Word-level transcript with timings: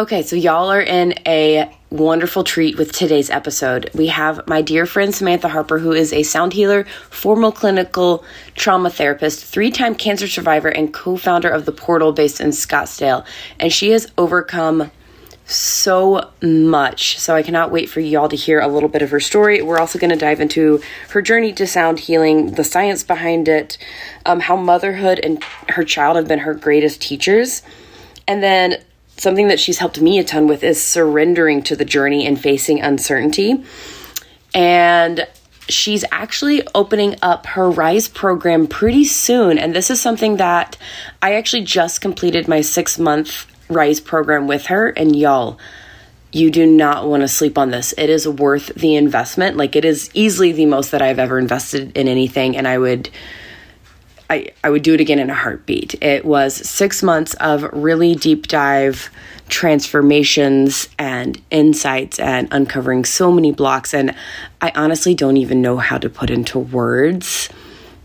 Okay, 0.00 0.22
so 0.22 0.34
y'all 0.34 0.72
are 0.72 0.80
in 0.80 1.12
a 1.26 1.70
wonderful 1.90 2.42
treat 2.42 2.78
with 2.78 2.90
today's 2.90 3.28
episode. 3.28 3.90
We 3.92 4.06
have 4.06 4.48
my 4.48 4.62
dear 4.62 4.86
friend 4.86 5.14
Samantha 5.14 5.50
Harper, 5.50 5.78
who 5.78 5.92
is 5.92 6.14
a 6.14 6.22
sound 6.22 6.54
healer, 6.54 6.84
formal 7.10 7.52
clinical 7.52 8.24
trauma 8.54 8.88
therapist, 8.88 9.44
three 9.44 9.70
time 9.70 9.94
cancer 9.94 10.26
survivor, 10.26 10.68
and 10.68 10.94
co 10.94 11.18
founder 11.18 11.50
of 11.50 11.66
The 11.66 11.72
Portal 11.72 12.12
based 12.12 12.40
in 12.40 12.48
Scottsdale. 12.48 13.26
And 13.58 13.70
she 13.70 13.90
has 13.90 14.10
overcome 14.16 14.90
so 15.44 16.30
much. 16.40 17.18
So 17.18 17.34
I 17.34 17.42
cannot 17.42 17.70
wait 17.70 17.90
for 17.90 18.00
y'all 18.00 18.30
to 18.30 18.36
hear 18.36 18.58
a 18.58 18.68
little 18.68 18.88
bit 18.88 19.02
of 19.02 19.10
her 19.10 19.20
story. 19.20 19.60
We're 19.60 19.80
also 19.80 19.98
going 19.98 20.12
to 20.12 20.16
dive 20.16 20.40
into 20.40 20.80
her 21.10 21.20
journey 21.20 21.52
to 21.52 21.66
sound 21.66 22.00
healing, 22.00 22.52
the 22.52 22.64
science 22.64 23.04
behind 23.04 23.48
it, 23.48 23.76
um, 24.24 24.40
how 24.40 24.56
motherhood 24.56 25.20
and 25.22 25.44
her 25.68 25.84
child 25.84 26.16
have 26.16 26.26
been 26.26 26.38
her 26.38 26.54
greatest 26.54 27.02
teachers. 27.02 27.60
And 28.26 28.42
then 28.42 28.82
something 29.20 29.48
that 29.48 29.60
she's 29.60 29.78
helped 29.78 30.00
me 30.00 30.18
a 30.18 30.24
ton 30.24 30.46
with 30.46 30.64
is 30.64 30.82
surrendering 30.82 31.62
to 31.62 31.76
the 31.76 31.84
journey 31.84 32.26
and 32.26 32.40
facing 32.40 32.80
uncertainty. 32.80 33.62
And 34.54 35.28
she's 35.68 36.04
actually 36.10 36.66
opening 36.74 37.16
up 37.20 37.44
her 37.46 37.70
Rise 37.70 38.08
program 38.08 38.66
pretty 38.66 39.04
soon. 39.04 39.58
And 39.58 39.74
this 39.74 39.90
is 39.90 40.00
something 40.00 40.38
that 40.38 40.78
I 41.20 41.34
actually 41.34 41.64
just 41.64 42.00
completed 42.00 42.48
my 42.48 42.62
six 42.62 42.98
month 42.98 43.46
Rise 43.68 44.00
program 44.00 44.46
with 44.46 44.66
her. 44.66 44.88
And 44.88 45.14
y'all, 45.14 45.58
you 46.32 46.50
do 46.50 46.66
not 46.66 47.06
want 47.06 47.20
to 47.20 47.28
sleep 47.28 47.58
on 47.58 47.70
this. 47.70 47.92
It 47.98 48.08
is 48.08 48.26
worth 48.26 48.74
the 48.74 48.96
investment. 48.96 49.56
Like, 49.56 49.76
it 49.76 49.84
is 49.84 50.10
easily 50.14 50.52
the 50.52 50.66
most 50.66 50.92
that 50.92 51.02
I've 51.02 51.18
ever 51.18 51.38
invested 51.38 51.96
in 51.96 52.08
anything. 52.08 52.56
And 52.56 52.66
I 52.66 52.78
would 52.78 53.10
I, 54.30 54.52
I 54.62 54.70
would 54.70 54.82
do 54.82 54.94
it 54.94 55.00
again 55.00 55.18
in 55.18 55.28
a 55.28 55.34
heartbeat. 55.34 56.00
It 56.02 56.24
was 56.24 56.54
six 56.54 57.02
months 57.02 57.34
of 57.34 57.64
really 57.72 58.14
deep 58.14 58.46
dive 58.46 59.10
transformations 59.48 60.88
and 60.98 61.40
insights 61.50 62.20
and 62.20 62.46
uncovering 62.52 63.04
so 63.04 63.32
many 63.32 63.50
blocks. 63.50 63.92
And 63.92 64.14
I 64.60 64.70
honestly 64.76 65.14
don't 65.14 65.36
even 65.36 65.60
know 65.60 65.78
how 65.78 65.98
to 65.98 66.08
put 66.08 66.30
into 66.30 66.60
words 66.60 67.48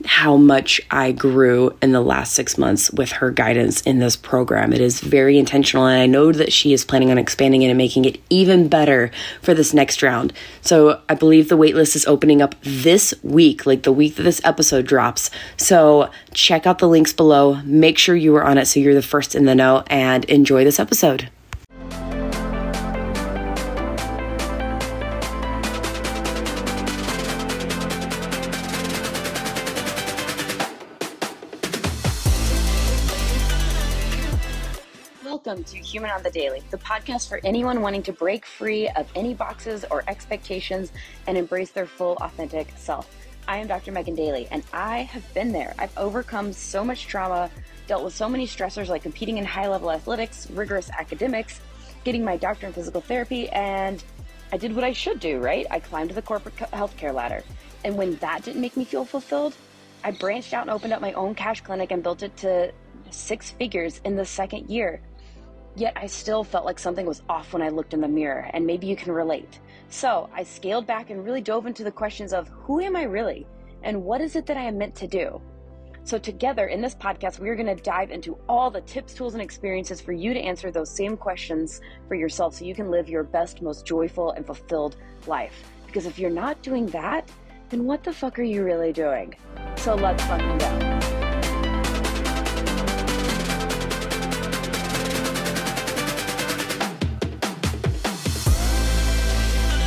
how 0.06 0.38
much 0.38 0.80
I 0.92 1.12
grew 1.12 1.76
in 1.82 1.92
the 1.92 2.02
last 2.02 2.34
six 2.34 2.58
months 2.58 2.92
with 2.92 3.12
her 3.14 3.32
guidance 3.32 3.82
in 3.82 4.00
this 4.00 4.16
program. 4.16 4.72
It 4.74 4.82
is 4.82 5.02
very 5.02 5.38
intentional, 5.38 5.86
and 5.86 6.02
I 6.02 6.06
know 6.06 6.32
that 6.32 6.54
she 6.54 6.74
is 6.74 6.86
planning 6.86 7.12
on 7.12 7.18
expanding 7.18 7.62
it 7.64 7.70
and 7.70 7.78
making 7.78 8.06
it 8.06 8.22
even 8.30 8.68
better 8.68 9.12
for 9.42 9.54
this 9.54 9.74
next 9.74 10.02
round. 10.02 10.34
So 10.62 11.02
I 11.10 11.16
believe 11.16 11.50
the 11.50 11.58
waitlist 11.58 11.96
is 11.96 12.06
opening 12.06 12.42
up 12.42 12.56
this 12.62 13.14
week, 13.24 13.66
like 13.66 13.84
the 13.84 13.92
week 13.92 14.16
that 14.16 14.24
this 14.24 14.42
episode 14.44 14.86
drops. 14.86 15.30
So 15.58 16.10
check 16.34 16.66
out 16.66 16.80
the 16.80 16.88
links 16.88 17.14
below. 17.14 17.62
Make 17.64 17.98
sure 17.98 18.16
you 18.16 18.36
are 18.36 18.44
on 18.44 18.58
it 18.58 18.66
so 18.66 18.80
you're 18.80 18.94
the 18.94 19.02
first 19.02 19.36
in 19.36 19.46
the 19.46 19.56
know, 19.56 19.84
and 19.88 20.26
enjoy 20.26 20.64
this 20.64 20.80
episode. 20.80 21.30
To 35.68 35.78
Human 35.78 36.12
on 36.12 36.22
the 36.22 36.30
Daley, 36.30 36.62
the 36.70 36.78
podcast 36.78 37.28
for 37.28 37.42
anyone 37.44 37.82
wanting 37.82 38.04
to 38.04 38.14
break 38.14 38.46
free 38.46 38.88
of 38.90 39.10
any 39.16 39.34
boxes 39.34 39.84
or 39.90 40.04
expectations 40.08 40.92
and 41.26 41.40
embrace 41.40 41.72
their 41.72 41.88
full, 41.88 42.18
authentic 42.22 42.72
self. 42.78 43.10
I 43.48 43.58
am 43.58 43.66
Dr. 43.66 43.92
Megan 43.92 44.14
Daley, 44.14 44.48
and 44.52 44.64
I 44.74 45.00
have 45.00 45.34
been 45.34 45.52
there. 45.52 45.74
I've 45.80 45.98
overcome 45.98 46.54
so 46.54 46.86
much 46.86 47.08
trauma, 47.08 47.50
dealt 47.88 48.04
with 48.04 48.14
so 48.14 48.30
many 48.30 48.46
stressors 48.46 48.90
like 48.90 49.02
competing 49.02 49.40
in 49.40 49.46
high 49.46 49.68
level 49.68 49.92
athletics, 49.92 50.48
rigorous 50.52 50.92
academics, 50.92 51.60
getting 52.04 52.24
my 52.24 52.38
doctorate 52.38 52.70
in 52.70 52.74
physical 52.74 53.02
therapy, 53.02 53.50
and 53.50 54.04
I 54.54 54.58
did 54.58 54.76
what 54.76 54.84
I 54.84 54.92
should 54.92 55.20
do, 55.20 55.40
right? 55.40 55.66
I 55.72 55.80
climbed 55.80 56.12
the 56.12 56.22
corporate 56.22 56.56
healthcare 56.58 57.14
ladder. 57.14 57.44
And 57.84 57.98
when 57.98 58.18
that 58.18 58.44
didn't 58.44 58.62
make 58.62 58.78
me 58.78 58.86
feel 58.86 59.04
fulfilled, 59.04 59.56
I 60.04 60.12
branched 60.12 60.54
out 60.54 60.62
and 60.62 60.70
opened 60.70 60.94
up 60.94 61.02
my 61.02 61.14
own 61.14 61.34
cash 61.34 61.62
clinic 61.62 61.92
and 61.92 62.04
built 62.04 62.22
it 62.22 62.38
to 62.38 62.72
six 63.10 63.50
figures 63.50 64.00
in 64.06 64.16
the 64.16 64.26
second 64.26 64.70
year. 64.70 65.02
Yet 65.76 65.94
I 65.96 66.08
still 66.08 66.44
felt 66.44 66.66
like 66.66 66.80
something 66.80 67.06
was 67.06 67.22
off 67.28 67.52
when 67.52 67.62
I 67.62 67.70
looked 67.70 67.94
in 67.94 68.02
the 68.02 68.08
mirror, 68.08 68.50
and 68.54 68.66
maybe 68.66 68.88
you 68.88 68.96
can 68.96 69.12
relate. 69.12 69.60
So 69.90 70.30
I 70.34 70.44
scaled 70.44 70.88
back 70.88 71.10
and 71.10 71.24
really 71.24 71.42
dove 71.42 71.66
into 71.66 71.84
the 71.84 71.92
questions 71.92 72.34
of 72.34 72.48
who 72.48 72.80
am 72.80 72.96
I 72.96 73.04
really? 73.04 73.46
And 73.84 74.04
what 74.04 74.22
is 74.22 74.36
it 74.36 74.46
that 74.48 74.58
I 74.58 74.64
am 74.64 74.78
meant 74.78 74.96
to 74.96 75.08
do? 75.08 75.42
So, 76.06 76.20
together 76.20 76.68
in 76.68 76.82
this 76.82 76.94
podcast, 76.94 77.40
we 77.40 77.50
are 77.50 77.56
going 77.56 77.76
to 77.76 77.82
dive 77.82 78.12
into 78.12 78.38
all 78.48 78.70
the 78.70 78.82
tips, 78.82 79.16
tools, 79.16 79.34
and 79.34 79.42
experiences 79.42 80.00
for 80.00 80.12
you 80.12 80.36
to 80.36 80.40
answer 80.40 80.70
those 80.70 80.96
same 80.96 81.18
questions 81.18 81.82
for 82.08 82.14
yourself 82.14 82.54
so 82.54 82.64
you 82.64 82.76
can 82.76 82.92
live 82.92 83.10
your 83.10 83.24
best, 83.24 83.64
most 83.64 83.88
joyful, 83.88 84.30
and 84.34 84.46
fulfilled 84.46 84.98
life. 85.26 85.64
Because 85.88 86.06
if 86.06 86.20
you're 86.20 86.30
not 86.30 86.62
doing 86.62 86.86
that, 86.88 87.28
then 87.70 87.86
what 87.86 88.04
the 88.04 88.14
fuck 88.14 88.38
are 88.38 88.44
you 88.44 88.64
really 88.64 88.94
doing? 88.94 89.34
So, 89.78 89.96
let's 89.96 90.24
fucking 90.26 90.60
go. 90.60 91.15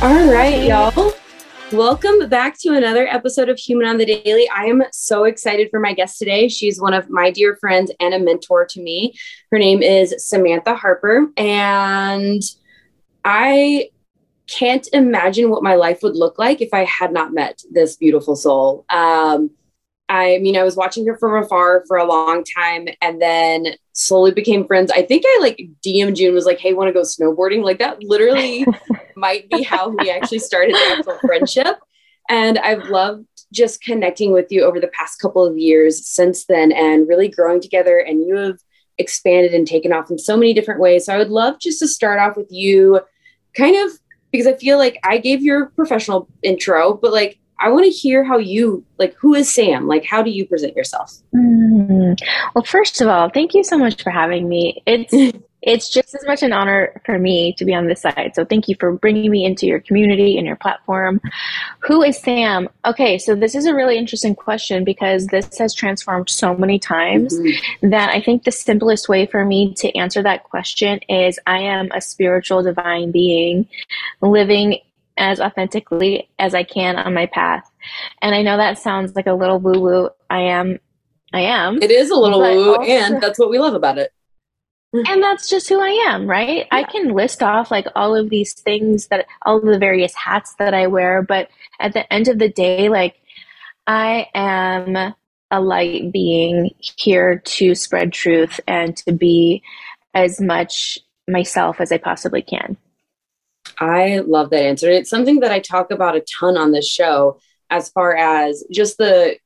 All 0.01 0.31
right, 0.31 0.63
y'all. 0.63 1.11
Welcome 1.73 2.29
back 2.29 2.57
to 2.59 2.69
another 2.69 3.05
episode 3.05 3.49
of 3.49 3.59
Human 3.59 3.85
on 3.85 3.97
the 3.97 4.05
Daley. 4.05 4.47
I 4.47 4.63
am 4.63 4.81
so 4.93 5.25
excited 5.25 5.69
for 5.69 5.81
my 5.81 5.91
guest 5.91 6.17
today. 6.17 6.47
She's 6.47 6.79
one 6.79 6.93
of 6.93 7.09
my 7.09 7.31
dear 7.31 7.57
friends 7.57 7.91
and 7.99 8.13
a 8.13 8.19
mentor 8.19 8.65
to 8.67 8.81
me. 8.81 9.13
Her 9.51 9.59
name 9.59 9.83
is 9.83 10.15
Samantha 10.25 10.73
Harper. 10.73 11.27
And 11.35 12.41
I 13.25 13.89
can't 14.47 14.87
imagine 14.93 15.49
what 15.49 15.63
my 15.63 15.75
life 15.75 15.99
would 16.01 16.15
look 16.15 16.39
like 16.39 16.61
if 16.61 16.73
I 16.73 16.85
had 16.85 17.11
not 17.11 17.33
met 17.33 17.61
this 17.69 17.97
beautiful 17.97 18.37
soul. 18.37 18.85
Um, 18.89 19.51
I 20.09 20.39
mean, 20.39 20.57
I 20.57 20.63
was 20.63 20.75
watching 20.75 21.05
her 21.05 21.17
from 21.17 21.41
afar 21.41 21.83
for 21.87 21.97
a 21.97 22.05
long 22.05 22.43
time 22.43 22.87
and 22.99 23.21
then 23.21 23.75
slowly 23.93 24.31
became 24.31 24.65
friends. 24.65 24.91
I 24.91 25.03
think 25.03 25.23
I 25.25 25.37
like 25.39 25.61
DM 25.85 26.15
June 26.15 26.33
was 26.33 26.45
like, 26.45 26.59
Hey, 26.59 26.73
want 26.73 26.87
to 26.87 26.93
go 26.93 27.01
snowboarding? 27.01 27.63
Like 27.63 27.77
that 27.77 28.03
literally 28.03 28.65
might 29.15 29.49
be 29.49 29.61
how 29.61 29.89
we 29.89 30.09
actually 30.09 30.39
started 30.39 30.73
the 30.73 30.95
actual 30.97 31.19
friendship. 31.19 31.79
And 32.27 32.57
I've 32.59 32.89
loved 32.89 33.27
just 33.53 33.81
connecting 33.81 34.33
with 34.33 34.51
you 34.51 34.63
over 34.63 34.79
the 34.79 34.87
past 34.89 35.19
couple 35.19 35.45
of 35.45 35.57
years 35.57 36.07
since 36.07 36.45
then 36.45 36.71
and 36.71 37.07
really 37.07 37.27
growing 37.27 37.61
together. 37.61 37.99
And 37.99 38.25
you 38.25 38.35
have 38.35 38.59
expanded 38.97 39.53
and 39.53 39.65
taken 39.65 39.93
off 39.93 40.11
in 40.11 40.17
so 40.17 40.35
many 40.35 40.53
different 40.53 40.81
ways. 40.81 41.05
So 41.05 41.13
I 41.13 41.17
would 41.17 41.29
love 41.29 41.59
just 41.59 41.79
to 41.79 41.87
start 41.87 42.19
off 42.19 42.35
with 42.35 42.51
you 42.51 42.99
kind 43.55 43.75
of 43.75 43.91
because 44.31 44.47
I 44.47 44.53
feel 44.53 44.77
like 44.77 44.99
I 45.03 45.17
gave 45.17 45.41
your 45.41 45.67
professional 45.67 46.29
intro, 46.43 46.93
but 46.93 47.11
like 47.11 47.38
I 47.59 47.69
want 47.69 47.85
to 47.85 47.91
hear 47.91 48.23
how 48.23 48.37
you 48.37 48.83
like 48.97 49.15
who 49.15 49.35
is 49.35 49.53
Sam? 49.53 49.87
Like 49.87 50.05
how 50.05 50.21
do 50.21 50.29
you 50.29 50.45
present 50.47 50.75
yourself? 50.75 51.13
Mm. 51.35 52.19
Well, 52.55 52.63
first 52.63 53.01
of 53.01 53.07
all, 53.07 53.29
thank 53.29 53.53
you 53.53 53.63
so 53.63 53.77
much 53.77 54.01
for 54.01 54.09
having 54.09 54.47
me. 54.47 54.81
It's 54.85 55.13
it's 55.61 55.89
just 55.89 56.15
as 56.15 56.25
much 56.25 56.41
an 56.41 56.53
honor 56.53 57.01
for 57.05 57.19
me 57.19 57.53
to 57.53 57.65
be 57.65 57.73
on 57.73 57.87
this 57.87 58.01
side. 58.01 58.31
So 58.33 58.45
thank 58.45 58.67
you 58.67 58.75
for 58.79 58.93
bringing 58.93 59.29
me 59.29 59.43
into 59.43 59.65
your 59.65 59.81
community 59.81 60.37
and 60.37 60.47
your 60.47 60.55
platform. 60.55 61.19
Who 61.79 62.01
is 62.01 62.17
Sam? 62.17 62.69
Okay, 62.85 63.17
so 63.17 63.35
this 63.35 63.55
is 63.55 63.65
a 63.65 63.75
really 63.75 63.97
interesting 63.97 64.35
question 64.35 64.83
because 64.85 65.27
this 65.27 65.57
has 65.57 65.73
transformed 65.73 66.29
so 66.29 66.55
many 66.55 66.79
times 66.79 67.37
mm-hmm. 67.37 67.89
that 67.89 68.09
I 68.09 68.21
think 68.21 68.43
the 68.43 68.51
simplest 68.51 69.09
way 69.09 69.25
for 69.25 69.43
me 69.43 69.73
to 69.75 69.93
answer 69.97 70.23
that 70.23 70.45
question 70.45 70.99
is 71.09 71.39
I 71.45 71.59
am 71.59 71.89
a 71.91 71.99
spiritual 71.99 72.63
divine 72.63 73.11
being 73.11 73.67
living 74.21 74.79
as 75.19 75.39
authentically 75.39 76.29
as 76.39 76.55
I 76.55 76.63
can 76.63 76.95
on 76.95 77.13
my 77.13 77.27
path. 77.27 77.69
And 78.21 78.33
I 78.33 78.41
know 78.41 78.57
that 78.57 78.79
sounds 78.79 79.15
like 79.15 79.27
a 79.27 79.33
little 79.33 79.59
woo 79.59 79.79
woo. 79.79 80.09
I 80.29 80.39
am, 80.41 80.79
I 81.33 81.41
am. 81.41 81.81
It 81.81 81.91
is 81.91 82.09
a 82.09 82.15
little 82.15 82.39
woo 82.39 82.77
woo, 82.77 82.83
and 82.83 83.21
that's 83.21 83.37
what 83.37 83.49
we 83.49 83.59
love 83.59 83.75
about 83.75 83.97
it. 83.97 84.11
And 84.91 85.21
that's 85.21 85.47
just 85.47 85.69
who 85.69 85.79
I 85.79 86.05
am, 86.09 86.27
right? 86.27 86.65
Yeah. 86.65 86.65
I 86.71 86.83
can 86.83 87.13
list 87.13 87.43
off 87.43 87.69
like 87.69 87.85
all 87.95 88.15
of 88.15 88.31
these 88.31 88.53
things 88.53 89.07
that 89.07 89.27
all 89.45 89.57
of 89.57 89.65
the 89.65 89.77
various 89.77 90.15
hats 90.15 90.55
that 90.57 90.73
I 90.73 90.87
wear, 90.87 91.21
but 91.21 91.49
at 91.79 91.93
the 91.93 92.11
end 92.11 92.27
of 92.27 92.39
the 92.39 92.49
day, 92.49 92.89
like 92.89 93.21
I 93.85 94.27
am 94.33 95.13
a 95.51 95.61
light 95.61 96.11
being 96.11 96.71
here 96.79 97.39
to 97.39 97.75
spread 97.75 98.13
truth 98.13 98.59
and 98.67 98.97
to 98.97 99.11
be 99.11 99.61
as 100.15 100.41
much 100.41 100.97
myself 101.27 101.79
as 101.79 101.91
I 101.91 101.97
possibly 101.97 102.41
can. 102.41 102.75
I 103.79 104.19
love 104.19 104.49
that 104.49 104.63
answer. 104.63 104.89
It's 104.89 105.09
something 105.09 105.39
that 105.39 105.51
I 105.51 105.59
talk 105.59 105.91
about 105.91 106.15
a 106.15 106.25
ton 106.39 106.57
on 106.57 106.71
this 106.71 106.87
show 106.87 107.39
as 107.69 107.89
far 107.89 108.15
as 108.15 108.63
just 108.71 108.97
the 108.97 109.37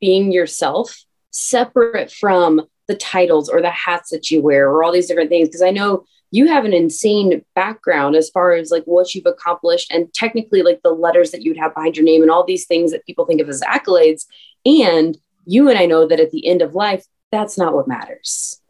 being 0.00 0.32
yourself 0.32 1.04
separate 1.30 2.10
from 2.10 2.62
the 2.88 2.96
titles 2.96 3.48
or 3.48 3.62
the 3.62 3.70
hats 3.70 4.10
that 4.10 4.30
you 4.30 4.42
wear 4.42 4.68
or 4.68 4.82
all 4.82 4.92
these 4.92 5.06
different 5.06 5.30
things 5.30 5.48
because 5.48 5.62
I 5.62 5.70
know 5.70 6.04
you 6.32 6.48
have 6.48 6.64
an 6.64 6.72
insane 6.72 7.44
background 7.54 8.16
as 8.16 8.30
far 8.30 8.52
as 8.52 8.70
like 8.70 8.84
what 8.84 9.14
you've 9.14 9.26
accomplished 9.26 9.92
and 9.92 10.12
technically 10.12 10.62
like 10.62 10.80
the 10.82 10.90
letters 10.90 11.30
that 11.30 11.42
you'd 11.42 11.56
have 11.56 11.74
behind 11.74 11.96
your 11.96 12.04
name 12.04 12.22
and 12.22 12.30
all 12.30 12.44
these 12.44 12.66
things 12.66 12.90
that 12.90 13.04
people 13.06 13.26
think 13.26 13.40
of 13.40 13.48
as 13.48 13.60
accolades 13.62 14.26
and 14.64 15.16
you 15.44 15.68
and 15.68 15.78
I 15.78 15.86
know 15.86 16.06
that 16.06 16.20
at 16.20 16.30
the 16.30 16.46
end 16.46 16.62
of 16.62 16.74
life 16.74 17.06
that's 17.30 17.56
not 17.56 17.74
what 17.74 17.86
matters. 17.86 18.60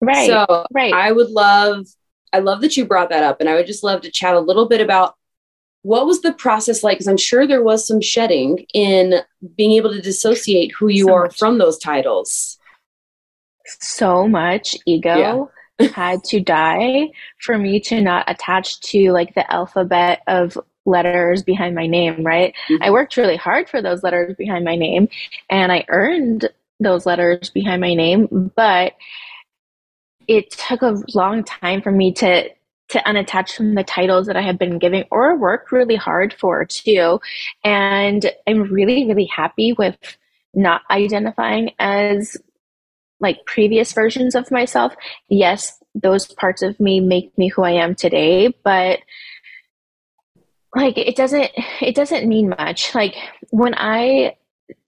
Right. 0.00 0.28
So 0.28 0.66
right. 0.72 0.92
I 0.92 1.10
would 1.10 1.30
love 1.30 1.86
I 2.32 2.40
love 2.40 2.60
that 2.60 2.76
you 2.76 2.84
brought 2.84 3.10
that 3.10 3.22
up. 3.22 3.40
And 3.40 3.48
I 3.48 3.54
would 3.54 3.66
just 3.66 3.84
love 3.84 4.02
to 4.02 4.10
chat 4.10 4.34
a 4.34 4.40
little 4.40 4.68
bit 4.68 4.80
about 4.80 5.14
what 5.82 6.06
was 6.06 6.22
the 6.22 6.32
process 6.32 6.82
like? 6.82 6.96
Because 6.98 7.08
I'm 7.08 7.16
sure 7.16 7.46
there 7.46 7.62
was 7.62 7.86
some 7.86 8.00
shedding 8.00 8.66
in 8.74 9.14
being 9.56 9.72
able 9.72 9.92
to 9.92 10.02
dissociate 10.02 10.72
who 10.78 10.88
you 10.88 11.06
so 11.06 11.14
are 11.14 11.24
much. 11.24 11.38
from 11.38 11.58
those 11.58 11.78
titles. 11.78 12.58
So 13.66 14.26
much 14.26 14.76
ego 14.86 15.50
yeah. 15.78 15.88
had 15.94 16.24
to 16.24 16.40
die 16.40 17.08
for 17.40 17.56
me 17.56 17.80
to 17.80 18.00
not 18.00 18.30
attach 18.30 18.80
to 18.80 19.12
like 19.12 19.34
the 19.34 19.50
alphabet 19.52 20.22
of 20.26 20.58
letters 20.84 21.42
behind 21.42 21.74
my 21.74 21.86
name, 21.86 22.24
right? 22.24 22.54
Mm-hmm. 22.68 22.82
I 22.82 22.90
worked 22.90 23.16
really 23.16 23.36
hard 23.36 23.68
for 23.68 23.82
those 23.82 24.02
letters 24.02 24.34
behind 24.36 24.64
my 24.64 24.74
name 24.74 25.08
and 25.48 25.70
I 25.70 25.84
earned 25.88 26.48
those 26.80 27.06
letters 27.06 27.50
behind 27.50 27.80
my 27.80 27.94
name, 27.94 28.52
but 28.54 28.94
it 30.28 30.50
took 30.50 30.82
a 30.82 31.02
long 31.14 31.42
time 31.42 31.82
for 31.82 31.90
me 31.90 32.12
to 32.14 32.48
to 32.90 32.98
unattach 33.00 33.54
from 33.54 33.74
the 33.74 33.84
titles 33.84 34.26
that 34.26 34.36
I 34.36 34.42
have 34.42 34.58
been 34.58 34.78
giving 34.78 35.04
or 35.10 35.36
worked 35.36 35.72
really 35.72 35.96
hard 35.96 36.32
for 36.32 36.64
too. 36.64 37.20
And 37.62 38.30
I'm 38.46 38.62
really, 38.62 39.06
really 39.06 39.26
happy 39.26 39.74
with 39.74 39.96
not 40.54 40.82
identifying 40.90 41.72
as 41.78 42.36
like 43.20 43.44
previous 43.44 43.92
versions 43.92 44.34
of 44.34 44.50
myself. 44.50 44.94
Yes, 45.28 45.78
those 45.94 46.26
parts 46.26 46.62
of 46.62 46.78
me 46.80 47.00
make 47.00 47.36
me 47.36 47.48
who 47.48 47.62
I 47.62 47.72
am 47.72 47.94
today, 47.94 48.54
but 48.64 49.00
like 50.74 50.96
it 50.96 51.16
doesn't 51.16 51.50
it 51.80 51.94
doesn't 51.94 52.28
mean 52.28 52.50
much. 52.50 52.94
Like 52.94 53.16
when 53.50 53.74
I 53.74 54.36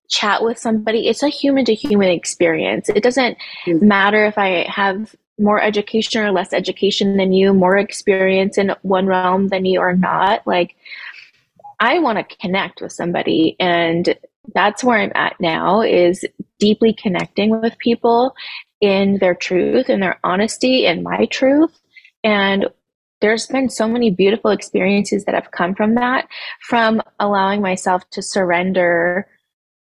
chat 0.08 0.42
with 0.42 0.58
somebody, 0.58 1.08
it's 1.08 1.22
a 1.22 1.28
human 1.28 1.64
to 1.64 1.74
human 1.74 2.08
experience. 2.08 2.88
It 2.88 3.02
doesn't 3.02 3.38
mm-hmm. 3.66 3.86
matter 3.86 4.24
if 4.26 4.38
I 4.38 4.66
have 4.68 5.14
more 5.40 5.60
education 5.60 6.22
or 6.22 6.30
less 6.30 6.52
education 6.52 7.16
than 7.16 7.32
you, 7.32 7.52
more 7.52 7.76
experience 7.76 8.58
in 8.58 8.72
one 8.82 9.06
realm 9.06 9.48
than 9.48 9.64
you 9.64 9.80
or 9.80 9.96
not. 9.96 10.46
Like, 10.46 10.76
I 11.80 11.98
want 11.98 12.18
to 12.18 12.36
connect 12.36 12.80
with 12.80 12.92
somebody. 12.92 13.56
And 13.58 14.14
that's 14.54 14.84
where 14.84 14.98
I'm 14.98 15.12
at 15.14 15.36
now 15.40 15.80
is 15.82 16.24
deeply 16.58 16.92
connecting 16.92 17.60
with 17.60 17.78
people 17.78 18.34
in 18.80 19.18
their 19.18 19.34
truth 19.34 19.88
and 19.88 20.02
their 20.02 20.20
honesty 20.24 20.86
and 20.86 21.02
my 21.02 21.26
truth. 21.26 21.80
And 22.22 22.66
there's 23.20 23.46
been 23.46 23.68
so 23.68 23.86
many 23.86 24.10
beautiful 24.10 24.50
experiences 24.50 25.24
that 25.24 25.34
have 25.34 25.50
come 25.50 25.74
from 25.74 25.94
that, 25.96 26.26
from 26.60 27.02
allowing 27.18 27.60
myself 27.60 28.08
to 28.10 28.22
surrender 28.22 29.26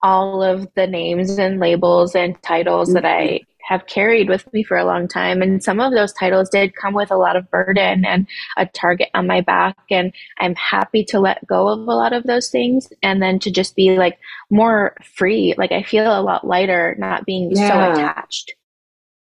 all 0.02 0.42
of 0.42 0.66
the 0.74 0.86
names 0.86 1.38
and 1.38 1.60
labels 1.60 2.14
and 2.14 2.40
titles 2.42 2.92
that 2.92 3.04
I 3.04 3.40
have 3.72 3.86
carried 3.86 4.28
with 4.28 4.50
me 4.52 4.62
for 4.62 4.76
a 4.76 4.84
long 4.84 5.08
time. 5.08 5.42
And 5.42 5.62
some 5.62 5.80
of 5.80 5.92
those 5.92 6.12
titles 6.12 6.50
did 6.50 6.76
come 6.76 6.94
with 6.94 7.10
a 7.10 7.16
lot 7.16 7.36
of 7.36 7.50
burden 7.50 8.04
and 8.04 8.26
a 8.56 8.66
target 8.66 9.08
on 9.14 9.26
my 9.26 9.40
back. 9.40 9.76
And 9.90 10.12
I'm 10.38 10.54
happy 10.54 11.04
to 11.06 11.20
let 11.20 11.46
go 11.46 11.68
of 11.68 11.80
a 11.80 11.94
lot 11.94 12.12
of 12.12 12.24
those 12.24 12.50
things 12.50 12.92
and 13.02 13.22
then 13.22 13.38
to 13.40 13.50
just 13.50 13.74
be 13.74 13.96
like 13.96 14.18
more 14.50 14.94
free. 15.16 15.54
Like 15.56 15.72
I 15.72 15.82
feel 15.82 16.06
a 16.06 16.22
lot 16.22 16.46
lighter 16.46 16.94
not 16.98 17.24
being 17.24 17.50
yeah. 17.50 17.68
so 17.68 17.92
attached. 17.92 18.54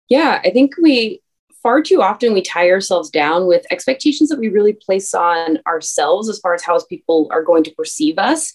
Yeah, 0.08 0.40
I 0.44 0.50
think 0.50 0.74
we 0.76 1.22
far 1.62 1.82
too 1.82 2.02
often 2.02 2.32
we 2.32 2.42
tie 2.42 2.70
ourselves 2.70 3.10
down 3.10 3.46
with 3.46 3.66
expectations 3.70 4.30
that 4.30 4.38
we 4.38 4.48
really 4.48 4.72
place 4.72 5.14
on 5.14 5.58
ourselves 5.66 6.28
as 6.28 6.38
far 6.38 6.54
as 6.54 6.62
how 6.62 6.80
people 6.86 7.28
are 7.30 7.44
going 7.44 7.62
to 7.62 7.70
perceive 7.72 8.18
us 8.18 8.54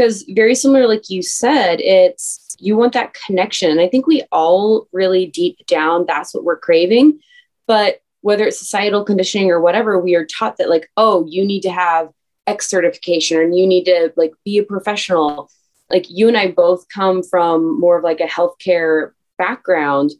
because 0.00 0.24
very 0.30 0.54
similar 0.54 0.88
like 0.88 1.10
you 1.10 1.22
said 1.22 1.78
it's 1.80 2.50
you 2.60 2.76
want 2.76 2.92
that 2.92 3.14
connection. 3.26 3.70
And 3.70 3.80
I 3.80 3.88
think 3.88 4.06
we 4.06 4.22
all 4.30 4.86
really 4.92 5.26
deep 5.26 5.66
down, 5.66 6.04
that's 6.06 6.34
what 6.34 6.44
we're 6.44 6.58
craving. 6.58 7.20
But 7.66 8.02
whether 8.20 8.44
it's 8.44 8.58
societal 8.58 9.04
conditioning 9.04 9.50
or 9.50 9.60
whatever, 9.60 9.98
we 9.98 10.14
are 10.14 10.26
taught 10.26 10.58
that, 10.58 10.68
like, 10.68 10.90
oh, 10.96 11.26
you 11.26 11.44
need 11.44 11.62
to 11.62 11.70
have 11.70 12.10
X 12.46 12.68
certification 12.68 13.38
and 13.38 13.56
you 13.56 13.66
need 13.66 13.84
to 13.84 14.12
like 14.16 14.32
be 14.44 14.58
a 14.58 14.62
professional. 14.62 15.50
Like 15.90 16.06
you 16.10 16.28
and 16.28 16.36
I 16.36 16.50
both 16.50 16.86
come 16.88 17.22
from 17.22 17.80
more 17.80 17.98
of 17.98 18.04
like 18.04 18.20
a 18.20 18.24
healthcare 18.24 19.12
background. 19.38 20.10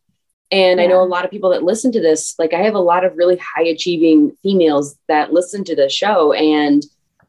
And 0.50 0.81
yeah. 0.81 0.87
I 0.87 0.88
know 0.88 1.03
a 1.03 1.05
lot 1.05 1.25
of 1.25 1.31
people 1.31 1.50
that 1.50 1.62
listen 1.62 1.93
to 1.93 2.00
this, 2.00 2.35
like 2.38 2.55
I 2.55 2.62
have 2.62 2.75
a 2.75 2.81
lot 2.81 3.05
of 3.05 3.17
really 3.17 3.37
high 3.37 3.65
achieving 3.65 4.37
females 4.43 4.97
that 5.09 5.32
listen 5.32 5.62
to 5.65 5.77
the 5.77 5.88
show. 5.88 6.32
And 6.32 6.82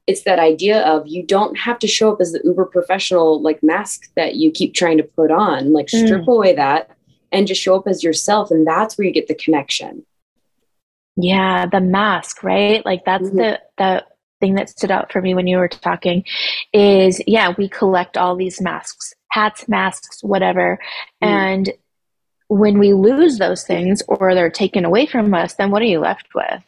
it's 0.07 0.23
that 0.23 0.39
idea 0.39 0.81
of 0.81 1.07
you 1.07 1.23
don't 1.23 1.57
have 1.57 1.79
to 1.79 1.87
show 1.87 2.11
up 2.11 2.21
as 2.21 2.31
the 2.31 2.41
uber 2.43 2.65
professional 2.65 3.41
like 3.41 3.61
mask 3.63 4.11
that 4.15 4.35
you 4.35 4.51
keep 4.51 4.73
trying 4.73 4.97
to 4.97 5.03
put 5.03 5.31
on 5.31 5.73
like 5.73 5.87
mm. 5.87 6.05
strip 6.05 6.27
away 6.27 6.55
that 6.55 6.89
and 7.31 7.47
just 7.47 7.61
show 7.61 7.75
up 7.75 7.87
as 7.87 8.03
yourself 8.03 8.51
and 8.51 8.65
that's 8.65 8.97
where 8.97 9.07
you 9.07 9.13
get 9.13 9.27
the 9.27 9.35
connection 9.35 10.05
yeah 11.15 11.65
the 11.65 11.81
mask 11.81 12.43
right 12.43 12.85
like 12.85 13.03
that's 13.05 13.27
mm-hmm. 13.27 13.37
the 13.37 13.59
the 13.77 14.03
thing 14.39 14.55
that 14.55 14.69
stood 14.69 14.89
out 14.91 15.11
for 15.11 15.21
me 15.21 15.35
when 15.35 15.45
you 15.45 15.57
were 15.57 15.67
talking 15.67 16.23
is 16.73 17.21
yeah 17.27 17.53
we 17.57 17.69
collect 17.69 18.17
all 18.17 18.35
these 18.35 18.59
masks 18.59 19.13
hats 19.29 19.67
masks 19.67 20.23
whatever 20.23 20.79
mm. 21.23 21.27
and 21.27 21.71
when 22.47 22.79
we 22.79 22.91
lose 22.91 23.37
those 23.37 23.63
things 23.63 24.01
or 24.09 24.33
they're 24.35 24.49
taken 24.49 24.83
away 24.83 25.05
from 25.05 25.33
us 25.33 25.53
then 25.53 25.69
what 25.69 25.81
are 25.81 25.85
you 25.85 25.99
left 25.99 26.27
with 26.33 26.63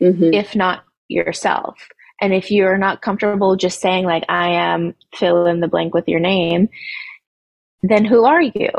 mm-hmm. 0.00 0.32
if 0.32 0.54
not 0.54 0.84
yourself 1.08 1.76
and 2.20 2.32
if 2.32 2.50
you're 2.50 2.78
not 2.78 3.02
comfortable 3.02 3.56
just 3.56 3.80
saying, 3.80 4.04
like, 4.04 4.24
I 4.28 4.50
am 4.50 4.94
fill 5.14 5.46
in 5.46 5.60
the 5.60 5.68
blank 5.68 5.94
with 5.94 6.08
your 6.08 6.20
name, 6.20 6.68
then 7.82 8.04
who 8.04 8.24
are 8.24 8.42
you? 8.42 8.70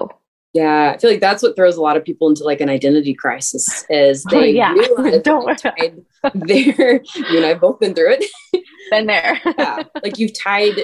Yeah, 0.54 0.94
I 0.96 0.98
feel 0.98 1.12
like 1.12 1.20
that's 1.20 1.44
what 1.44 1.56
throws 1.56 1.78
a 1.78 1.82
lot 1.82 1.98
of 1.98 2.04
people 2.04 2.30
into 2.30 2.44
like 2.44 2.62
an 2.62 2.70
identity 2.70 3.14
crisis 3.14 3.86
is 3.90 4.26
oh, 4.32 4.32
they 4.32 4.38
oh, 4.38 4.44
yeah. 4.44 4.74
realize 4.74 5.22
Don't 5.24 5.56
tied 5.58 6.04
there. 6.34 7.02
You 7.16 7.38
and 7.38 7.46
I've 7.46 7.62
both 7.62 7.80
been 7.80 7.94
through 7.94 8.18
it. 8.20 8.26
Been 8.90 9.06
there. 9.06 9.40
yeah. 9.58 9.84
Like 10.02 10.18
you've 10.18 10.34
tied 10.34 10.80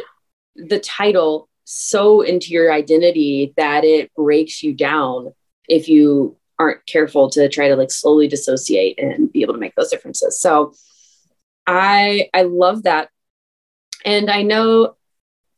the 0.57 0.77
title 0.77 1.47
so 1.63 2.19
into 2.19 2.51
your 2.51 2.71
identity 2.71 3.53
that 3.55 3.85
it 3.85 4.13
breaks 4.13 4.61
you 4.61 4.73
down 4.73 5.33
if 5.69 5.87
you 5.87 6.35
aren't 6.59 6.85
careful 6.85 7.29
to 7.29 7.47
try 7.47 7.69
to 7.69 7.77
like 7.77 7.91
slowly 7.91 8.27
dissociate 8.27 8.99
and 8.99 9.31
be 9.31 9.41
able 9.41 9.53
to 9.53 9.59
make 9.59 9.73
those 9.75 9.89
differences. 9.89 10.39
So 10.39 10.73
I 11.65 12.29
I 12.33 12.43
love 12.43 12.83
that. 12.83 13.09
And 14.05 14.29
I 14.29 14.41
know 14.41 14.95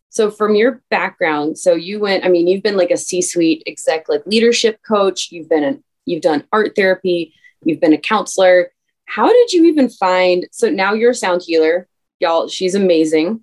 so 0.09 0.31
from 0.31 0.55
your 0.55 0.81
background, 0.89 1.57
so 1.57 1.73
you 1.73 1.99
went, 1.99 2.23
I 2.23 2.29
mean, 2.29 2.47
you've 2.47 2.63
been 2.63 2.77
like 2.77 2.89
a 2.89 2.95
C-suite 2.95 3.63
exec, 3.67 4.07
like 4.07 4.25
leadership 4.25 4.79
coach, 4.87 5.29
you've 5.29 5.49
been 5.49 5.63
an 5.63 5.83
you've 6.05 6.21
done 6.21 6.45
art 6.53 6.73
therapy, 6.75 7.33
you've 7.63 7.81
been 7.81 7.93
a 7.93 7.97
counselor. 7.97 8.71
How 9.05 9.27
did 9.27 9.51
you 9.51 9.65
even 9.65 9.89
find 9.89 10.47
so 10.51 10.69
now 10.69 10.93
you're 10.93 11.12
a 11.12 11.15
sound 11.15 11.41
healer, 11.45 11.88
y'all, 12.19 12.47
she's 12.47 12.75
amazing. 12.75 13.41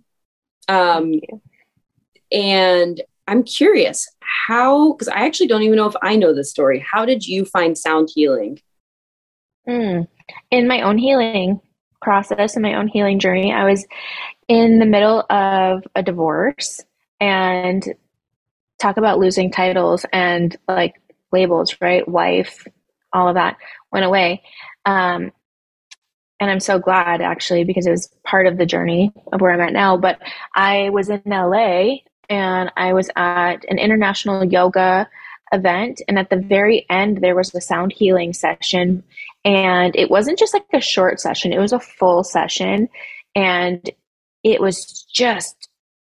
Um 0.69 1.21
and 2.31 3.03
I'm 3.29 3.43
curious 3.43 4.09
how 4.21 4.93
because 4.93 5.09
I 5.09 5.27
actually 5.27 5.49
don't 5.49 5.63
even 5.63 5.77
know 5.77 5.89
if 5.89 5.97
I 6.03 6.17
know 6.17 6.35
the 6.35 6.45
story. 6.45 6.79
How 6.79 7.05
did 7.05 7.27
you 7.27 7.45
find 7.45 7.77
sound 7.77 8.09
healing? 8.15 8.61
Mm, 9.69 10.09
in 10.51 10.67
my 10.67 10.81
own 10.81 10.99
healing 10.99 11.61
process 12.03 12.55
and 12.55 12.63
my 12.63 12.75
own 12.75 12.89
healing 12.89 13.19
journey, 13.19 13.53
I 13.53 13.65
was 13.65 13.87
in 14.49 14.79
the 14.79 14.87
middle 14.87 15.21
of 15.31 15.85
a 15.95 16.03
divorce 16.03 16.81
and 17.21 17.83
talk 18.81 18.97
about 18.97 19.19
losing 19.19 19.51
titles 19.51 20.05
and 20.13 20.57
like 20.69 21.01
labels, 21.31 21.77
right? 21.81 22.07
Wife, 22.07 22.67
all 23.13 23.29
of 23.29 23.35
that 23.37 23.57
went 23.91 24.05
away. 24.05 24.43
Um, 24.85 25.33
and 26.41 26.51
I'm 26.51 26.61
so 26.61 26.81
glad 26.81 27.21
actually 27.21 27.63
because 27.63 27.87
it 27.87 27.93
was 27.93 28.11
part 28.25 28.49
of 28.49 28.59
the 28.59 28.67
journey 28.67 29.13
of 29.33 29.41
where 29.41 29.53
I'm 29.53 29.61
at 29.61 29.73
now. 29.73 29.97
But 29.97 30.21
I 30.55 30.91
was 30.91 31.09
in 31.09 31.23
LA 31.25 31.99
and 32.29 32.73
I 32.77 32.93
was 32.95 33.11
at 33.15 33.65
an 33.69 33.79
international 33.79 34.45
yoga 34.45 35.09
event 35.53 36.01
and 36.09 36.19
at 36.19 36.31
the 36.31 36.37
very 36.37 36.87
end 36.91 37.19
there 37.19 37.35
was 37.35 37.55
a 37.55 37.61
sound 37.61 37.93
healing 37.93 38.33
session 38.33 39.03
and 39.45 39.95
it 39.97 40.11
wasn't 40.11 40.39
just 40.39 40.55
like 40.55 40.65
a 40.73 40.81
short 40.81 41.21
session, 41.21 41.53
it 41.53 41.59
was 41.59 41.73
a 41.73 41.81
full 41.81 42.23
session. 42.23 42.89
And 43.35 43.89
it 44.45 44.61
was 44.61 45.05
just, 45.13 45.69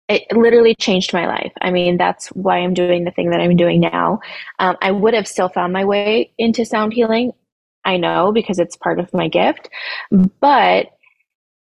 it 0.10 0.24
literally 0.36 0.76
changed 0.76 1.14
my 1.14 1.28
life. 1.28 1.54
I 1.62 1.72
mean, 1.72 1.98
that's 1.98 2.28
why 2.30 2.58
I'm 2.58 2.74
doing 2.74 3.06
the 3.06 3.12
thing 3.12 3.30
that 3.30 3.40
I'm 3.40 3.56
doing 3.56 3.80
now. 3.80 4.20
Um, 4.60 4.76
I 4.82 4.92
would 4.92 5.14
have 5.14 5.28
still 5.28 5.50
found 5.50 5.72
my 5.72 5.86
way 5.86 6.34
into 6.38 6.66
sound 6.66 6.94
healing. 6.94 7.32
I 7.86 7.98
know 7.98 8.32
because 8.32 8.60
it's 8.60 8.76
part 8.76 9.00
of 9.00 9.14
my 9.14 9.28
gift. 9.28 9.70
But 10.12 10.88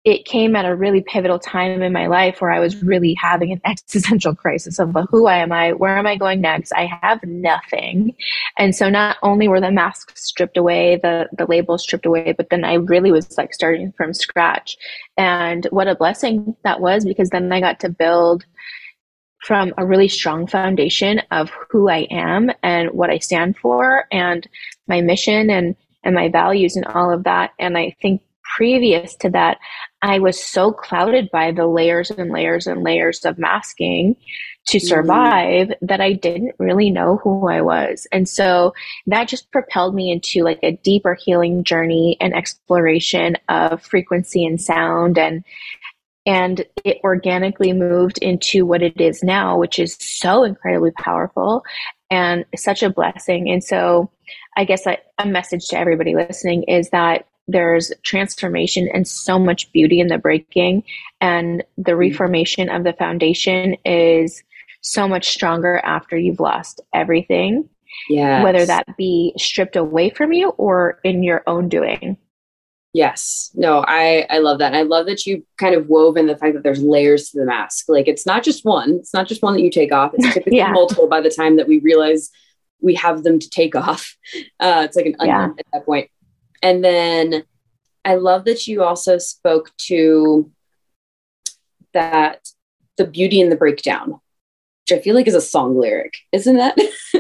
it 0.04 0.24
came 0.24 0.56
at 0.56 0.64
a 0.64 0.74
really 0.74 1.00
pivotal 1.00 1.38
time 1.38 1.80
in 1.80 1.92
my 1.92 2.08
life 2.08 2.40
where 2.40 2.50
I 2.50 2.58
was 2.58 2.82
really 2.82 3.14
having 3.14 3.52
an 3.52 3.60
existential 3.64 4.34
crisis 4.34 4.78
of 4.78 4.96
who 5.10 5.28
am 5.28 5.52
I? 5.52 5.72
Where 5.72 5.96
am 5.96 6.06
I 6.06 6.16
going 6.16 6.40
next? 6.40 6.72
I 6.72 6.86
have 7.00 7.22
nothing. 7.22 8.14
And 8.58 8.74
so 8.74 8.90
not 8.90 9.16
only 9.22 9.46
were 9.46 9.60
the 9.60 9.70
masks 9.70 10.24
stripped 10.26 10.56
away, 10.56 10.98
the, 11.02 11.28
the 11.36 11.46
labels 11.46 11.84
stripped 11.84 12.06
away, 12.06 12.34
but 12.36 12.50
then 12.50 12.64
I 12.64 12.74
really 12.74 13.12
was 13.12 13.38
like 13.38 13.54
starting 13.54 13.92
from 13.96 14.12
scratch. 14.12 14.76
And 15.16 15.66
what 15.70 15.88
a 15.88 15.94
blessing 15.94 16.56
that 16.64 16.80
was 16.80 17.04
because 17.04 17.30
then 17.30 17.52
I 17.52 17.60
got 17.60 17.78
to 17.80 17.88
build 17.88 18.44
from 19.44 19.72
a 19.76 19.86
really 19.86 20.08
strong 20.08 20.46
foundation 20.46 21.20
of 21.30 21.50
who 21.70 21.88
I 21.88 22.06
am 22.10 22.50
and 22.62 22.90
what 22.90 23.10
I 23.10 23.18
stand 23.18 23.56
for 23.56 24.04
and 24.10 24.48
my 24.86 25.00
mission 25.00 25.50
and 25.50 25.76
and 26.04 26.14
my 26.16 26.28
values 26.28 26.74
and 26.74 26.84
all 26.86 27.12
of 27.12 27.24
that. 27.24 27.52
And 27.60 27.78
I 27.78 27.94
think 28.02 28.22
previous 28.56 29.14
to 29.16 29.30
that, 29.30 29.58
I 30.02 30.18
was 30.18 30.42
so 30.42 30.72
clouded 30.72 31.30
by 31.30 31.52
the 31.52 31.66
layers 31.66 32.10
and 32.10 32.30
layers 32.30 32.66
and 32.66 32.82
layers 32.82 33.24
of 33.24 33.38
masking 33.38 34.16
to 34.66 34.78
mm-hmm. 34.78 34.86
survive 34.86 35.68
mm-hmm. 35.68 35.86
that 35.86 36.00
I 36.00 36.12
didn't 36.12 36.54
really 36.58 36.90
know 36.90 37.18
who 37.22 37.48
I 37.48 37.60
was. 37.60 38.06
And 38.12 38.28
so 38.28 38.74
that 39.06 39.28
just 39.28 39.50
propelled 39.52 39.94
me 39.94 40.10
into 40.10 40.42
like 40.42 40.60
a 40.62 40.72
deeper 40.72 41.14
healing 41.14 41.64
journey 41.64 42.16
and 42.20 42.34
exploration 42.34 43.36
of 43.48 43.82
frequency 43.82 44.44
and 44.44 44.60
sound 44.60 45.18
and 45.18 45.44
and 46.24 46.64
it 46.84 46.98
organically 47.02 47.72
moved 47.72 48.18
into 48.18 48.64
what 48.64 48.80
it 48.80 49.00
is 49.00 49.24
now, 49.24 49.58
which 49.58 49.80
is 49.80 49.96
so 49.98 50.44
incredibly 50.44 50.92
powerful 50.92 51.64
and 52.12 52.44
such 52.54 52.84
a 52.84 52.90
blessing. 52.90 53.50
And 53.50 53.64
so 53.64 54.08
I 54.56 54.64
guess 54.64 54.86
a, 54.86 54.98
a 55.18 55.26
message 55.26 55.66
to 55.68 55.78
everybody 55.78 56.14
listening 56.14 56.62
is 56.64 56.90
that 56.90 57.26
there's 57.48 57.92
transformation 58.02 58.88
and 58.92 59.06
so 59.06 59.38
much 59.38 59.70
beauty 59.72 60.00
in 60.00 60.08
the 60.08 60.18
breaking. 60.18 60.84
And 61.20 61.64
the 61.76 61.92
mm-hmm. 61.92 61.98
reformation 61.98 62.68
of 62.68 62.84
the 62.84 62.92
foundation 62.92 63.76
is 63.84 64.42
so 64.80 65.08
much 65.08 65.28
stronger 65.28 65.78
after 65.84 66.16
you've 66.16 66.40
lost 66.40 66.80
everything 66.92 67.68
yeah 68.08 68.42
whether 68.42 68.64
that 68.66 68.96
be 68.96 69.32
stripped 69.36 69.76
away 69.76 70.10
from 70.10 70.32
you 70.32 70.50
or 70.50 70.98
in 71.04 71.22
your 71.22 71.42
own 71.46 71.68
doing. 71.68 72.16
Yes. 72.94 73.50
No 73.54 73.84
i 73.86 74.26
i 74.28 74.38
love 74.38 74.58
that. 74.58 74.66
And 74.66 74.76
i 74.76 74.82
love 74.82 75.06
that 75.06 75.26
you 75.26 75.44
kind 75.58 75.74
of 75.74 75.88
wove 75.88 76.16
in 76.16 76.26
the 76.26 76.36
fact 76.36 76.54
that 76.54 76.62
there's 76.62 76.82
layers 76.82 77.30
to 77.30 77.38
the 77.38 77.46
mask. 77.46 77.86
Like 77.88 78.08
it's 78.08 78.26
not 78.26 78.42
just 78.42 78.64
one. 78.64 78.94
It's 78.94 79.14
not 79.14 79.28
just 79.28 79.42
one 79.42 79.54
that 79.54 79.62
you 79.62 79.70
take 79.70 79.92
off. 79.92 80.12
It's 80.14 80.26
typically 80.34 80.58
yeah. 80.58 80.72
multiple 80.72 81.08
by 81.08 81.20
the 81.20 81.30
time 81.30 81.56
that 81.56 81.68
we 81.68 81.78
realize 81.78 82.30
we 82.80 82.94
have 82.96 83.22
them 83.22 83.38
to 83.38 83.48
take 83.48 83.76
off. 83.76 84.16
Uh, 84.58 84.82
it's 84.84 84.96
like 84.96 85.06
an 85.06 85.16
onion 85.20 85.36
yeah. 85.36 85.48
at 85.58 85.66
that 85.72 85.86
point 85.86 86.10
and 86.62 86.84
then 86.84 87.44
I 88.04 88.16
love 88.16 88.44
that 88.44 88.66
you 88.66 88.82
also 88.82 89.18
spoke 89.18 89.70
to 89.86 90.50
that 91.92 92.48
the 92.96 93.06
beauty 93.06 93.40
in 93.40 93.48
the 93.48 93.56
breakdown, 93.56 94.20
which 94.82 94.98
I 94.98 95.02
feel 95.02 95.14
like 95.14 95.26
is 95.26 95.34
a 95.34 95.40
song 95.40 95.78
lyric, 95.78 96.14
isn't 96.32 96.56
that? 96.56 96.76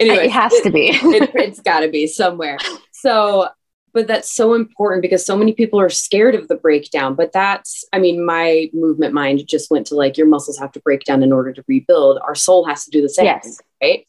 anyway, 0.00 0.26
it 0.26 0.30
has 0.30 0.52
to 0.62 0.70
be. 0.70 0.88
it, 0.92 1.30
it's 1.34 1.60
got 1.60 1.80
to 1.80 1.88
be 1.88 2.06
somewhere. 2.06 2.58
So, 2.92 3.48
but 3.92 4.06
that's 4.06 4.32
so 4.32 4.54
important 4.54 5.02
because 5.02 5.24
so 5.24 5.36
many 5.36 5.52
people 5.52 5.80
are 5.80 5.90
scared 5.90 6.34
of 6.34 6.48
the 6.48 6.56
breakdown. 6.56 7.14
But 7.14 7.32
that's, 7.32 7.84
I 7.92 7.98
mean, 8.00 8.24
my 8.24 8.70
movement 8.72 9.14
mind 9.14 9.46
just 9.46 9.70
went 9.70 9.86
to 9.88 9.94
like 9.94 10.16
your 10.16 10.26
muscles 10.26 10.58
have 10.58 10.72
to 10.72 10.80
break 10.80 11.04
down 11.04 11.22
in 11.22 11.32
order 11.32 11.52
to 11.52 11.64
rebuild. 11.68 12.18
Our 12.22 12.34
soul 12.34 12.64
has 12.66 12.84
to 12.84 12.90
do 12.90 13.00
the 13.00 13.08
same, 13.08 13.26
yes. 13.26 13.60
right? 13.82 14.06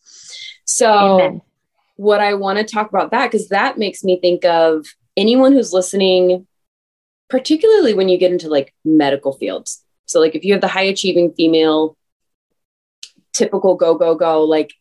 So, 0.66 0.92
Amen. 0.92 1.42
What 1.96 2.22
I 2.22 2.34
want 2.34 2.60
to 2.60 2.64
talk 2.64 2.90
about 2.90 3.12
that 3.12 3.32
because 3.32 3.50
that 3.50 3.78
makes 3.78 4.04
me 4.04 4.20
think 4.20 4.46
of 4.46 4.86
anyone 5.16 5.54
who's 5.54 5.74
listening, 5.74 6.48
particularly 7.30 7.94
when 7.94 8.10
you 8.10 8.18
get 8.18 8.32
into 8.32 8.50
like 8.50 8.74
medical 8.84 9.34
fields. 9.34 9.84
So, 10.06 10.20
like 10.20 10.36
if 10.36 10.44
you 10.44 10.54
have 10.54 10.62
the 10.62 10.68
high 10.68 10.84
achieving 10.84 11.34
female, 11.34 11.98
typical 13.34 13.76
go, 13.76 13.96
go, 13.96 14.16
go, 14.16 14.44
like 14.44 14.74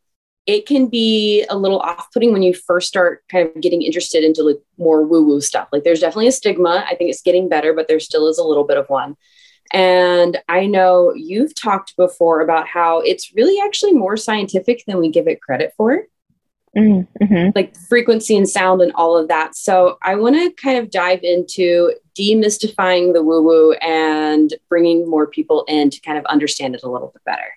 it 0.46 0.66
can 0.66 0.88
be 0.88 1.44
a 1.48 1.56
little 1.56 1.80
off 1.80 2.08
putting 2.12 2.32
when 2.32 2.42
you 2.42 2.52
first 2.52 2.88
start 2.88 3.24
kind 3.30 3.48
of 3.48 3.62
getting 3.62 3.82
interested 3.82 4.22
into 4.22 4.42
like 4.42 4.60
more 4.76 5.02
woo 5.02 5.24
woo 5.24 5.40
stuff. 5.40 5.68
Like 5.72 5.84
there's 5.84 6.00
definitely 6.00 6.28
a 6.28 6.32
stigma. 6.32 6.84
I 6.86 6.94
think 6.94 7.10
it's 7.10 7.22
getting 7.22 7.48
better, 7.48 7.72
but 7.72 7.88
there 7.88 8.00
still 8.00 8.28
is 8.28 8.38
a 8.38 8.44
little 8.44 8.64
bit 8.64 8.76
of 8.76 8.88
one. 8.90 9.16
And 9.72 10.38
I 10.48 10.66
know 10.66 11.14
you've 11.14 11.54
talked 11.54 11.96
before 11.96 12.42
about 12.42 12.68
how 12.68 13.00
it's 13.00 13.34
really 13.34 13.58
actually 13.64 13.92
more 13.92 14.16
scientific 14.18 14.84
than 14.86 14.98
we 14.98 15.08
give 15.08 15.26
it 15.26 15.40
credit 15.40 15.72
for. 15.76 16.02
Mm-hmm. 16.76 17.50
like 17.54 17.76
frequency 17.76 18.36
and 18.36 18.48
sound 18.48 18.82
and 18.82 18.92
all 18.94 19.16
of 19.16 19.28
that. 19.28 19.54
So 19.54 19.98
I 20.02 20.16
want 20.16 20.34
to 20.34 20.50
kind 20.60 20.78
of 20.78 20.90
dive 20.90 21.20
into 21.22 21.92
demystifying 22.18 23.12
the 23.12 23.22
woo 23.22 23.42
woo 23.42 23.72
and 23.74 24.52
bringing 24.68 25.08
more 25.08 25.26
people 25.26 25.64
in 25.68 25.90
to 25.90 26.00
kind 26.00 26.18
of 26.18 26.24
understand 26.26 26.74
it 26.74 26.82
a 26.82 26.90
little 26.90 27.08
bit 27.08 27.22
better. 27.24 27.54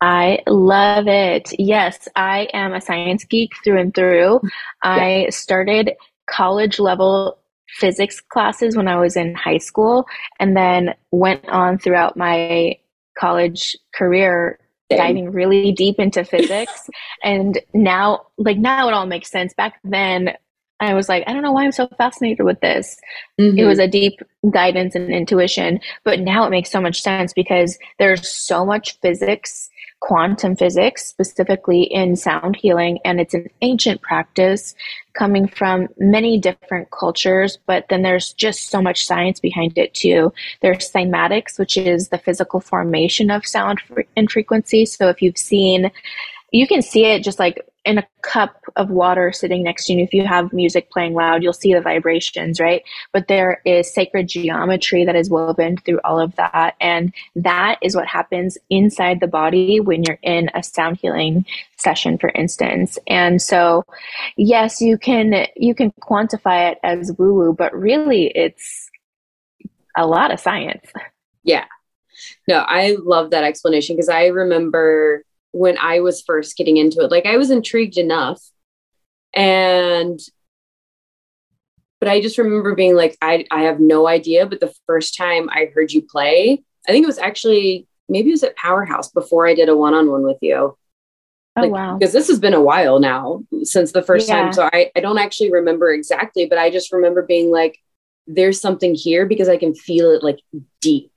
I 0.00 0.42
love 0.46 1.08
it. 1.08 1.52
Yes, 1.58 2.08
I 2.14 2.48
am 2.52 2.72
a 2.72 2.80
science 2.80 3.24
geek 3.24 3.52
through 3.64 3.80
and 3.80 3.94
through. 3.94 4.40
Yeah. 4.42 4.50
I 4.82 5.26
started 5.30 5.92
college 6.30 6.78
level 6.78 7.38
physics 7.68 8.20
classes 8.20 8.76
when 8.76 8.88
I 8.88 8.98
was 8.98 9.16
in 9.16 9.34
high 9.34 9.58
school 9.58 10.06
and 10.38 10.56
then 10.56 10.94
went 11.10 11.48
on 11.48 11.78
throughout 11.78 12.16
my 12.16 12.78
college 13.18 13.76
career 13.94 14.58
diving 14.90 15.30
really 15.30 15.72
deep 15.72 15.98
into 15.98 16.24
physics. 16.24 16.88
and 17.22 17.58
now, 17.74 18.26
like, 18.36 18.58
now 18.58 18.88
it 18.88 18.94
all 18.94 19.06
makes 19.06 19.30
sense. 19.30 19.54
Back 19.54 19.80
then, 19.84 20.36
I 20.80 20.94
was 20.94 21.08
like, 21.08 21.24
I 21.26 21.32
don't 21.32 21.42
know 21.42 21.52
why 21.52 21.64
I'm 21.64 21.72
so 21.72 21.88
fascinated 21.98 22.44
with 22.44 22.60
this. 22.60 23.00
Mm-hmm. 23.40 23.58
It 23.58 23.64
was 23.64 23.78
a 23.78 23.88
deep 23.88 24.20
guidance 24.50 24.94
and 24.94 25.10
intuition, 25.10 25.80
but 26.04 26.20
now 26.20 26.44
it 26.46 26.50
makes 26.50 26.70
so 26.70 26.80
much 26.80 27.02
sense 27.02 27.32
because 27.32 27.78
there's 27.98 28.30
so 28.30 28.64
much 28.64 28.98
physics 29.00 29.70
quantum 30.00 30.54
physics, 30.54 31.06
specifically 31.06 31.82
in 31.82 32.16
sound 32.16 32.56
healing, 32.56 32.98
and 33.04 33.20
it's 33.20 33.34
an 33.34 33.48
ancient 33.62 34.00
practice 34.00 34.74
coming 35.14 35.48
from 35.48 35.88
many 35.98 36.38
different 36.38 36.90
cultures, 36.90 37.58
but 37.66 37.84
then 37.88 38.02
there's 38.02 38.32
just 38.32 38.70
so 38.70 38.80
much 38.80 39.04
science 39.04 39.40
behind 39.40 39.76
it 39.76 39.92
too. 39.94 40.32
There's 40.62 40.90
cymatics, 40.90 41.58
which 41.58 41.76
is 41.76 42.08
the 42.08 42.18
physical 42.18 42.60
formation 42.60 43.30
of 43.30 43.46
sound 43.46 43.80
and 44.16 44.30
frequency. 44.30 44.86
So 44.86 45.08
if 45.08 45.20
you've 45.20 45.38
seen, 45.38 45.90
you 46.52 46.66
can 46.68 46.82
see 46.82 47.06
it 47.06 47.24
just 47.24 47.38
like 47.38 47.66
in 47.88 47.96
a 47.96 48.06
cup 48.20 48.62
of 48.76 48.90
water 48.90 49.32
sitting 49.32 49.62
next 49.62 49.86
to 49.86 49.94
you, 49.94 50.04
if 50.04 50.12
you 50.12 50.26
have 50.26 50.52
music 50.52 50.90
playing 50.90 51.14
loud, 51.14 51.42
you'll 51.42 51.54
see 51.54 51.72
the 51.72 51.80
vibrations, 51.80 52.60
right? 52.60 52.82
But 53.14 53.28
there 53.28 53.62
is 53.64 53.90
sacred 53.90 54.28
geometry 54.28 55.06
that 55.06 55.16
is 55.16 55.30
woven 55.30 55.78
through 55.78 55.98
all 56.04 56.20
of 56.20 56.36
that. 56.36 56.74
And 56.82 57.14
that 57.34 57.78
is 57.80 57.96
what 57.96 58.06
happens 58.06 58.58
inside 58.68 59.20
the 59.20 59.26
body 59.26 59.80
when 59.80 60.02
you're 60.02 60.18
in 60.22 60.50
a 60.54 60.62
sound 60.62 60.98
healing 60.98 61.46
session, 61.78 62.18
for 62.18 62.28
instance. 62.34 62.98
And 63.06 63.40
so, 63.40 63.84
yes, 64.36 64.82
you 64.82 64.98
can, 64.98 65.46
you 65.56 65.74
can 65.74 65.90
quantify 65.92 66.72
it 66.72 66.78
as 66.82 67.12
woo 67.16 67.32
woo, 67.32 67.54
but 67.54 67.72
really 67.74 68.26
it's 68.26 68.90
a 69.96 70.06
lot 70.06 70.30
of 70.30 70.40
science. 70.40 70.92
Yeah. 71.42 71.64
No, 72.46 72.58
I 72.58 72.96
love 73.02 73.30
that 73.30 73.44
explanation 73.44 73.96
because 73.96 74.10
I 74.10 74.26
remember 74.26 75.24
when 75.52 75.78
I 75.78 76.00
was 76.00 76.22
first 76.22 76.56
getting 76.56 76.76
into 76.76 77.00
it. 77.00 77.10
Like 77.10 77.26
I 77.26 77.36
was 77.36 77.50
intrigued 77.50 77.98
enough. 77.98 78.42
And 79.34 80.18
but 82.00 82.08
I 82.08 82.20
just 82.20 82.38
remember 82.38 82.74
being 82.74 82.94
like, 82.94 83.16
I, 83.20 83.44
I 83.50 83.62
have 83.62 83.80
no 83.80 84.06
idea. 84.06 84.46
But 84.46 84.60
the 84.60 84.72
first 84.86 85.16
time 85.16 85.48
I 85.50 85.70
heard 85.74 85.90
you 85.92 86.02
play, 86.02 86.62
I 86.88 86.92
think 86.92 87.02
it 87.02 87.08
was 87.08 87.18
actually 87.18 87.86
maybe 88.08 88.30
it 88.30 88.34
was 88.34 88.44
at 88.44 88.56
Powerhouse 88.56 89.10
before 89.10 89.46
I 89.46 89.54
did 89.54 89.68
a 89.68 89.76
one-on-one 89.76 90.22
with 90.22 90.38
you. 90.40 90.76
Oh 91.56 91.60
like, 91.60 91.70
wow. 91.70 91.96
Because 91.98 92.12
this 92.12 92.28
has 92.28 92.38
been 92.38 92.54
a 92.54 92.60
while 92.60 93.00
now 93.00 93.42
since 93.64 93.92
the 93.92 94.02
first 94.02 94.28
yeah. 94.28 94.42
time. 94.42 94.52
So 94.52 94.68
I, 94.72 94.90
I 94.94 95.00
don't 95.00 95.18
actually 95.18 95.52
remember 95.52 95.92
exactly, 95.92 96.46
but 96.46 96.58
I 96.58 96.70
just 96.70 96.92
remember 96.92 97.22
being 97.22 97.50
like, 97.50 97.78
there's 98.26 98.60
something 98.60 98.94
here 98.94 99.26
because 99.26 99.48
I 99.48 99.56
can 99.56 99.74
feel 99.74 100.12
it 100.12 100.22
like 100.22 100.38
deep 100.80 101.10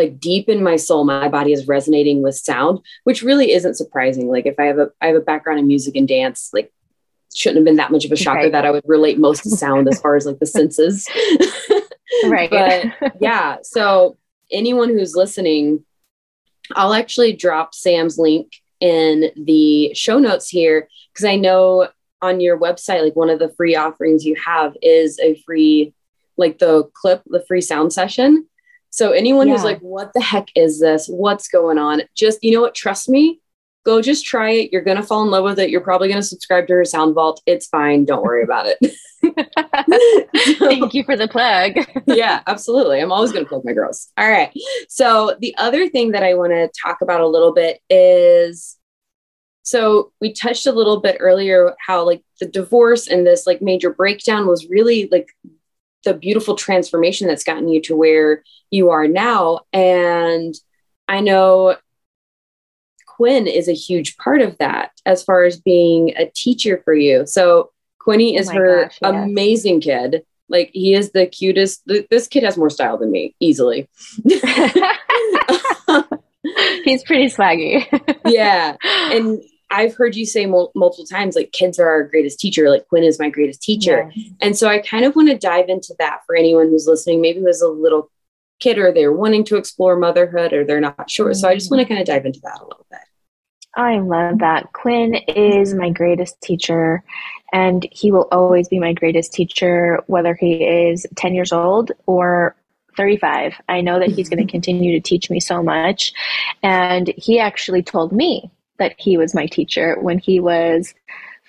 like 0.00 0.18
deep 0.18 0.48
in 0.48 0.62
my 0.62 0.76
soul 0.76 1.04
my 1.04 1.28
body 1.28 1.52
is 1.52 1.68
resonating 1.68 2.22
with 2.22 2.34
sound 2.34 2.78
which 3.04 3.22
really 3.22 3.52
isn't 3.52 3.74
surprising. 3.74 4.28
Like 4.28 4.46
if 4.46 4.58
i 4.58 4.64
have 4.64 4.78
a 4.78 4.90
i 5.00 5.06
have 5.06 5.16
a 5.16 5.20
background 5.20 5.58
in 5.58 5.66
music 5.66 5.96
and 5.96 6.08
dance 6.08 6.50
like 6.52 6.72
shouldn't 7.34 7.58
have 7.58 7.64
been 7.64 7.76
that 7.76 7.92
much 7.92 8.04
of 8.04 8.12
a 8.12 8.16
shocker 8.16 8.40
right. 8.40 8.52
that 8.52 8.64
i 8.64 8.70
would 8.70 8.84
relate 8.86 9.18
most 9.18 9.42
to 9.42 9.50
sound 9.50 9.88
as 9.88 10.00
far 10.00 10.16
as 10.16 10.26
like 10.26 10.38
the 10.38 10.46
senses. 10.58 11.06
Right. 12.24 12.50
But 13.00 13.16
yeah 13.20 13.58
so 13.62 14.16
anyone 14.50 14.88
who's 14.88 15.14
listening 15.14 15.84
i'll 16.74 16.94
actually 16.94 17.32
drop 17.32 17.74
sam's 17.74 18.18
link 18.18 18.52
in 18.80 19.30
the 19.36 19.94
show 19.94 20.18
notes 20.18 20.48
here 20.48 20.88
because 21.12 21.24
i 21.24 21.36
know 21.36 21.88
on 22.22 22.40
your 22.40 22.58
website 22.58 23.02
like 23.02 23.16
one 23.16 23.30
of 23.30 23.38
the 23.38 23.52
free 23.56 23.76
offerings 23.76 24.24
you 24.24 24.34
have 24.44 24.76
is 24.82 25.18
a 25.20 25.40
free 25.46 25.94
like 26.36 26.58
the 26.58 26.88
clip 26.94 27.22
the 27.26 27.44
free 27.46 27.60
sound 27.60 27.92
session 27.92 28.46
so 28.90 29.12
anyone 29.12 29.48
yeah. 29.48 29.54
who's 29.54 29.64
like, 29.64 29.80
what 29.80 30.12
the 30.14 30.20
heck 30.20 30.48
is 30.54 30.80
this? 30.80 31.06
What's 31.06 31.48
going 31.48 31.78
on? 31.78 32.02
Just, 32.14 32.42
you 32.42 32.52
know 32.52 32.60
what? 32.60 32.74
Trust 32.74 33.08
me. 33.08 33.40
Go 33.86 34.02
just 34.02 34.26
try 34.26 34.50
it. 34.50 34.72
You're 34.72 34.82
going 34.82 34.98
to 34.98 35.02
fall 35.02 35.22
in 35.22 35.30
love 35.30 35.44
with 35.44 35.58
it. 35.58 35.70
You're 35.70 35.80
probably 35.80 36.08
going 36.08 36.20
to 36.20 36.26
subscribe 36.26 36.66
to 36.66 36.74
her 36.74 36.84
sound 36.84 37.14
vault. 37.14 37.40
It's 37.46 37.66
fine. 37.66 38.04
Don't 38.04 38.22
worry 38.22 38.42
about 38.42 38.66
it. 38.66 38.78
Thank 40.58 40.92
you 40.92 41.04
for 41.04 41.16
the 41.16 41.28
plug. 41.28 41.72
yeah, 42.06 42.42
absolutely. 42.46 43.00
I'm 43.00 43.12
always 43.12 43.32
going 43.32 43.44
to 43.44 43.48
plug 43.48 43.64
my 43.64 43.72
girls. 43.72 44.10
All 44.18 44.28
right. 44.28 44.52
So 44.88 45.36
the 45.40 45.54
other 45.56 45.88
thing 45.88 46.12
that 46.12 46.22
I 46.22 46.34
want 46.34 46.52
to 46.52 46.70
talk 46.82 47.00
about 47.00 47.20
a 47.20 47.26
little 47.26 47.52
bit 47.52 47.80
is 47.88 48.76
so 49.62 50.12
we 50.20 50.32
touched 50.32 50.66
a 50.66 50.72
little 50.72 51.00
bit 51.00 51.16
earlier 51.20 51.74
how 51.86 52.04
like 52.04 52.22
the 52.40 52.46
divorce 52.46 53.06
and 53.06 53.26
this 53.26 53.46
like 53.46 53.62
major 53.62 53.90
breakdown 53.90 54.46
was 54.46 54.68
really 54.68 55.08
like 55.12 55.28
the 56.04 56.14
beautiful 56.14 56.54
transformation 56.54 57.26
that's 57.26 57.44
gotten 57.44 57.68
you 57.68 57.80
to 57.82 57.96
where 57.96 58.42
you 58.70 58.90
are 58.90 59.06
now. 59.06 59.60
And 59.72 60.54
I 61.08 61.20
know 61.20 61.76
Quinn 63.06 63.46
is 63.46 63.68
a 63.68 63.74
huge 63.74 64.16
part 64.16 64.40
of 64.40 64.56
that 64.58 64.92
as 65.04 65.22
far 65.22 65.44
as 65.44 65.60
being 65.60 66.14
a 66.16 66.30
teacher 66.34 66.80
for 66.84 66.94
you. 66.94 67.26
So 67.26 67.70
Quinny 67.98 68.36
oh 68.36 68.40
is 68.40 68.48
oh 68.50 68.54
her 68.54 68.84
gosh, 68.84 68.98
yes. 69.02 69.12
amazing 69.12 69.80
kid. 69.82 70.22
Like 70.48 70.70
he 70.72 70.94
is 70.94 71.12
the 71.12 71.26
cutest. 71.26 71.82
This 71.86 72.26
kid 72.26 72.42
has 72.42 72.56
more 72.56 72.70
style 72.70 72.98
than 72.98 73.10
me, 73.10 73.36
easily. 73.38 73.88
He's 76.84 77.04
pretty 77.04 77.26
swaggy. 77.26 77.86
yeah. 78.24 78.76
And 78.82 79.40
I've 79.70 79.94
heard 79.94 80.16
you 80.16 80.26
say 80.26 80.46
mul- 80.46 80.72
multiple 80.74 81.06
times, 81.06 81.36
like 81.36 81.52
kids 81.52 81.78
are 81.78 81.88
our 81.88 82.02
greatest 82.02 82.40
teacher. 82.40 82.68
Like 82.68 82.88
Quinn 82.88 83.04
is 83.04 83.18
my 83.18 83.30
greatest 83.30 83.62
teacher. 83.62 84.10
Yes. 84.14 84.30
And 84.40 84.56
so 84.56 84.68
I 84.68 84.78
kind 84.78 85.04
of 85.04 85.14
want 85.14 85.28
to 85.28 85.38
dive 85.38 85.68
into 85.68 85.94
that 85.98 86.20
for 86.26 86.34
anyone 86.34 86.68
who's 86.68 86.86
listening, 86.86 87.20
maybe 87.20 87.40
was 87.40 87.62
a 87.62 87.68
little 87.68 88.10
kid 88.58 88.78
or 88.78 88.92
they're 88.92 89.12
wanting 89.12 89.44
to 89.44 89.56
explore 89.56 89.96
motherhood 89.96 90.52
or 90.52 90.64
they're 90.64 90.80
not 90.80 91.10
sure. 91.10 91.32
So 91.34 91.48
I 91.48 91.54
just 91.54 91.70
want 91.70 91.80
to 91.80 91.88
kind 91.88 92.00
of 92.00 92.06
dive 92.06 92.26
into 92.26 92.40
that 92.40 92.60
a 92.60 92.64
little 92.64 92.86
bit. 92.90 93.00
I 93.76 94.00
love 94.00 94.40
that. 94.40 94.72
Quinn 94.72 95.14
is 95.14 95.74
my 95.74 95.90
greatest 95.90 96.40
teacher, 96.40 97.04
and 97.52 97.86
he 97.92 98.10
will 98.10 98.26
always 98.32 98.66
be 98.66 98.80
my 98.80 98.92
greatest 98.92 99.32
teacher, 99.32 100.02
whether 100.08 100.34
he 100.34 100.64
is 100.64 101.06
10 101.16 101.34
years 101.34 101.52
old 101.52 101.92
or 102.06 102.56
35. 102.96 103.54
I 103.68 103.80
know 103.80 104.00
that 104.00 104.10
he's 104.10 104.28
going 104.28 104.44
to 104.46 104.50
continue 104.50 104.92
to 104.92 105.00
teach 105.00 105.30
me 105.30 105.38
so 105.38 105.62
much. 105.62 106.12
And 106.62 107.08
he 107.16 107.38
actually 107.38 107.82
told 107.82 108.12
me 108.12 108.50
that 108.80 108.96
he 108.98 109.16
was 109.16 109.34
my 109.34 109.46
teacher 109.46 109.96
when 110.00 110.18
he 110.18 110.40
was 110.40 110.92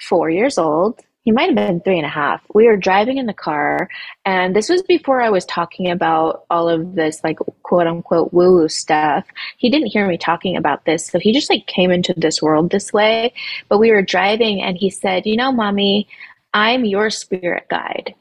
four 0.07 0.29
years 0.29 0.59
old. 0.59 0.99
He 1.23 1.31
might 1.31 1.47
have 1.47 1.55
been 1.55 1.81
three 1.81 1.97
and 1.97 2.05
a 2.05 2.09
half. 2.09 2.41
We 2.55 2.65
were 2.65 2.77
driving 2.77 3.17
in 3.17 3.27
the 3.27 3.33
car, 3.33 3.89
and 4.25 4.55
this 4.55 4.69
was 4.69 4.81
before 4.81 5.21
I 5.21 5.29
was 5.29 5.45
talking 5.45 5.89
about 5.89 6.45
all 6.49 6.67
of 6.67 6.95
this, 6.95 7.23
like 7.23 7.37
quote 7.61 7.85
unquote 7.85 8.33
woo 8.33 8.53
woo 8.53 8.69
stuff. 8.69 9.25
He 9.57 9.69
didn't 9.69 9.89
hear 9.89 10.07
me 10.07 10.17
talking 10.17 10.57
about 10.57 10.85
this, 10.85 11.05
so 11.05 11.19
he 11.19 11.31
just 11.31 11.49
like 11.49 11.67
came 11.67 11.91
into 11.91 12.13
this 12.17 12.41
world 12.41 12.71
this 12.71 12.91
way. 12.91 13.33
But 13.69 13.77
we 13.77 13.91
were 13.91 14.01
driving, 14.01 14.61
and 14.61 14.77
he 14.77 14.89
said, 14.89 15.27
You 15.27 15.37
know, 15.37 15.51
mommy, 15.51 16.07
I'm 16.55 16.85
your 16.85 17.11
spirit 17.11 17.67
guide. 17.69 18.15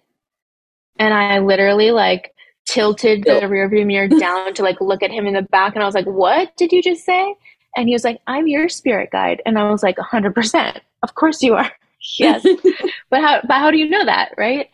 And 0.99 1.15
I 1.15 1.39
literally 1.39 1.93
like 1.93 2.35
tilted 2.67 3.25
the 3.25 3.41
rearview 3.49 3.87
mirror 3.87 4.09
down 4.09 4.53
to 4.55 4.63
like 4.63 4.79
look 4.83 5.03
at 5.03 5.11
him 5.11 5.27
in 5.27 5.33
the 5.33 5.43
back, 5.43 5.75
and 5.75 5.83
I 5.83 5.87
was 5.87 5.95
like, 5.95 6.07
What 6.07 6.55
did 6.59 6.71
you 6.71 6.83
just 6.83 7.07
say? 7.07 7.35
And 7.77 7.89
he 7.89 7.95
was 7.95 8.05
like, 8.05 8.21
I'm 8.27 8.47
your 8.49 8.69
spirit 8.69 9.11
guide. 9.11 9.43
And 9.47 9.59
I 9.59 9.71
was 9.71 9.83
like, 9.83 9.97
100%. 9.97 10.81
Of 11.03 11.15
course 11.15 11.43
you 11.43 11.55
are. 11.55 11.71
yes. 12.19 12.45
but 13.11 13.23
how, 13.23 13.41
but 13.47 13.59
how 13.59 13.71
do 13.71 13.79
you 13.79 13.89
know 13.89 14.05
that? 14.05 14.35
Right. 14.37 14.69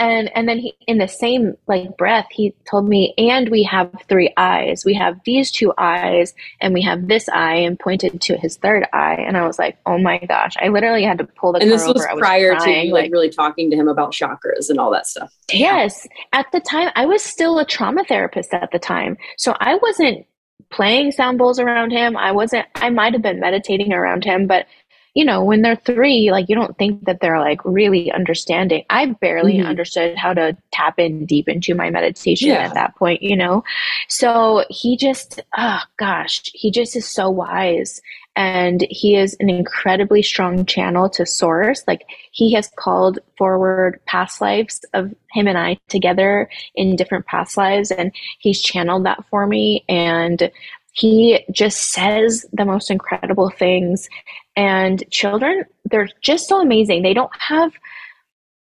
And, 0.00 0.34
and 0.34 0.48
then 0.48 0.58
he, 0.58 0.74
in 0.86 0.96
the 0.96 1.06
same 1.06 1.58
like 1.68 1.94
breath, 1.98 2.26
he 2.30 2.54
told 2.68 2.88
me, 2.88 3.12
and 3.18 3.50
we 3.50 3.62
have 3.64 3.92
three 4.08 4.32
eyes. 4.38 4.82
We 4.82 4.94
have 4.94 5.20
these 5.26 5.50
two 5.50 5.74
eyes 5.76 6.32
and 6.58 6.72
we 6.72 6.80
have 6.80 7.06
this 7.06 7.28
eye 7.28 7.56
and 7.56 7.78
pointed 7.78 8.18
to 8.22 8.38
his 8.38 8.56
third 8.56 8.86
eye. 8.94 9.16
And 9.16 9.36
I 9.36 9.46
was 9.46 9.58
like, 9.58 9.76
oh 9.84 9.98
my 9.98 10.16
gosh, 10.20 10.54
I 10.58 10.68
literally 10.68 11.04
had 11.04 11.18
to 11.18 11.24
pull 11.24 11.52
the 11.52 11.60
and 11.60 11.70
this 11.70 11.86
was 11.86 12.02
over. 12.06 12.18
prior 12.18 12.56
crying, 12.56 12.88
to 12.88 12.94
like, 12.94 13.02
like 13.02 13.12
really 13.12 13.28
talking 13.28 13.70
to 13.70 13.76
him 13.76 13.88
about 13.88 14.12
chakras 14.12 14.70
and 14.70 14.78
all 14.78 14.90
that 14.90 15.06
stuff. 15.06 15.30
Damn. 15.48 15.58
Yes. 15.58 16.08
At 16.32 16.46
the 16.50 16.60
time, 16.60 16.90
I 16.96 17.04
was 17.04 17.22
still 17.22 17.58
a 17.58 17.66
trauma 17.66 18.02
therapist 18.04 18.54
at 18.54 18.70
the 18.72 18.78
time. 18.78 19.18
So 19.36 19.54
I 19.60 19.74
wasn't 19.82 20.24
playing 20.70 21.12
sound 21.12 21.38
bowls 21.38 21.58
around 21.58 21.90
him. 21.90 22.16
I 22.16 22.32
wasn't, 22.32 22.66
I 22.74 22.90
might 22.90 23.12
have 23.12 23.22
been 23.22 23.40
meditating 23.40 23.92
around 23.92 24.24
him, 24.24 24.46
but 24.46 24.66
you 25.14 25.24
know, 25.24 25.42
when 25.42 25.62
they're 25.62 25.76
three, 25.76 26.30
like 26.30 26.48
you 26.48 26.54
don't 26.54 26.78
think 26.78 27.04
that 27.06 27.20
they're 27.20 27.40
like 27.40 27.60
really 27.64 28.12
understanding. 28.12 28.84
I 28.90 29.06
barely 29.06 29.54
mm-hmm. 29.54 29.66
understood 29.66 30.16
how 30.16 30.34
to 30.34 30.56
tap 30.72 30.98
in 30.98 31.26
deep 31.26 31.48
into 31.48 31.74
my 31.74 31.90
meditation 31.90 32.48
yeah. 32.48 32.58
at 32.58 32.74
that 32.74 32.94
point, 32.96 33.22
you 33.22 33.36
know? 33.36 33.64
So 34.08 34.64
he 34.70 34.96
just, 34.96 35.40
oh 35.56 35.80
gosh, 35.96 36.50
he 36.54 36.70
just 36.70 36.94
is 36.94 37.08
so 37.08 37.28
wise. 37.28 38.00
And 38.40 38.86
he 38.88 39.16
is 39.16 39.36
an 39.38 39.50
incredibly 39.50 40.22
strong 40.22 40.64
channel 40.64 41.10
to 41.10 41.26
source. 41.26 41.84
Like 41.86 42.06
he 42.32 42.54
has 42.54 42.70
called 42.74 43.18
forward 43.36 44.00
past 44.06 44.40
lives 44.40 44.80
of 44.94 45.14
him 45.32 45.46
and 45.46 45.58
I 45.58 45.78
together 45.88 46.48
in 46.74 46.96
different 46.96 47.26
past 47.26 47.58
lives. 47.58 47.90
And 47.90 48.12
he's 48.38 48.62
channeled 48.62 49.04
that 49.04 49.26
for 49.28 49.46
me. 49.46 49.84
And 49.90 50.50
he 50.92 51.44
just 51.52 51.92
says 51.92 52.46
the 52.50 52.64
most 52.64 52.90
incredible 52.90 53.50
things. 53.50 54.08
And 54.56 55.04
children, 55.10 55.66
they're 55.84 56.08
just 56.22 56.48
so 56.48 56.62
amazing. 56.62 57.02
They 57.02 57.12
don't 57.12 57.36
have 57.38 57.74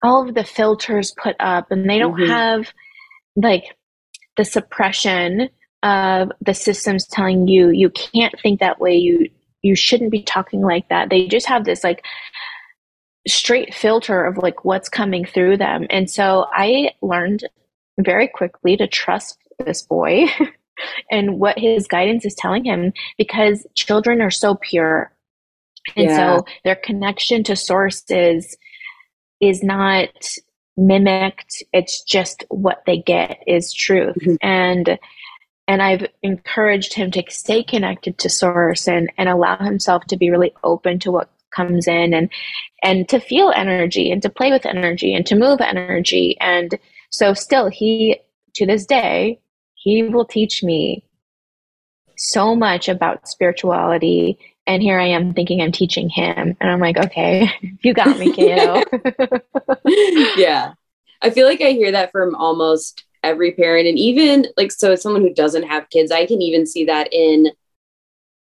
all 0.01 0.27
of 0.27 0.33
the 0.33 0.43
filters 0.43 1.13
put 1.21 1.35
up 1.39 1.69
and 1.69 1.87
they 1.87 1.99
don't 1.99 2.15
mm-hmm. 2.15 2.31
have 2.31 2.73
like 3.35 3.77
the 4.35 4.45
suppression 4.45 5.49
of 5.83 6.31
the 6.41 6.55
systems 6.55 7.05
telling 7.05 7.47
you 7.47 7.69
you 7.69 7.91
can't 7.91 8.33
think 8.41 8.59
that 8.61 8.79
way 8.79 8.95
you 8.95 9.29
you 9.61 9.75
shouldn't 9.75 10.11
be 10.11 10.23
talking 10.23 10.61
like 10.61 10.87
that 10.89 11.09
they 11.09 11.27
just 11.27 11.47
have 11.47 11.65
this 11.65 11.83
like 11.83 12.03
straight 13.27 13.73
filter 13.73 14.23
of 14.23 14.37
like 14.37 14.63
what's 14.63 14.89
coming 14.89 15.25
through 15.25 15.57
them 15.57 15.85
and 15.89 16.09
so 16.09 16.45
i 16.53 16.91
learned 17.01 17.43
very 17.99 18.27
quickly 18.27 18.77
to 18.77 18.87
trust 18.87 19.37
this 19.65 19.81
boy 19.81 20.25
and 21.11 21.39
what 21.39 21.57
his 21.59 21.87
guidance 21.87 22.25
is 22.25 22.35
telling 22.35 22.63
him 22.63 22.93
because 23.17 23.65
children 23.75 24.21
are 24.21 24.31
so 24.31 24.55
pure. 24.55 25.11
And 25.95 26.09
yeah. 26.09 26.37
so 26.37 26.45
their 26.63 26.75
connection 26.75 27.43
to 27.45 27.55
source 27.55 28.03
is, 28.09 28.57
is 29.41 29.63
not 29.63 30.09
mimicked. 30.77 31.63
It's 31.73 32.03
just 32.03 32.43
what 32.49 32.83
they 32.85 32.97
get 32.97 33.39
is 33.47 33.73
truth. 33.73 34.15
Mm-hmm. 34.21 34.35
And 34.41 34.99
and 35.69 35.81
I've 35.81 36.07
encouraged 36.23 36.93
him 36.93 37.11
to 37.11 37.23
stay 37.29 37.63
connected 37.63 38.17
to 38.17 38.29
source 38.29 38.87
and, 38.87 39.09
and 39.17 39.29
allow 39.29 39.57
himself 39.57 40.03
to 40.05 40.17
be 40.17 40.31
really 40.31 40.51
open 40.63 40.97
to 40.99 41.11
what 41.11 41.29
comes 41.55 41.87
in 41.87 42.13
and 42.13 42.29
and 42.83 43.07
to 43.09 43.19
feel 43.19 43.51
energy 43.55 44.11
and 44.11 44.21
to 44.21 44.29
play 44.29 44.51
with 44.51 44.65
energy 44.65 45.13
and 45.13 45.25
to 45.25 45.35
move 45.35 45.61
energy 45.61 46.37
and 46.39 46.77
so 47.09 47.33
still 47.33 47.69
he 47.69 48.19
to 48.53 48.65
this 48.65 48.85
day 48.85 49.39
he 49.75 50.03
will 50.03 50.25
teach 50.25 50.63
me 50.63 51.03
so 52.19 52.55
much 52.55 52.89
about 52.89 53.27
spirituality. 53.27 54.37
And 54.67 54.83
here 54.83 54.99
I 54.99 55.07
am 55.07 55.33
thinking 55.33 55.61
I'm 55.61 55.71
teaching 55.71 56.09
him. 56.09 56.55
And 56.59 56.69
I'm 56.69 56.79
like, 56.79 56.97
okay, 56.97 57.49
you 57.81 57.93
got 57.93 58.19
me, 58.19 58.33
kiddo. 58.33 58.83
yeah. 60.35 60.73
I 61.21 61.29
feel 61.31 61.47
like 61.47 61.61
I 61.61 61.71
hear 61.71 61.91
that 61.93 62.11
from 62.11 62.35
almost 62.35 63.03
every 63.23 63.51
parent. 63.51 63.87
And 63.87 63.97
even 63.97 64.47
like, 64.57 64.71
so 64.71 64.91
as 64.91 65.01
someone 65.01 65.21
who 65.21 65.33
doesn't 65.33 65.63
have 65.63 65.89
kids, 65.89 66.11
I 66.11 66.25
can 66.25 66.41
even 66.41 66.65
see 66.65 66.85
that 66.85 67.09
in, 67.11 67.51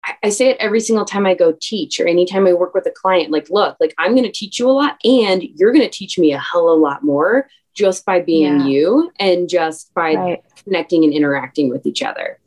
I, 0.04 0.14
I 0.24 0.28
say 0.30 0.48
it 0.48 0.56
every 0.60 0.80
single 0.80 1.04
time 1.04 1.26
I 1.26 1.34
go 1.34 1.56
teach 1.60 2.00
or 2.00 2.06
anytime 2.06 2.46
I 2.46 2.52
work 2.52 2.74
with 2.74 2.86
a 2.86 2.90
client. 2.90 3.30
Like, 3.30 3.50
look, 3.50 3.76
like 3.80 3.94
I'm 3.98 4.12
going 4.12 4.24
to 4.24 4.32
teach 4.32 4.58
you 4.58 4.68
a 4.68 4.72
lot 4.72 4.98
and 5.04 5.42
you're 5.42 5.72
going 5.72 5.84
to 5.84 5.90
teach 5.90 6.18
me 6.18 6.32
a 6.32 6.38
hell 6.38 6.68
of 6.68 6.78
a 6.78 6.82
lot 6.82 7.02
more 7.02 7.48
just 7.74 8.04
by 8.04 8.20
being 8.20 8.60
yeah. 8.60 8.66
you 8.66 9.12
and 9.18 9.48
just 9.48 9.92
by 9.94 10.14
right. 10.14 10.42
connecting 10.64 11.04
and 11.04 11.12
interacting 11.12 11.68
with 11.68 11.86
each 11.86 12.02
other. 12.02 12.38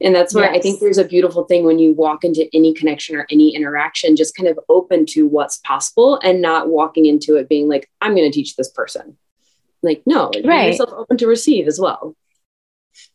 And 0.00 0.14
that's 0.14 0.34
where 0.34 0.44
yes. 0.44 0.56
I 0.56 0.60
think 0.60 0.80
there's 0.80 0.98
a 0.98 1.04
beautiful 1.04 1.44
thing 1.44 1.64
when 1.64 1.78
you 1.78 1.94
walk 1.94 2.24
into 2.24 2.48
any 2.52 2.74
connection 2.74 3.16
or 3.16 3.26
any 3.30 3.54
interaction, 3.54 4.16
just 4.16 4.36
kind 4.36 4.48
of 4.48 4.58
open 4.68 5.06
to 5.06 5.26
what's 5.26 5.58
possible 5.58 6.20
and 6.22 6.42
not 6.42 6.68
walking 6.68 7.06
into 7.06 7.36
it 7.36 7.48
being 7.48 7.68
like, 7.68 7.88
I'm 8.00 8.14
going 8.14 8.30
to 8.30 8.34
teach 8.34 8.56
this 8.56 8.68
person. 8.68 9.16
Like, 9.84 10.02
no, 10.06 10.30
right. 10.44 10.68
yourself 10.68 10.90
open 10.92 11.16
to 11.18 11.26
receive 11.26 11.68
as 11.68 11.78
well. 11.78 12.16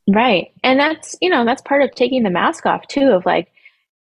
Right. 0.08 0.52
And 0.64 0.80
that's, 0.80 1.16
you 1.22 1.30
know, 1.30 1.46
that's 1.46 1.62
part 1.62 1.82
of 1.82 1.92
taking 1.96 2.24
the 2.24 2.30
mask 2.30 2.66
off 2.66 2.88
too, 2.88 3.12
of 3.12 3.26
like, 3.26 3.52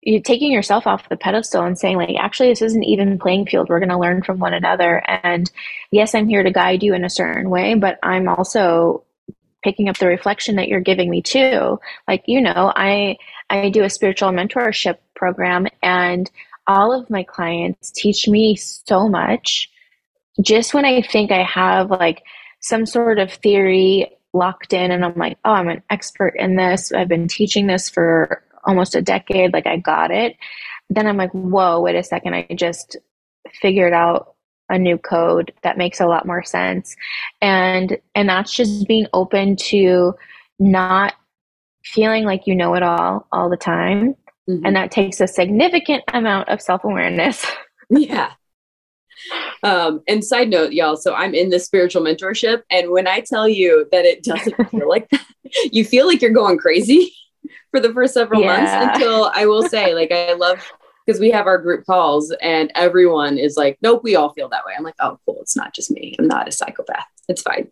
you 0.03 0.21
taking 0.21 0.51
yourself 0.51 0.87
off 0.87 1.09
the 1.09 1.17
pedestal 1.17 1.65
and 1.65 1.79
saying 1.79 1.97
like 1.97 2.17
actually 2.19 2.49
this 2.49 2.63
isn't 2.63 2.85
even 2.85 3.19
playing 3.19 3.47
field 3.47 3.69
we're 3.69 3.79
going 3.79 3.89
to 3.89 3.99
learn 3.99 4.23
from 4.23 4.39
one 4.39 4.53
another 4.53 5.03
and 5.09 5.51
yes 5.91 6.15
i'm 6.15 6.29
here 6.29 6.43
to 6.43 6.51
guide 6.51 6.83
you 6.83 6.93
in 6.95 7.05
a 7.05 7.11
certain 7.11 7.49
way 7.49 7.75
but 7.75 7.99
i'm 8.03 8.29
also 8.29 9.05
picking 9.63 9.89
up 9.89 9.97
the 9.99 10.07
reflection 10.07 10.57
that 10.57 10.69
you're 10.69 10.81
giving 10.81 11.09
me 11.09 11.23
too 11.23 11.79
like 12.09 12.25
you 12.27 12.41
know 12.41 12.73
i 12.75 13.17
i 13.49 13.71
do 13.71 13.85
a 13.85 13.91
spiritual 13.91 14.31
mentorship 14.31 14.99
program 15.15 15.67
and 15.83 16.31
all 16.67 16.93
of 16.93 17.09
my 17.09 17.23
clients 17.23 17.91
teach 17.93 18.27
me 18.29 18.57
so 18.57 19.09
much 19.09 19.71
just 20.41 20.75
when 20.75 20.85
i 20.85 21.01
think 21.01 21.31
i 21.31 21.45
have 21.45 21.91
like 21.91 22.23
some 22.63 22.87
sort 22.87 23.19
of 23.19 23.33
theory 23.33 24.11
locked 24.33 24.73
in 24.73 24.91
and 24.91 25.05
i'm 25.05 25.15
like 25.17 25.37
oh 25.45 25.53
i'm 25.53 25.69
an 25.69 25.83
expert 25.91 26.35
in 26.39 26.57
this 26.57 26.91
i've 26.93 27.09
been 27.09 27.29
teaching 27.29 27.67
this 27.67 27.91
for 27.91 28.43
almost 28.65 28.95
a 28.95 29.03
decade, 29.03 29.53
like 29.53 29.67
I 29.67 29.77
got 29.77 30.11
it. 30.11 30.37
Then 30.91 31.07
I'm 31.07 31.17
like, 31.17 31.33
whoa, 31.33 31.81
wait 31.81 31.97
a 31.97 32.03
second, 32.03 32.35
I 32.35 32.47
just 32.55 32.97
figured 33.61 33.93
out 33.93 34.35
a 34.69 34.79
new 34.79 34.97
code 34.99 35.53
that 35.63 35.77
makes 35.77 36.01
a 36.01 36.07
lot 36.07 36.27
more 36.27 36.43
sense. 36.43 36.97
And 37.41 37.99
and 38.15 38.29
that's 38.29 38.55
just 38.55 38.87
being 38.87 39.07
open 39.13 39.57
to 39.57 40.15
not 40.59 41.15
feeling 41.85 42.25
like 42.25 42.47
you 42.47 42.55
know 42.55 42.75
it 42.75 42.83
all 42.83 43.27
all 43.33 43.51
the 43.51 43.57
time. 43.57 44.15
Mm-hmm. 44.49 44.67
And 44.67 44.77
that 44.77 44.91
takes 44.91 45.21
a 45.21 45.27
significant 45.27 46.05
amount 46.13 46.49
of 46.49 46.61
self-awareness. 46.61 47.47
yeah. 47.91 48.33
Um, 49.63 50.03
and 50.09 50.25
side 50.25 50.51
note, 50.51 50.73
y'all, 50.73 50.97
so 50.97 51.15
I'm 51.15 51.35
in 51.35 51.51
this 51.51 51.65
spiritual 51.65 52.03
mentorship. 52.03 52.63
And 52.71 52.91
when 52.91 53.07
I 53.07 53.21
tell 53.21 53.49
you 53.49 53.87
that 53.93 54.05
it 54.05 54.25
doesn't 54.25 54.55
feel 54.71 54.89
like 54.89 55.09
that, 55.11 55.25
you 55.73 55.85
feel 55.85 56.07
like 56.07 56.21
you're 56.21 56.31
going 56.31 56.59
crazy 56.59 57.13
for 57.71 57.81
the 57.81 57.93
first 57.93 58.15
several 58.15 58.41
yeah. 58.41 58.47
months 58.47 58.73
until 58.73 59.31
I 59.35 59.47
will 59.47 59.63
say, 59.63 59.95
like, 59.95 60.11
I 60.11 60.33
love 60.35 60.59
because 61.07 61.21
we 61.21 61.31
have 61.31 61.47
our 61.47 61.59
group 61.59 61.85
calls 61.85 62.33
and 62.43 62.71
everyone 62.75 63.37
is 63.37 63.57
like, 63.57 63.77
nope, 63.83 64.03
we 64.05 64.15
all 64.15 64.33
feel 64.33 64.49
that 64.49 64.65
way. 64.65 64.73
I'm 64.77 64.85
like, 64.85 64.95
oh, 65.01 65.19
cool. 65.27 65.39
It's 65.41 65.57
not 65.57 65.75
just 65.75 65.91
me. 65.91 66.15
I'm 66.19 66.29
not 66.29 66.47
a 66.47 66.53
psychopath. 66.53 67.07
It's 67.29 67.43
fine. 67.43 67.71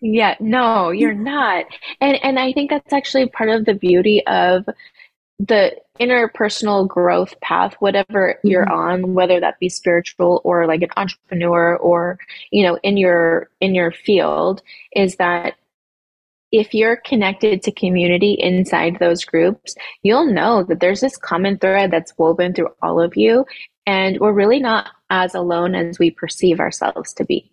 yeah, 0.00 0.34
no, 0.40 0.90
you're 0.90 1.14
not. 1.14 1.66
And 2.00 2.18
and 2.22 2.38
I 2.38 2.52
think 2.52 2.70
that's 2.70 2.92
actually 2.92 3.28
part 3.28 3.50
of 3.50 3.64
the 3.64 3.74
beauty 3.74 4.26
of 4.26 4.68
the 5.38 5.76
interpersonal 6.00 6.86
growth 6.86 7.38
path 7.40 7.74
whatever 7.80 8.34
mm-hmm. 8.34 8.48
you're 8.48 8.70
on 8.70 9.14
whether 9.14 9.40
that 9.40 9.58
be 9.58 9.68
spiritual 9.68 10.40
or 10.44 10.66
like 10.66 10.82
an 10.82 10.90
entrepreneur 10.96 11.76
or 11.76 12.18
you 12.50 12.62
know 12.62 12.78
in 12.82 12.96
your 12.96 13.50
in 13.60 13.74
your 13.74 13.92
field 13.92 14.62
is 14.92 15.16
that 15.16 15.54
if 16.50 16.74
you're 16.74 16.96
connected 16.96 17.62
to 17.62 17.72
community 17.72 18.32
inside 18.32 18.98
those 18.98 19.24
groups, 19.24 19.74
you'll 20.02 20.32
know 20.32 20.62
that 20.64 20.80
there's 20.80 21.00
this 21.00 21.16
common 21.16 21.58
thread 21.58 21.90
that's 21.90 22.16
woven 22.16 22.54
through 22.54 22.70
all 22.80 23.00
of 23.00 23.16
you. 23.16 23.44
And 23.86 24.18
we're 24.18 24.32
really 24.32 24.60
not 24.60 24.88
as 25.10 25.34
alone 25.34 25.74
as 25.74 25.98
we 25.98 26.10
perceive 26.10 26.60
ourselves 26.60 27.12
to 27.14 27.24
be. 27.24 27.50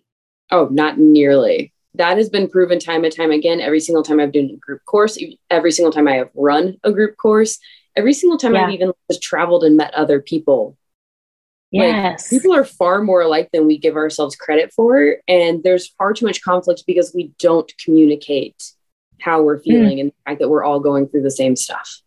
Oh, 0.50 0.68
not 0.70 0.98
nearly. 0.98 1.72
That 1.94 2.18
has 2.18 2.28
been 2.28 2.48
proven 2.48 2.78
time 2.78 3.04
and 3.04 3.14
time 3.14 3.30
again. 3.30 3.60
Every 3.60 3.80
single 3.80 4.02
time 4.02 4.20
I've 4.20 4.32
done 4.32 4.50
a 4.52 4.56
group 4.56 4.84
course, 4.84 5.18
every 5.50 5.72
single 5.72 5.92
time 5.92 6.06
I 6.08 6.16
have 6.16 6.30
run 6.34 6.78
a 6.84 6.92
group 6.92 7.16
course, 7.16 7.58
every 7.96 8.12
single 8.12 8.38
time 8.38 8.54
yeah. 8.54 8.66
I've 8.66 8.74
even 8.74 8.92
just 9.10 9.22
traveled 9.22 9.64
and 9.64 9.76
met 9.76 9.94
other 9.94 10.20
people. 10.20 10.76
Yes. 11.72 12.30
Like, 12.30 12.40
people 12.42 12.54
are 12.54 12.64
far 12.64 13.02
more 13.02 13.22
alike 13.22 13.50
than 13.52 13.66
we 13.66 13.78
give 13.78 13.96
ourselves 13.96 14.36
credit 14.36 14.72
for. 14.72 15.16
And 15.26 15.62
there's 15.62 15.88
far 15.88 16.12
too 16.12 16.26
much 16.26 16.42
conflict 16.42 16.84
because 16.86 17.12
we 17.14 17.32
don't 17.38 17.70
communicate 17.82 18.72
how 19.20 19.42
we're 19.42 19.58
hmm. 19.58 19.64
feeling 19.64 19.96
mm. 19.96 20.00
and 20.00 20.10
the 20.10 20.14
fact 20.26 20.40
that 20.40 20.48
we're 20.48 20.64
all 20.64 20.80
going 20.80 21.08
through 21.08 21.22
the 21.22 21.30
same 21.30 21.56
stuff. 21.56 22.02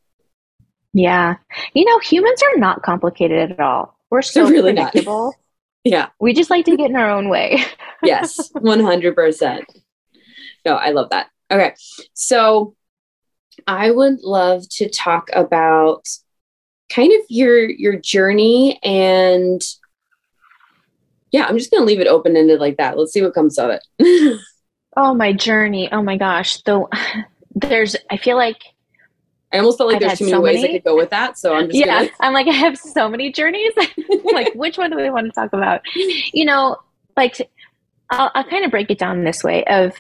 Yeah. 0.94 1.36
You 1.74 1.86
know, 1.86 2.00
humans 2.00 2.42
are 2.42 2.60
not 2.60 2.84
complicated 2.84 3.52
at 3.52 3.60
all. 3.60 3.98
We're 4.10 4.22
so 4.22 4.44
They're 4.44 4.54
really 4.54 4.74
predictable. 4.74 5.26
Not. 5.26 5.36
yeah. 5.84 6.08
We 6.20 6.34
just 6.34 6.50
like 6.50 6.66
to 6.66 6.78
get 6.78 6.90
in 6.90 6.96
our 6.96 7.10
own 7.10 7.30
way. 7.30 7.64
yes, 8.04 8.52
100%. 8.54 9.64
No, 10.66 10.76
I 10.76 10.92
love 10.92 11.10
that. 11.12 11.28
Okay. 11.52 11.74
So 12.14 12.76
I 13.68 13.92
would 13.92 14.22
love 14.22 14.68
to 14.70 14.90
talk 14.90 15.30
about 15.34 16.08
kind 16.90 17.12
of 17.14 17.26
your 17.30 17.70
your 17.70 17.96
journey 17.96 18.80
and 18.84 19.62
yeah, 21.32 21.46
I'm 21.46 21.58
just 21.58 21.70
going 21.70 21.82
to 21.82 21.86
leave 21.86 22.00
it 22.00 22.08
open 22.08 22.36
ended 22.36 22.60
like 22.60 22.78
that. 22.78 22.98
Let's 22.98 23.14
see 23.14 23.22
what 23.22 23.36
comes 23.36 23.60
of 23.60 23.72
it. 23.72 24.40
Oh, 24.98 25.14
my 25.14 25.32
journey. 25.32 25.90
Oh 25.92 26.02
my 26.02 26.18
gosh. 26.18 26.62
Though 26.64 26.90
there's, 27.56 27.96
I 28.10 28.18
feel 28.18 28.36
like 28.36 28.58
I 29.52 29.58
almost 29.58 29.78
felt 29.78 29.88
like 29.92 30.02
I've 30.02 30.10
there's 30.10 30.20
too 30.20 30.26
many 30.26 30.36
so 30.36 30.42
ways 30.42 30.62
many. 30.62 30.74
I 30.74 30.78
could 30.78 30.84
go 30.84 30.96
with 30.96 31.10
that. 31.12 31.38
So 31.38 31.56
I'm 31.56 31.68
just 31.68 31.78
yeah. 31.78 32.00
Gonna... 32.00 32.10
I'm 32.20 32.34
like 32.34 32.48
I 32.48 32.52
have 32.52 32.78
so 32.78 33.10
many 33.10 33.32
journeys. 33.32 33.72
like 34.34 34.54
which 34.56 34.78
one 34.78 34.92
do 34.92 34.98
we 34.98 35.10
want 35.10 35.28
to 35.28 35.32
talk 35.32 35.54
about? 35.54 35.82
You 35.96 36.46
know, 36.46 36.78
like 37.16 37.50
I'll, 38.10 38.30
I'll 38.36 38.44
kind 38.44 38.66
of 38.66 38.72
break 38.72 38.92
it 38.92 39.00
down 39.00 39.24
this 39.24 39.44
way: 39.44 39.64
of 39.66 39.94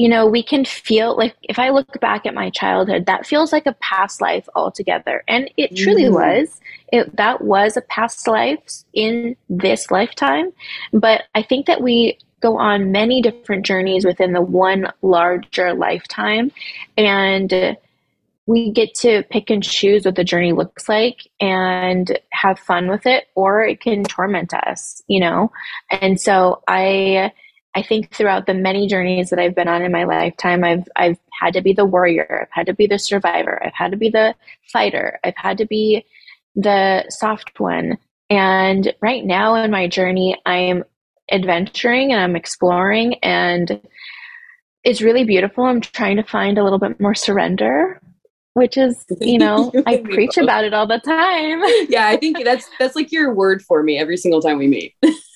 you 0.00 0.08
know, 0.08 0.26
we 0.26 0.42
can 0.42 0.64
feel 0.64 1.14
like 1.14 1.36
if 1.42 1.58
I 1.58 1.68
look 1.68 2.00
back 2.00 2.24
at 2.24 2.32
my 2.32 2.48
childhood, 2.48 3.04
that 3.04 3.26
feels 3.26 3.52
like 3.52 3.66
a 3.66 3.74
past 3.74 4.22
life 4.22 4.48
altogether, 4.54 5.22
and 5.28 5.50
it 5.58 5.76
truly 5.76 6.04
mm. 6.04 6.14
was. 6.14 6.58
It 6.90 7.14
that 7.16 7.42
was 7.42 7.76
a 7.76 7.82
past 7.82 8.26
life 8.26 8.82
in 8.94 9.36
this 9.50 9.90
lifetime, 9.90 10.52
but 10.94 11.24
I 11.34 11.42
think 11.42 11.66
that 11.66 11.82
we 11.82 12.16
go 12.40 12.56
on 12.56 12.92
many 12.92 13.20
different 13.20 13.66
journeys 13.66 14.06
within 14.06 14.32
the 14.32 14.40
one 14.40 14.90
larger 15.02 15.74
lifetime. 15.74 16.50
And 16.96 17.76
we 18.46 18.72
get 18.72 18.94
to 18.94 19.22
pick 19.24 19.50
and 19.50 19.62
choose 19.62 20.06
what 20.06 20.14
the 20.14 20.24
journey 20.24 20.54
looks 20.54 20.88
like 20.88 21.28
and 21.40 22.18
have 22.32 22.58
fun 22.58 22.88
with 22.88 23.04
it, 23.04 23.26
or 23.34 23.60
it 23.66 23.82
can 23.82 24.02
torment 24.04 24.54
us, 24.54 25.02
you 25.08 25.20
know? 25.20 25.52
And 25.90 26.18
so 26.18 26.62
I. 26.66 27.32
I 27.74 27.82
think 27.82 28.12
throughout 28.12 28.46
the 28.46 28.54
many 28.54 28.88
journeys 28.88 29.30
that 29.30 29.38
I've 29.38 29.54
been 29.54 29.68
on 29.68 29.82
in 29.82 29.92
my 29.92 30.04
lifetime, 30.04 30.64
I've 30.64 30.88
I've 30.96 31.18
had 31.40 31.54
to 31.54 31.60
be 31.60 31.72
the 31.72 31.84
warrior, 31.84 32.42
I've 32.42 32.52
had 32.52 32.66
to 32.66 32.74
be 32.74 32.86
the 32.86 32.98
survivor, 32.98 33.62
I've 33.64 33.74
had 33.74 33.92
to 33.92 33.96
be 33.96 34.10
the 34.10 34.34
fighter, 34.72 35.20
I've 35.24 35.36
had 35.36 35.58
to 35.58 35.66
be 35.66 36.04
the 36.56 37.04
soft 37.08 37.60
one. 37.60 37.98
And 38.28 38.92
right 39.00 39.24
now 39.24 39.54
in 39.54 39.70
my 39.70 39.88
journey, 39.88 40.40
I'm 40.46 40.84
adventuring 41.30 42.12
and 42.12 42.20
I'm 42.20 42.36
exploring 42.36 43.14
and 43.22 43.80
it's 44.82 45.02
really 45.02 45.24
beautiful. 45.24 45.64
I'm 45.64 45.80
trying 45.80 46.16
to 46.16 46.22
find 46.22 46.58
a 46.58 46.64
little 46.64 46.78
bit 46.78 47.00
more 47.00 47.14
surrender, 47.14 48.00
which 48.54 48.76
is, 48.76 49.04
you 49.20 49.38
know, 49.38 49.70
I 49.86 49.98
preach 49.98 50.38
about 50.38 50.64
it 50.64 50.74
all 50.74 50.86
the 50.86 50.98
time. 50.98 51.62
yeah, 51.88 52.08
I 52.08 52.16
think 52.16 52.42
that's 52.44 52.68
that's 52.78 52.96
like 52.96 53.12
your 53.12 53.34
word 53.34 53.62
for 53.62 53.82
me 53.82 53.98
every 53.98 54.16
single 54.16 54.40
time 54.40 54.58
we 54.58 54.66
meet. 54.66 54.94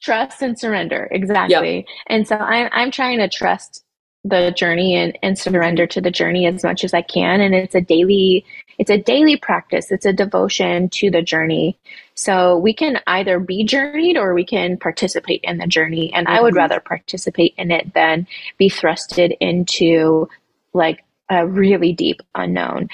trust 0.00 0.42
and 0.42 0.58
surrender, 0.58 1.08
exactly. 1.10 1.76
Yep. 1.76 1.86
And 2.06 2.28
so 2.28 2.36
I'm 2.36 2.68
I'm 2.72 2.90
trying 2.90 3.18
to 3.18 3.28
trust 3.28 3.84
the 4.24 4.52
journey 4.56 4.96
and, 4.96 5.18
and 5.22 5.38
surrender 5.38 5.86
to 5.86 6.00
the 6.00 6.10
journey 6.10 6.46
as 6.46 6.62
much 6.62 6.84
as 6.84 6.92
I 6.92 7.02
can. 7.02 7.40
And 7.40 7.54
it's 7.54 7.74
a 7.74 7.80
daily 7.80 8.44
it's 8.78 8.90
a 8.90 8.98
daily 8.98 9.36
practice. 9.36 9.90
It's 9.90 10.06
a 10.06 10.12
devotion 10.12 10.88
to 10.90 11.10
the 11.10 11.20
journey. 11.20 11.76
So 12.14 12.56
we 12.56 12.72
can 12.72 13.00
either 13.08 13.40
be 13.40 13.64
journeyed 13.64 14.16
or 14.16 14.34
we 14.34 14.44
can 14.44 14.76
participate 14.76 15.40
in 15.42 15.58
the 15.58 15.66
journey. 15.66 16.12
And 16.14 16.26
mm-hmm. 16.26 16.36
I 16.36 16.40
would 16.40 16.50
mm-hmm. 16.50 16.58
rather 16.58 16.80
participate 16.80 17.54
in 17.58 17.72
it 17.72 17.92
than 17.94 18.26
be 18.56 18.70
thrusted 18.70 19.36
into 19.40 20.28
like 20.72 21.04
a 21.28 21.46
really 21.46 21.92
deep 21.92 22.22
unknown. 22.36 22.88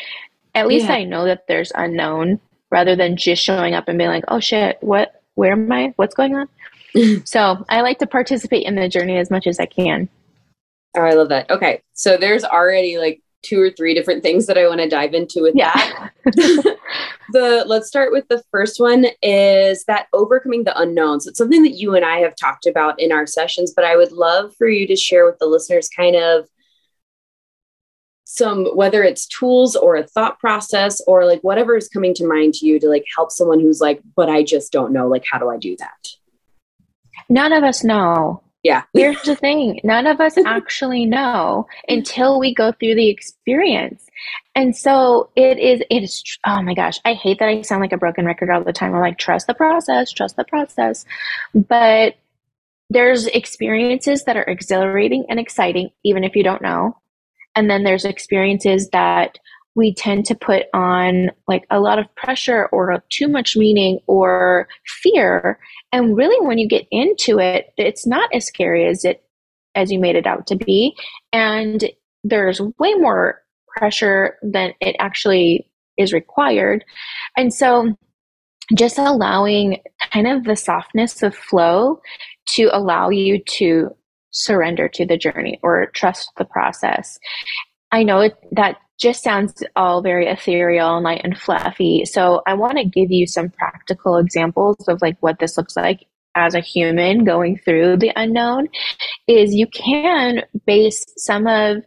At 0.54 0.68
least 0.68 0.86
yeah. 0.86 0.94
I 0.94 1.04
know 1.04 1.26
that 1.26 1.46
there's 1.48 1.72
unknown 1.74 2.40
rather 2.70 2.96
than 2.96 3.16
just 3.16 3.42
showing 3.42 3.74
up 3.74 3.88
and 3.88 3.98
being 3.98 4.10
like, 4.10 4.24
oh 4.28 4.40
shit, 4.40 4.78
what, 4.80 5.22
where 5.34 5.52
am 5.52 5.70
I? 5.70 5.92
What's 5.96 6.14
going 6.14 6.34
on? 6.34 6.48
so 7.24 7.64
I 7.68 7.80
like 7.80 7.98
to 7.98 8.06
participate 8.06 8.66
in 8.66 8.74
the 8.74 8.88
journey 8.88 9.16
as 9.16 9.30
much 9.30 9.46
as 9.46 9.58
I 9.58 9.66
can. 9.66 10.08
Oh, 10.96 11.02
I 11.02 11.14
love 11.14 11.28
that. 11.30 11.50
Okay. 11.50 11.82
So 11.94 12.16
there's 12.16 12.44
already 12.44 12.98
like 12.98 13.20
two 13.42 13.60
or 13.60 13.70
three 13.70 13.94
different 13.94 14.22
things 14.22 14.46
that 14.46 14.56
I 14.56 14.66
want 14.66 14.80
to 14.80 14.88
dive 14.88 15.12
into 15.12 15.42
with 15.42 15.54
yeah. 15.54 15.72
that. 15.74 16.12
the 17.32 17.64
let's 17.66 17.88
start 17.88 18.12
with 18.12 18.26
the 18.28 18.42
first 18.50 18.80
one 18.80 19.06
is 19.22 19.84
that 19.84 20.06
overcoming 20.12 20.64
the 20.64 20.78
unknowns. 20.78 21.26
It's 21.26 21.38
something 21.38 21.62
that 21.62 21.76
you 21.76 21.94
and 21.94 22.04
I 22.04 22.18
have 22.18 22.36
talked 22.36 22.66
about 22.66 23.00
in 23.00 23.12
our 23.12 23.26
sessions, 23.26 23.72
but 23.74 23.84
I 23.84 23.96
would 23.96 24.12
love 24.12 24.54
for 24.56 24.68
you 24.68 24.86
to 24.86 24.96
share 24.96 25.26
with 25.26 25.38
the 25.38 25.46
listeners 25.46 25.88
kind 25.88 26.16
of 26.16 26.48
some 28.24 28.66
whether 28.74 29.04
it's 29.04 29.26
tools 29.26 29.76
or 29.76 29.96
a 29.96 30.06
thought 30.06 30.40
process 30.40 31.00
or 31.06 31.26
like 31.26 31.40
whatever 31.42 31.76
is 31.76 31.88
coming 31.88 32.14
to 32.14 32.26
mind 32.26 32.54
to 32.54 32.66
you 32.66 32.80
to 32.80 32.88
like 32.88 33.04
help 33.14 33.30
someone 33.30 33.60
who's 33.60 33.80
like 33.80 34.00
but 34.16 34.28
I 34.28 34.42
just 34.42 34.72
don't 34.72 34.92
know 34.92 35.06
like 35.06 35.24
how 35.30 35.38
do 35.38 35.50
I 35.50 35.56
do 35.56 35.76
that? 35.78 36.08
None 37.28 37.52
of 37.52 37.64
us 37.64 37.84
know. 37.84 38.42
Yeah. 38.62 38.82
Here's 38.94 39.22
the 39.22 39.36
thing 39.36 39.80
none 39.84 40.06
of 40.06 40.20
us 40.20 40.38
actually 40.38 41.06
know 41.06 41.66
until 41.88 42.40
we 42.40 42.54
go 42.54 42.72
through 42.72 42.94
the 42.94 43.08
experience. 43.08 44.06
And 44.54 44.74
so 44.76 45.30
it 45.36 45.58
is, 45.58 45.82
it 45.90 46.02
is, 46.02 46.22
oh 46.46 46.62
my 46.62 46.74
gosh, 46.74 46.98
I 47.04 47.14
hate 47.14 47.38
that 47.40 47.48
I 47.48 47.60
sound 47.62 47.82
like 47.82 47.92
a 47.92 47.98
broken 47.98 48.24
record 48.24 48.50
all 48.50 48.64
the 48.64 48.72
time. 48.72 48.94
I'm 48.94 49.00
like, 49.00 49.18
trust 49.18 49.46
the 49.46 49.54
process, 49.54 50.10
trust 50.10 50.36
the 50.36 50.44
process. 50.44 51.04
But 51.54 52.14
there's 52.90 53.26
experiences 53.26 54.24
that 54.24 54.36
are 54.36 54.44
exhilarating 54.44 55.26
and 55.28 55.40
exciting, 55.40 55.90
even 56.04 56.24
if 56.24 56.36
you 56.36 56.42
don't 56.44 56.62
know. 56.62 56.96
And 57.56 57.70
then 57.70 57.84
there's 57.84 58.04
experiences 58.04 58.88
that 58.90 59.38
we 59.74 59.94
tend 59.94 60.24
to 60.26 60.34
put 60.34 60.66
on 60.72 61.30
like 61.48 61.66
a 61.70 61.80
lot 61.80 61.98
of 61.98 62.14
pressure 62.14 62.66
or 62.66 63.02
too 63.10 63.28
much 63.28 63.56
meaning 63.56 63.98
or 64.06 64.68
fear. 64.86 65.58
And 65.92 66.16
really 66.16 66.44
when 66.46 66.58
you 66.58 66.68
get 66.68 66.86
into 66.90 67.38
it 67.38 67.72
it's 67.76 68.06
not 68.06 68.30
as 68.32 68.46
scary 68.46 68.86
as 68.86 69.04
it 69.04 69.22
as 69.74 69.90
you 69.90 69.98
made 69.98 70.16
it 70.16 70.26
out 70.26 70.46
to 70.48 70.56
be. 70.56 70.94
And 71.32 71.84
there's 72.22 72.60
way 72.78 72.94
more 72.94 73.42
pressure 73.76 74.38
than 74.42 74.72
it 74.80 74.94
actually 74.98 75.68
is 75.96 76.12
required. 76.12 76.84
And 77.36 77.52
so 77.52 77.94
just 78.76 78.98
allowing 78.98 79.82
kind 80.12 80.26
of 80.26 80.44
the 80.44 80.56
softness 80.56 81.22
of 81.22 81.34
flow 81.34 82.00
to 82.50 82.70
allow 82.72 83.10
you 83.10 83.42
to 83.44 83.90
surrender 84.30 84.88
to 84.88 85.04
the 85.04 85.16
journey 85.16 85.58
or 85.62 85.86
trust 85.94 86.30
the 86.36 86.44
process 86.44 87.18
I 87.94 88.02
know 88.02 88.22
it, 88.22 88.36
that 88.50 88.78
just 88.98 89.22
sounds 89.22 89.62
all 89.76 90.02
very 90.02 90.26
ethereal 90.26 90.96
and 90.96 91.04
light 91.04 91.20
and 91.22 91.38
fluffy. 91.38 92.04
So 92.04 92.42
I 92.44 92.54
want 92.54 92.76
to 92.78 92.84
give 92.84 93.12
you 93.12 93.24
some 93.24 93.50
practical 93.50 94.16
examples 94.16 94.88
of 94.88 95.00
like 95.00 95.16
what 95.20 95.38
this 95.38 95.56
looks 95.56 95.76
like 95.76 96.04
as 96.34 96.56
a 96.56 96.60
human 96.60 97.22
going 97.22 97.56
through 97.56 97.98
the 97.98 98.10
unknown 98.16 98.66
is 99.28 99.54
you 99.54 99.68
can 99.68 100.42
base 100.66 101.04
some 101.16 101.46
of 101.46 101.84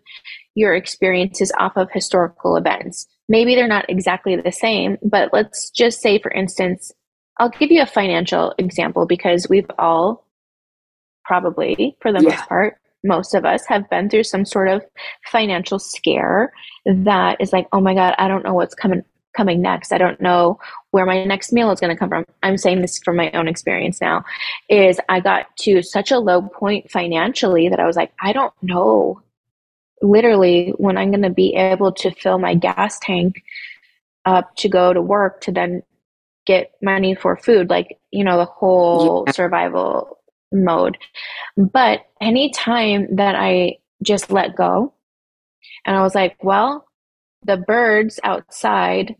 your 0.56 0.76
experiences 0.76 1.52
off 1.60 1.76
of 1.76 1.92
historical 1.92 2.56
events. 2.56 3.06
Maybe 3.28 3.56
they're 3.56 3.68
not 3.68 3.90
exactly 3.90 4.38
the 4.38 4.54
same, 4.54 4.98
but 5.04 5.34
let's 5.34 5.70
just 5.72 6.00
say 6.02 6.20
for 6.20 6.32
instance, 6.32 6.94
I'll 7.38 7.50
give 7.50 7.70
you 7.70 7.82
a 7.82 7.86
financial 7.86 8.54
example 8.58 9.08
because 9.08 9.48
we've 9.50 9.70
all 9.78 10.26
probably 11.26 11.98
for 12.00 12.14
the 12.14 12.22
yeah. 12.22 12.30
most 12.30 12.48
part 12.48 12.78
most 13.04 13.34
of 13.34 13.46
us 13.46 13.66
have 13.68 13.90
been 13.90 14.10
through 14.10 14.24
some 14.24 14.46
sort 14.46 14.68
of 14.68 14.84
financial 15.32 15.80
scare 15.80 16.52
that 16.86 17.40
is 17.40 17.54
like, 17.54 17.68
oh 17.72 17.82
my 17.82 17.94
God, 17.94 18.16
I 18.18 18.28
don't 18.28 18.44
know 18.44 18.54
what's 18.54 18.76
coming 18.76 19.04
coming 19.36 19.62
next. 19.62 19.94
I 19.94 20.00
don't 20.00 20.20
know 20.20 20.60
where 20.90 21.06
my 21.06 21.24
next 21.24 21.54
meal 21.54 21.72
is 21.72 21.80
going 21.80 21.96
to 21.96 22.00
come 22.00 22.10
from. 22.10 22.26
I'm 22.42 22.58
saying 22.58 22.82
this 22.82 23.00
from 23.00 23.16
my 23.16 23.30
own 23.32 23.48
experience 23.48 24.02
now 24.02 24.26
is 24.68 25.00
I 25.10 25.20
got 25.20 25.56
to 25.58 25.84
such 25.84 26.12
a 26.12 26.18
low 26.18 26.42
point 26.42 26.90
financially 26.90 27.70
that 27.70 27.80
I 27.80 27.86
was 27.86 27.96
like, 27.96 28.12
I 28.20 28.34
don't 28.34 28.54
know 28.64 29.22
literally 30.02 30.74
when 30.78 30.98
I'm 30.98 31.12
going 31.12 31.22
to 31.22 31.30
be 31.30 31.56
able 31.56 31.92
to 31.94 32.12
fill 32.12 32.40
my 32.40 32.56
gas 32.56 33.00
tank 33.00 33.44
up 34.26 34.56
to 34.58 34.70
go 34.70 34.92
to 34.92 35.02
work 35.02 35.42
to 35.42 35.52
then 35.52 35.84
get 36.46 36.72
money 36.82 37.14
for 37.14 37.38
food, 37.38 37.70
like, 37.70 38.00
you 38.12 38.24
know, 38.24 38.38
the 38.38 38.46
whole 38.46 39.24
yeah. 39.28 39.34
survival 39.34 40.17
mode. 40.52 40.98
But 41.56 42.06
anytime 42.22 43.16
that 43.16 43.36
I 43.36 43.78
just 44.04 44.32
let 44.32 44.56
go 44.56 44.94
and 45.86 45.96
I 45.96 46.02
was 46.02 46.16
like, 46.16 46.44
well, 46.44 46.88
the 47.44 47.58
birds 47.58 48.20
outside 48.24 49.16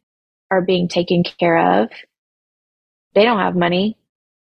are 0.52 0.62
being 0.62 0.88
taken 0.88 1.24
care 1.24 1.82
of. 1.82 1.90
They 3.14 3.24
don't 3.24 3.40
have 3.40 3.56
money. 3.56 3.98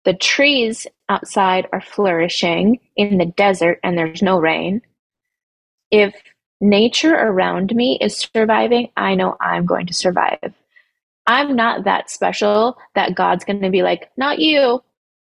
The 0.05 0.13
trees 0.13 0.87
outside 1.07 1.67
are 1.73 1.81
flourishing 1.81 2.79
in 2.95 3.17
the 3.17 3.25
desert 3.25 3.79
and 3.83 3.97
there's 3.97 4.21
no 4.21 4.39
rain. 4.39 4.81
If 5.91 6.15
nature 6.61 7.15
around 7.15 7.73
me 7.75 7.97
is 8.01 8.17
surviving, 8.17 8.89
I 8.97 9.15
know 9.15 9.37
I'm 9.39 9.65
going 9.65 9.87
to 9.87 9.93
survive. 9.93 10.53
I'm 11.27 11.55
not 11.55 11.83
that 11.83 12.09
special 12.09 12.77
that 12.95 13.15
God's 13.15 13.45
going 13.45 13.61
to 13.61 13.69
be 13.69 13.83
like, 13.83 14.09
not 14.17 14.39
you. 14.39 14.81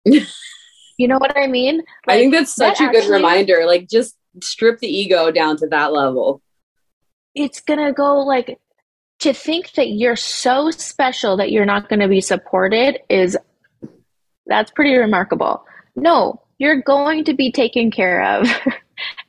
you 1.00 1.08
know 1.08 1.16
what 1.16 1.34
I 1.34 1.46
mean? 1.46 1.78
Like, 2.06 2.16
I 2.16 2.18
think 2.18 2.34
that's 2.34 2.54
such 2.54 2.78
that 2.78 2.90
a 2.90 2.92
good 2.92 2.98
actually, 2.98 3.16
reminder. 3.16 3.64
Like, 3.64 3.88
just 3.88 4.18
strip 4.42 4.80
the 4.80 4.86
ego 4.86 5.30
down 5.30 5.56
to 5.56 5.66
that 5.68 5.94
level. 5.94 6.42
It's 7.34 7.62
going 7.62 7.78
to 7.78 7.92
go 7.92 8.18
like 8.18 8.60
to 9.20 9.32
think 9.32 9.72
that 9.72 9.88
you're 9.88 10.14
so 10.14 10.70
special 10.70 11.38
that 11.38 11.52
you're 11.52 11.64
not 11.64 11.88
going 11.88 12.00
to 12.00 12.08
be 12.08 12.20
supported 12.20 12.98
is 13.08 13.34
that's 14.46 14.70
pretty 14.72 14.94
remarkable. 14.94 15.64
No, 15.96 16.42
you're 16.58 16.82
going 16.82 17.24
to 17.24 17.34
be 17.34 17.50
taken 17.50 17.90
care 17.90 18.22
of. 18.22 18.48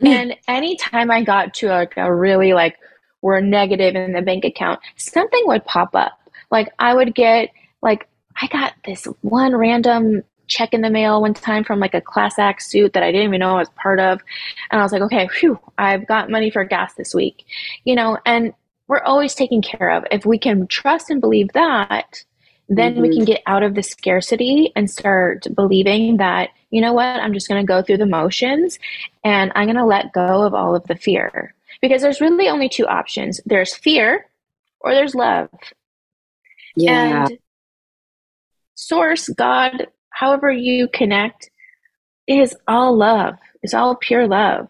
Hmm. 0.02 0.08
and 0.08 0.36
anytime 0.50 1.10
I 1.10 1.24
got 1.24 1.54
to 1.54 1.70
like 1.70 1.94
a 1.96 2.14
really 2.14 2.52
like 2.52 2.76
we're 3.22 3.40
negative 3.40 3.96
in 3.96 4.12
the 4.12 4.22
bank 4.22 4.44
account, 4.44 4.82
something 4.98 5.42
would 5.46 5.64
pop 5.64 5.96
up. 5.96 6.20
Like 6.52 6.74
I 6.78 6.94
would 6.94 7.16
get 7.16 7.52
like 7.82 8.10
I 8.42 8.48
got 8.48 8.74
this 8.86 9.06
one 9.22 9.56
random 9.56 10.24
check 10.52 10.74
in 10.74 10.82
the 10.82 10.90
mail 10.90 11.22
one 11.22 11.34
time 11.34 11.64
from 11.64 11.80
like 11.80 11.94
a 11.94 12.02
class 12.02 12.38
act 12.38 12.62
suit 12.62 12.94
that 12.94 13.04
I 13.04 13.12
didn't 13.12 13.28
even 13.28 13.40
know 13.40 13.56
I 13.56 13.60
was 13.60 13.70
part 13.70 14.00
of. 14.00 14.22
And 14.70 14.80
I 14.80 14.84
was 14.84 14.92
like, 14.92 15.02
okay, 15.04 15.28
phew, 15.28 15.60
I've 15.78 16.06
got 16.06 16.30
money 16.30 16.52
for 16.52 16.64
gas 16.66 16.94
this 16.96 17.16
week. 17.16 17.46
You 17.86 17.96
know, 17.96 18.18
and 18.26 18.54
we're 18.88 19.02
always 19.02 19.34
taken 19.34 19.62
care 19.62 19.92
of. 19.92 20.04
If 20.12 20.26
we 20.26 20.38
can 20.38 20.68
trust 20.68 21.10
and 21.10 21.22
believe 21.22 21.54
that, 21.54 22.24
then 22.68 22.94
mm-hmm. 22.94 23.02
we 23.02 23.16
can 23.16 23.26
get 23.26 23.42
out 23.48 23.64
of 23.64 23.76
the 23.76 23.84
scarcity 23.84 24.72
and 24.76 24.90
start 24.90 25.48
believing 25.56 26.18
that, 26.18 26.50
you 26.70 26.82
know 26.82 26.94
what, 26.94 27.20
I'm 27.20 27.34
just 27.34 27.48
going 27.48 27.62
to 27.62 27.68
go 27.68 27.82
through 27.82 27.98
the 27.98 28.06
motions 28.06 28.80
and 29.24 29.52
I'm 29.56 29.66
going 29.66 29.76
to 29.78 29.86
let 29.86 30.14
go 30.14 30.44
of 30.44 30.54
all 30.54 30.76
of 30.76 30.86
the 30.88 30.96
fear. 30.96 31.54
Because 31.82 32.02
there's 32.02 32.22
really 32.22 32.48
only 32.48 32.70
two 32.70 32.86
options 32.86 33.42
there's 33.46 33.74
fear 33.74 34.26
or 34.80 34.94
there's 34.94 35.16
love. 35.16 35.50
Yeah. 36.76 37.28
And 37.28 37.40
source, 38.76 39.30
God, 39.30 39.88
however 40.22 40.52
you 40.52 40.88
connect, 40.88 41.50
is 42.28 42.56
all 42.68 42.96
love, 42.96 43.34
is 43.64 43.74
all 43.74 43.96
pure 43.96 44.28
love. 44.28 44.68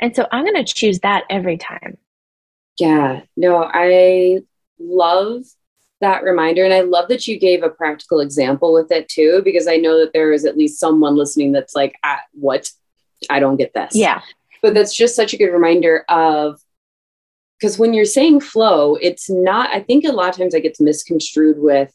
And 0.00 0.16
so 0.16 0.26
I'm 0.32 0.44
going 0.44 0.64
to 0.64 0.74
choose 0.74 1.00
that 1.00 1.24
every 1.28 1.58
time. 1.58 1.98
Yeah, 2.78 3.20
no, 3.36 3.62
I 3.62 4.40
love 4.78 5.44
that 6.00 6.24
reminder. 6.24 6.64
And 6.64 6.72
I 6.72 6.80
love 6.80 7.08
that 7.08 7.28
you 7.28 7.38
gave 7.38 7.62
a 7.62 7.68
practical 7.68 8.20
example 8.20 8.72
with 8.72 8.90
it 8.90 9.06
too, 9.10 9.42
because 9.44 9.66
I 9.66 9.76
know 9.76 9.98
that 10.00 10.14
there 10.14 10.32
is 10.32 10.46
at 10.46 10.56
least 10.56 10.80
someone 10.80 11.14
listening 11.14 11.52
that's 11.52 11.74
like, 11.74 11.94
ah, 12.02 12.20
what? 12.32 12.70
I 13.28 13.38
don't 13.38 13.56
get 13.56 13.74
this. 13.74 13.94
Yeah. 13.94 14.22
But 14.62 14.72
that's 14.72 14.94
just 14.94 15.14
such 15.14 15.34
a 15.34 15.36
good 15.36 15.52
reminder 15.52 16.06
of, 16.08 16.58
because 17.60 17.78
when 17.78 17.92
you're 17.92 18.06
saying 18.06 18.40
flow, 18.40 18.96
it's 18.96 19.28
not, 19.28 19.68
I 19.70 19.80
think 19.80 20.04
a 20.04 20.12
lot 20.12 20.30
of 20.30 20.36
times 20.36 20.54
it 20.54 20.62
gets 20.62 20.80
misconstrued 20.80 21.58
with 21.58 21.92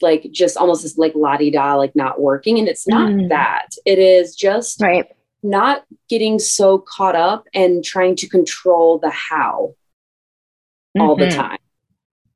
like 0.00 0.28
just 0.30 0.56
almost 0.56 0.82
this 0.82 0.98
like 0.98 1.14
la 1.14 1.36
di 1.36 1.50
da, 1.50 1.74
like 1.74 1.94
not 1.96 2.20
working. 2.20 2.58
And 2.58 2.68
it's 2.68 2.86
not 2.86 3.10
mm. 3.10 3.28
that. 3.28 3.68
It 3.84 3.98
is 3.98 4.34
just 4.34 4.80
right. 4.80 5.06
not 5.42 5.84
getting 6.08 6.38
so 6.38 6.78
caught 6.78 7.16
up 7.16 7.46
and 7.54 7.84
trying 7.84 8.16
to 8.16 8.28
control 8.28 8.98
the 8.98 9.10
how 9.10 9.74
all 10.98 11.16
mm-hmm. 11.16 11.28
the 11.28 11.34
time. 11.34 11.58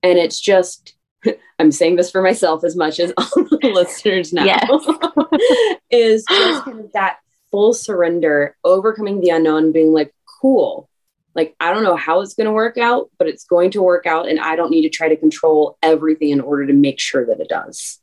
And 0.02 0.18
it's 0.18 0.40
just, 0.40 0.94
I'm 1.58 1.72
saying 1.72 1.96
this 1.96 2.10
for 2.10 2.22
myself 2.22 2.64
as 2.64 2.76
much 2.76 2.98
as 2.98 3.12
all 3.16 3.26
the 3.44 3.70
listeners 3.72 4.32
now, 4.32 4.44
yes. 4.44 4.68
is 5.90 6.24
just 6.28 6.64
kind 6.64 6.80
of 6.80 6.92
that 6.92 7.18
full 7.50 7.72
surrender, 7.74 8.56
overcoming 8.64 9.20
the 9.20 9.30
unknown, 9.30 9.72
being 9.72 9.92
like, 9.92 10.12
cool. 10.40 10.88
Like, 11.34 11.54
I 11.60 11.72
don't 11.72 11.84
know 11.84 11.96
how 11.96 12.20
it's 12.20 12.34
going 12.34 12.46
to 12.46 12.52
work 12.52 12.78
out, 12.78 13.10
but 13.18 13.28
it's 13.28 13.44
going 13.44 13.70
to 13.72 13.82
work 13.82 14.06
out. 14.06 14.28
And 14.28 14.40
I 14.40 14.56
don't 14.56 14.70
need 14.70 14.82
to 14.82 14.88
try 14.88 15.08
to 15.08 15.16
control 15.16 15.78
everything 15.82 16.30
in 16.30 16.40
order 16.40 16.66
to 16.66 16.72
make 16.72 17.00
sure 17.00 17.24
that 17.26 17.40
it 17.40 17.48
does. 17.48 17.98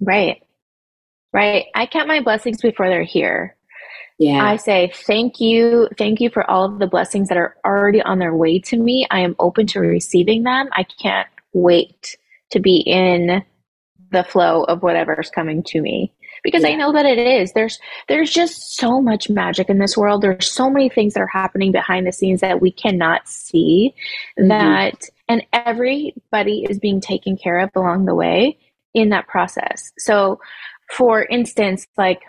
Right. 0.00 0.42
Right. 1.32 1.66
I 1.74 1.86
count 1.86 2.08
my 2.08 2.20
blessings 2.20 2.60
before 2.60 2.88
they're 2.88 3.04
here. 3.04 3.56
Yeah. 4.18 4.44
I 4.44 4.56
say 4.56 4.92
thank 5.06 5.40
you. 5.40 5.88
Thank 5.96 6.20
you 6.20 6.28
for 6.28 6.48
all 6.50 6.64
of 6.64 6.78
the 6.78 6.86
blessings 6.86 7.28
that 7.28 7.38
are 7.38 7.56
already 7.64 8.02
on 8.02 8.18
their 8.18 8.34
way 8.34 8.58
to 8.58 8.76
me. 8.76 9.06
I 9.10 9.20
am 9.20 9.36
open 9.38 9.66
to 9.68 9.80
receiving 9.80 10.42
them. 10.42 10.68
I 10.72 10.82
can't 10.82 11.28
wait 11.52 12.18
to 12.50 12.60
be 12.60 12.78
in 12.78 13.44
the 14.10 14.24
flow 14.24 14.64
of 14.64 14.82
whatever's 14.82 15.30
coming 15.30 15.62
to 15.62 15.80
me 15.80 16.12
because 16.42 16.62
yeah. 16.62 16.70
I 16.70 16.74
know 16.74 16.92
that 16.92 17.06
it 17.06 17.18
is. 17.18 17.52
There's 17.52 17.78
there's 18.08 18.30
just 18.30 18.76
so 18.76 19.00
much 19.00 19.28
magic 19.30 19.68
in 19.68 19.78
this 19.78 19.96
world. 19.96 20.22
There's 20.22 20.50
so 20.50 20.70
many 20.70 20.88
things 20.88 21.14
that 21.14 21.20
are 21.20 21.26
happening 21.26 21.72
behind 21.72 22.06
the 22.06 22.12
scenes 22.12 22.40
that 22.40 22.60
we 22.60 22.70
cannot 22.70 23.28
see 23.28 23.94
mm-hmm. 24.38 24.48
that 24.48 25.04
and 25.28 25.46
everybody 25.52 26.66
is 26.68 26.78
being 26.78 27.00
taken 27.00 27.36
care 27.36 27.60
of 27.60 27.70
along 27.74 28.04
the 28.04 28.14
way 28.14 28.58
in 28.94 29.10
that 29.10 29.28
process. 29.28 29.92
So 29.98 30.40
for 30.90 31.24
instance, 31.24 31.86
like 31.96 32.22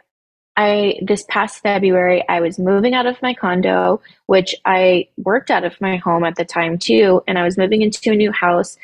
I 0.57 0.99
this 1.01 1.23
past 1.29 1.61
February 1.63 2.23
I 2.27 2.41
was 2.41 2.59
moving 2.59 2.93
out 2.93 3.07
of 3.07 3.21
my 3.21 3.33
condo, 3.33 4.01
which 4.25 4.53
I 4.65 5.07
worked 5.17 5.49
out 5.49 5.63
of 5.63 5.79
my 5.79 5.95
home 5.95 6.23
at 6.23 6.35
the 6.35 6.45
time 6.45 6.77
too, 6.77 7.23
and 7.27 7.39
I 7.39 7.43
was 7.43 7.57
moving 7.57 7.81
into 7.81 8.11
a 8.11 8.15
new 8.15 8.31
house 8.31 8.77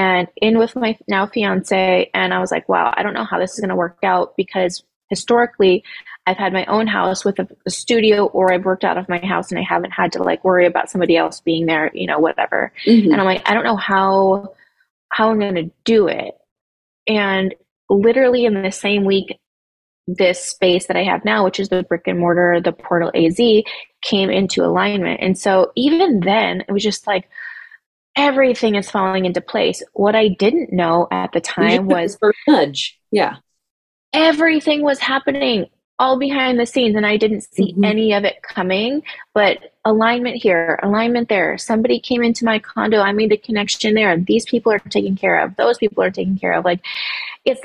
and 0.00 0.28
in 0.36 0.56
with 0.56 0.74
my 0.76 0.96
now 1.08 1.26
fiance 1.26 2.10
and 2.14 2.32
I 2.32 2.38
was 2.38 2.50
like, 2.50 2.66
wow, 2.70 2.90
I 2.96 3.02
don't 3.02 3.12
know 3.12 3.26
how 3.26 3.38
this 3.38 3.52
is 3.52 3.60
going 3.60 3.68
to 3.68 3.76
work 3.76 3.98
out 4.02 4.34
because 4.34 4.82
historically 5.10 5.84
I've 6.26 6.38
had 6.38 6.54
my 6.54 6.64
own 6.66 6.86
house 6.86 7.22
with 7.22 7.38
a, 7.38 7.46
a, 7.66 7.70
studio 7.70 8.24
or 8.24 8.50
I've 8.50 8.64
worked 8.64 8.82
out 8.82 8.96
of 8.96 9.10
my 9.10 9.18
house 9.18 9.50
and 9.50 9.58
I 9.58 9.62
haven't 9.62 9.90
had 9.90 10.12
to 10.12 10.22
like 10.22 10.42
worry 10.42 10.64
about 10.64 10.88
somebody 10.88 11.18
else 11.18 11.40
being 11.40 11.66
there, 11.66 11.90
you 11.92 12.06
know, 12.06 12.18
whatever. 12.18 12.72
Mm-hmm. 12.86 13.12
And 13.12 13.20
I'm 13.20 13.26
like, 13.26 13.46
I 13.46 13.52
don't 13.52 13.64
know 13.64 13.76
how 13.76 14.54
how 15.10 15.30
I'm 15.30 15.38
going 15.38 15.56
to 15.56 15.70
do 15.84 16.08
it. 16.08 16.32
And 17.06 17.54
literally 17.90 18.46
in 18.46 18.62
the 18.62 18.70
same 18.70 19.04
week 19.04 19.38
this 20.06 20.42
space 20.42 20.86
that 20.86 20.96
I 20.96 21.04
have 21.04 21.26
now, 21.26 21.44
which 21.44 21.60
is 21.60 21.68
the 21.68 21.82
brick 21.82 22.04
and 22.06 22.18
mortar, 22.18 22.58
the 22.64 22.72
portal 22.72 23.12
AZ, 23.14 23.38
came 24.02 24.30
into 24.30 24.64
alignment. 24.64 25.20
And 25.20 25.36
so 25.36 25.72
even 25.76 26.20
then, 26.20 26.62
it 26.66 26.72
was 26.72 26.82
just 26.82 27.06
like 27.06 27.28
everything 28.16 28.74
is 28.74 28.90
falling 28.90 29.24
into 29.24 29.40
place. 29.40 29.82
What 29.92 30.14
I 30.14 30.28
didn't 30.28 30.72
know 30.72 31.08
at 31.10 31.32
the 31.32 31.40
time 31.40 31.86
was 31.86 32.18
nudge. 32.48 32.98
Yeah. 33.10 33.36
Everything 34.12 34.82
was 34.82 34.98
happening 34.98 35.66
all 36.00 36.18
behind 36.18 36.58
the 36.58 36.64
scenes 36.64 36.96
and 36.96 37.06
I 37.06 37.18
didn't 37.18 37.42
see 37.42 37.72
mm-hmm. 37.72 37.84
any 37.84 38.12
of 38.14 38.24
it 38.24 38.42
coming, 38.42 39.02
but 39.34 39.58
alignment 39.84 40.36
here, 40.36 40.80
alignment 40.82 41.28
there. 41.28 41.58
Somebody 41.58 42.00
came 42.00 42.24
into 42.24 42.44
my 42.44 42.58
condo, 42.58 43.00
I 43.00 43.12
made 43.12 43.30
the 43.30 43.36
connection 43.36 43.94
there. 43.94 44.16
These 44.18 44.46
people 44.46 44.72
are 44.72 44.78
taken 44.78 45.14
care 45.14 45.40
of. 45.40 45.56
Those 45.56 45.76
people 45.76 46.02
are 46.02 46.10
taken 46.10 46.38
care 46.38 46.54
of. 46.54 46.64
Like 46.64 46.80
it's 47.44 47.60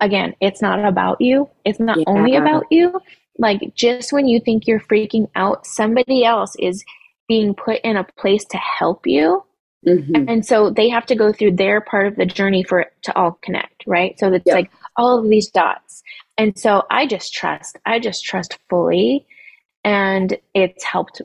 again, 0.00 0.34
it's 0.40 0.60
not 0.60 0.84
about 0.84 1.20
you. 1.20 1.48
It's 1.64 1.78
not 1.78 1.98
yeah. 1.98 2.04
only 2.08 2.34
about 2.34 2.64
you. 2.70 3.00
Like 3.38 3.74
just 3.76 4.12
when 4.12 4.26
you 4.26 4.40
think 4.40 4.66
you're 4.66 4.80
freaking 4.80 5.30
out, 5.36 5.64
somebody 5.64 6.24
else 6.24 6.56
is 6.58 6.84
being 7.28 7.54
put 7.54 7.80
in 7.82 7.96
a 7.96 8.04
place 8.04 8.44
to 8.46 8.56
help 8.56 9.06
you. 9.06 9.44
Mm-hmm. 9.86 10.28
And 10.28 10.44
so 10.44 10.70
they 10.70 10.88
have 10.88 11.06
to 11.06 11.14
go 11.14 11.32
through 11.32 11.52
their 11.52 11.80
part 11.80 12.06
of 12.06 12.16
the 12.16 12.26
journey 12.26 12.62
for 12.62 12.80
it 12.80 12.92
to 13.02 13.16
all 13.16 13.38
connect, 13.42 13.84
right? 13.86 14.18
So 14.18 14.32
it's 14.32 14.46
yep. 14.46 14.54
like 14.54 14.70
all 14.96 15.18
of 15.18 15.28
these 15.28 15.48
dots. 15.50 16.02
And 16.36 16.58
so 16.58 16.84
I 16.90 17.06
just 17.06 17.32
trust. 17.32 17.78
I 17.86 17.98
just 17.98 18.24
trust 18.24 18.58
fully. 18.68 19.26
And 19.84 20.36
it's 20.54 20.84
helped 20.84 21.22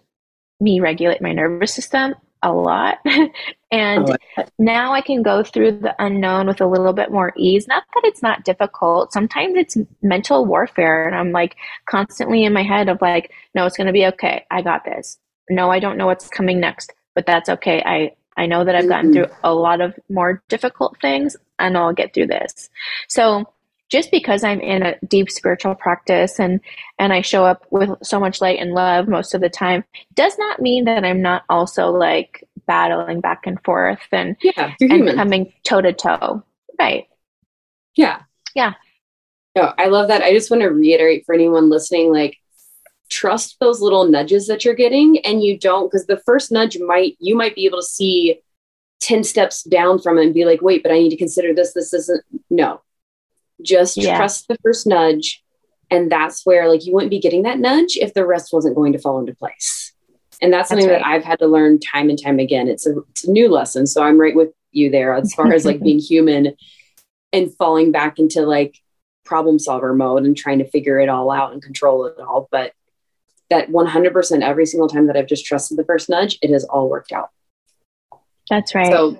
me 0.60 0.80
regulate 0.80 1.22
my 1.22 1.34
nervous 1.34 1.74
system 1.74 2.16
a 2.44 2.52
lot. 2.52 3.00
and 3.72 4.18
now 4.60 4.94
I 4.94 5.02
can 5.02 5.24
go 5.24 5.44
through 5.44 5.80
the 5.80 5.96
unknown 5.98 6.48
with 6.48 6.62
a 6.62 6.68
little 6.68 6.94
bit 6.94 7.12
more 7.12 7.34
ease. 7.38 7.68
Not 7.68 7.84
that 7.94 8.06
it's 8.06 8.22
not 8.22 8.44
difficult. 8.44 9.14
Sometimes 9.14 9.54
it's 9.56 9.78
mental 10.02 10.46
warfare. 10.46 11.08
And 11.08 11.16
I'm 11.16 11.32
like 11.32 11.56
constantly 11.90 12.44
in 12.44 12.54
my 12.54 12.64
head 12.64 12.90
of 12.90 13.02
like, 13.02 13.32
no, 13.56 13.66
it's 13.66 13.78
going 13.78 13.88
to 13.88 13.94
be 13.94 14.06
okay. 14.08 14.46
I 14.52 14.62
got 14.62 14.86
this. 14.86 15.18
No, 15.50 15.72
I 15.72 15.80
don't 15.80 15.98
know 15.98 16.06
what's 16.06 16.28
coming 16.28 16.60
next, 16.60 16.94
but 17.16 17.26
that's 17.26 17.50
okay. 17.50 17.82
I, 17.86 18.12
I 18.38 18.46
know 18.46 18.64
that 18.64 18.76
I've 18.76 18.90
gotten 18.90 19.12
mm-hmm. 19.12 19.26
through 19.26 19.36
a 19.44 19.54
lot 19.54 19.82
of 19.82 19.94
more 20.10 20.42
difficult 20.50 20.98
things 21.02 21.36
and 21.60 21.78
I'll 21.78 21.94
get 21.94 22.14
through 22.14 22.28
this. 22.28 22.70
So 23.08 23.46
just 23.90 24.10
because 24.12 24.44
I'm 24.44 24.60
in 24.60 24.82
a 24.82 24.96
deep 25.08 25.30
spiritual 25.30 25.76
practice 25.76 26.40
and 26.40 26.60
and 26.98 27.14
I 27.14 27.22
show 27.22 27.46
up 27.46 27.66
with 27.70 27.92
so 28.02 28.20
much 28.20 28.42
light 28.42 28.60
and 28.60 28.72
love 28.72 29.08
most 29.08 29.36
of 29.36 29.42
the 29.42 29.50
time 29.50 29.84
does 30.16 30.38
not 30.38 30.60
mean 30.60 30.86
that 30.86 31.06
I'm 31.06 31.22
not 31.22 31.44
also 31.48 31.92
like 31.92 32.44
battling 32.66 33.22
back 33.22 33.46
and 33.46 33.64
forth 33.64 34.02
and 34.12 34.36
yeah, 34.42 34.74
and 34.80 35.14
coming 35.16 35.54
toe 35.64 35.82
to 35.82 35.94
toe. 35.94 36.44
Right. 36.80 37.08
Yeah. 37.96 38.22
Yeah. 38.56 38.74
No, 39.56 39.74
I 39.78 39.88
love 39.88 40.08
that. 40.08 40.24
I 40.24 40.34
just 40.34 40.50
want 40.50 40.64
to 40.64 40.70
reiterate 40.70 41.26
for 41.26 41.36
anyone 41.36 41.70
listening, 41.70 42.12
like 42.12 42.38
trust 43.10 43.58
those 43.60 43.82
little 43.82 44.06
nudges 44.06 44.48
that 44.48 44.66
you're 44.66 44.74
getting 44.74 45.20
and 45.26 45.44
you 45.44 45.58
don't 45.58 45.92
because 45.92 46.08
the 46.08 46.22
first 46.26 46.52
nudge 46.52 46.78
might 46.80 47.16
you 47.20 47.36
might 47.36 47.56
be 47.56 47.66
able 47.66 47.80
to 47.80 47.86
see 47.86 48.42
10 49.02 49.24
steps 49.24 49.64
down 49.64 50.00
from 50.00 50.18
it 50.18 50.24
and 50.24 50.34
be 50.34 50.46
like 50.46 50.62
wait 50.62 50.82
but 50.82 50.92
i 50.92 50.96
need 50.96 51.10
to 51.10 51.18
consider 51.18 51.54
this 51.54 51.74
this 51.74 51.94
isn't 51.94 52.24
no 52.50 52.82
just 53.64 53.98
yeah. 53.98 54.18
trust 54.18 54.48
the 54.48 54.58
first 54.64 54.86
nudge. 54.86 55.44
And 55.90 56.12
that's 56.12 56.46
where 56.46 56.68
like 56.70 56.86
you 56.86 56.94
wouldn't 56.94 57.12
be 57.12 57.20
getting 57.20 57.44
that 57.44 57.60
nudge 57.60 57.98
if 57.98 58.14
the 58.14 58.26
rest 58.26 58.54
wasn't 58.54 58.76
going 58.76 58.94
to 58.94 59.00
fall 59.00 59.20
into 59.20 59.36
place. 59.36 59.94
And 60.42 60.52
that's, 60.52 60.70
that's 60.70 60.82
something 60.82 60.90
right. 60.90 61.00
that 61.00 61.08
I've 61.08 61.24
had 61.24 61.40
to 61.40 61.48
learn 61.48 61.80
time 61.80 62.10
and 62.10 62.22
time 62.22 62.40
again. 62.40 62.68
It's 62.68 62.86
a, 62.86 62.96
it's 63.12 63.26
a 63.26 63.32
new 63.32 63.50
lesson. 63.50 63.88
So 63.88 64.04
I'm 64.04 64.20
right 64.20 64.36
with 64.36 64.50
you 64.72 64.90
there 64.90 65.14
as 65.14 65.34
far 65.34 65.54
as 65.54 65.66
like 65.66 65.80
being 65.84 66.00
human 66.00 66.56
and 67.32 67.54
falling 67.56 67.92
back 67.92 68.20
into 68.20 68.42
like 68.42 68.78
problem 69.24 69.60
solver 69.60 69.94
mode 69.94 70.24
and 70.24 70.36
trying 70.36 70.60
to 70.60 70.70
figure 70.70 71.00
it 71.00 71.10
all 71.10 71.32
out 71.32 71.54
and 71.54 71.62
control 71.62 72.06
it 72.06 72.20
all. 72.20 72.48
But 72.52 72.74
that 73.54 73.70
100% 73.70 74.42
every 74.42 74.66
single 74.66 74.90
time 74.90 75.08
that 75.08 75.16
I've 75.16 75.28
just 75.28 75.46
trusted 75.46 75.78
the 75.78 75.86
first 75.86 76.10
nudge, 76.10 76.40
it 76.42 76.50
has 76.50 76.64
all 76.64 76.90
worked 76.90 77.12
out. 77.12 77.30
That's 78.50 78.74
right. 78.74 78.88
So 78.88 79.20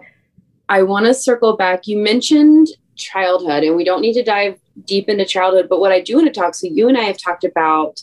I 0.68 0.84
want 0.84 1.06
to 1.06 1.14
circle 1.14 1.56
back. 1.56 1.88
You 1.88 1.98
mentioned 1.98 2.68
childhood 2.96 3.64
and 3.64 3.76
we 3.76 3.84
don't 3.84 4.02
need 4.02 4.14
to 4.14 4.24
dive 4.24 4.60
deep 4.86 5.10
into 5.10 5.26
childhood 5.26 5.68
but 5.68 5.80
what 5.80 5.92
i 5.92 6.00
do 6.00 6.16
want 6.16 6.32
to 6.32 6.40
talk 6.40 6.54
so 6.54 6.68
you 6.68 6.88
and 6.88 6.98
i 6.98 7.02
have 7.02 7.18
talked 7.18 7.44
about 7.44 8.02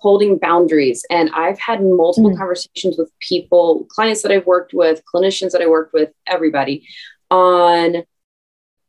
holding 0.00 0.38
boundaries 0.38 1.04
and 1.10 1.28
i've 1.34 1.58
had 1.58 1.82
multiple 1.82 2.30
mm. 2.30 2.36
conversations 2.36 2.96
with 2.96 3.10
people 3.20 3.84
clients 3.90 4.22
that 4.22 4.30
i've 4.30 4.46
worked 4.46 4.72
with 4.72 5.02
clinicians 5.12 5.50
that 5.50 5.60
i 5.60 5.66
worked 5.66 5.92
with 5.92 6.10
everybody 6.26 6.86
on 7.30 8.04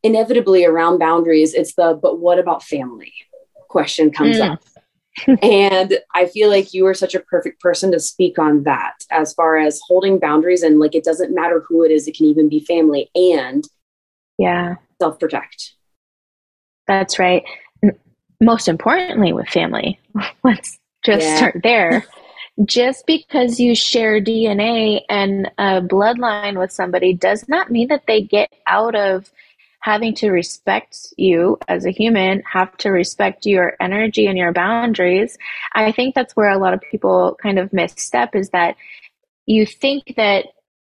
inevitably 0.04 0.66
around 0.66 1.00
boundaries 1.00 1.54
it's 1.54 1.74
the 1.76 1.98
but 2.02 2.20
what 2.20 2.40
about 2.40 2.64
family 2.64 3.14
question 3.70 4.12
comes 4.12 4.38
mm. 4.38 4.52
up 4.52 4.64
and 5.42 6.00
I 6.16 6.26
feel 6.26 6.50
like 6.50 6.74
you 6.74 6.86
are 6.88 6.94
such 6.94 7.14
a 7.16 7.20
perfect 7.20 7.62
person 7.62 7.92
to 7.92 8.00
speak 8.00 8.40
on 8.40 8.64
that 8.64 8.96
as 9.12 9.34
far 9.34 9.58
as 9.58 9.80
holding 9.88 10.20
boundaries 10.20 10.64
and 10.64 10.80
like 10.80 10.96
it 10.96 11.04
doesn't 11.04 11.36
matter 11.36 11.64
who 11.68 11.84
it 11.84 11.92
is, 11.92 12.08
it 12.08 12.16
can 12.16 12.26
even 12.26 12.50
be 12.50 12.60
family 12.60 13.10
and 13.16 13.64
yeah 14.38 14.76
self 15.00 15.20
protect. 15.20 15.74
That's 16.88 17.20
right. 17.20 17.44
Most 18.42 18.68
importantly, 18.68 19.32
with 19.32 19.48
family, 19.48 20.00
let's 20.44 20.78
just 21.04 21.26
yeah. 21.26 21.36
start 21.38 21.60
there. 21.64 22.06
just 22.66 23.08
because 23.08 23.60
you 23.60 23.74
share 23.76 24.22
DNA 24.22 25.02
and 25.10 25.50
a 25.58 25.82
bloodline 25.82 26.60
with 26.60 26.72
somebody 26.72 27.14
does 27.14 27.48
not 27.48 27.72
mean 27.72 27.88
that 27.88 28.04
they 28.06 28.22
get 28.22 28.54
out 28.68 28.96
of 28.96 29.32
having 29.84 30.14
to 30.16 30.32
respect 30.32 31.14
you 31.18 31.58
as 31.68 31.86
a 31.86 31.92
human, 31.92 32.42
have 32.50 32.76
to 32.78 32.90
respect 32.90 33.46
your 33.46 33.76
energy 33.82 34.28
and 34.28 34.38
your 34.38 34.54
boundaries. 34.54 35.38
I 35.74 35.92
think 35.92 36.16
that's 36.16 36.38
where 36.38 36.50
a 36.50 36.58
lot 36.58 36.74
of 36.74 36.80
people 36.80 37.38
kind 37.44 37.60
of 37.60 37.74
misstep 37.74 38.34
is 38.34 38.50
that 38.52 38.78
you 39.46 39.66
think 39.66 40.14
that 40.16 40.46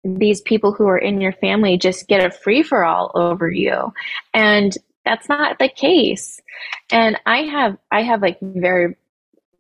these 0.06 0.40
people 0.40 0.72
who 0.72 0.88
are 0.88 0.98
in 0.98 1.20
your 1.20 1.34
family 1.34 1.78
just 1.78 2.08
get 2.08 2.26
a 2.26 2.32
free 2.32 2.64
for 2.64 2.86
all 2.86 3.12
over 3.14 3.52
you. 3.52 3.92
And 4.34 4.74
that's 5.04 5.28
not 5.28 5.60
the 5.60 5.68
case. 5.68 6.40
And 6.90 7.20
I 7.26 7.40
have, 7.40 7.78
I 7.92 8.04
have 8.04 8.22
like 8.22 8.38
very, 8.42 8.96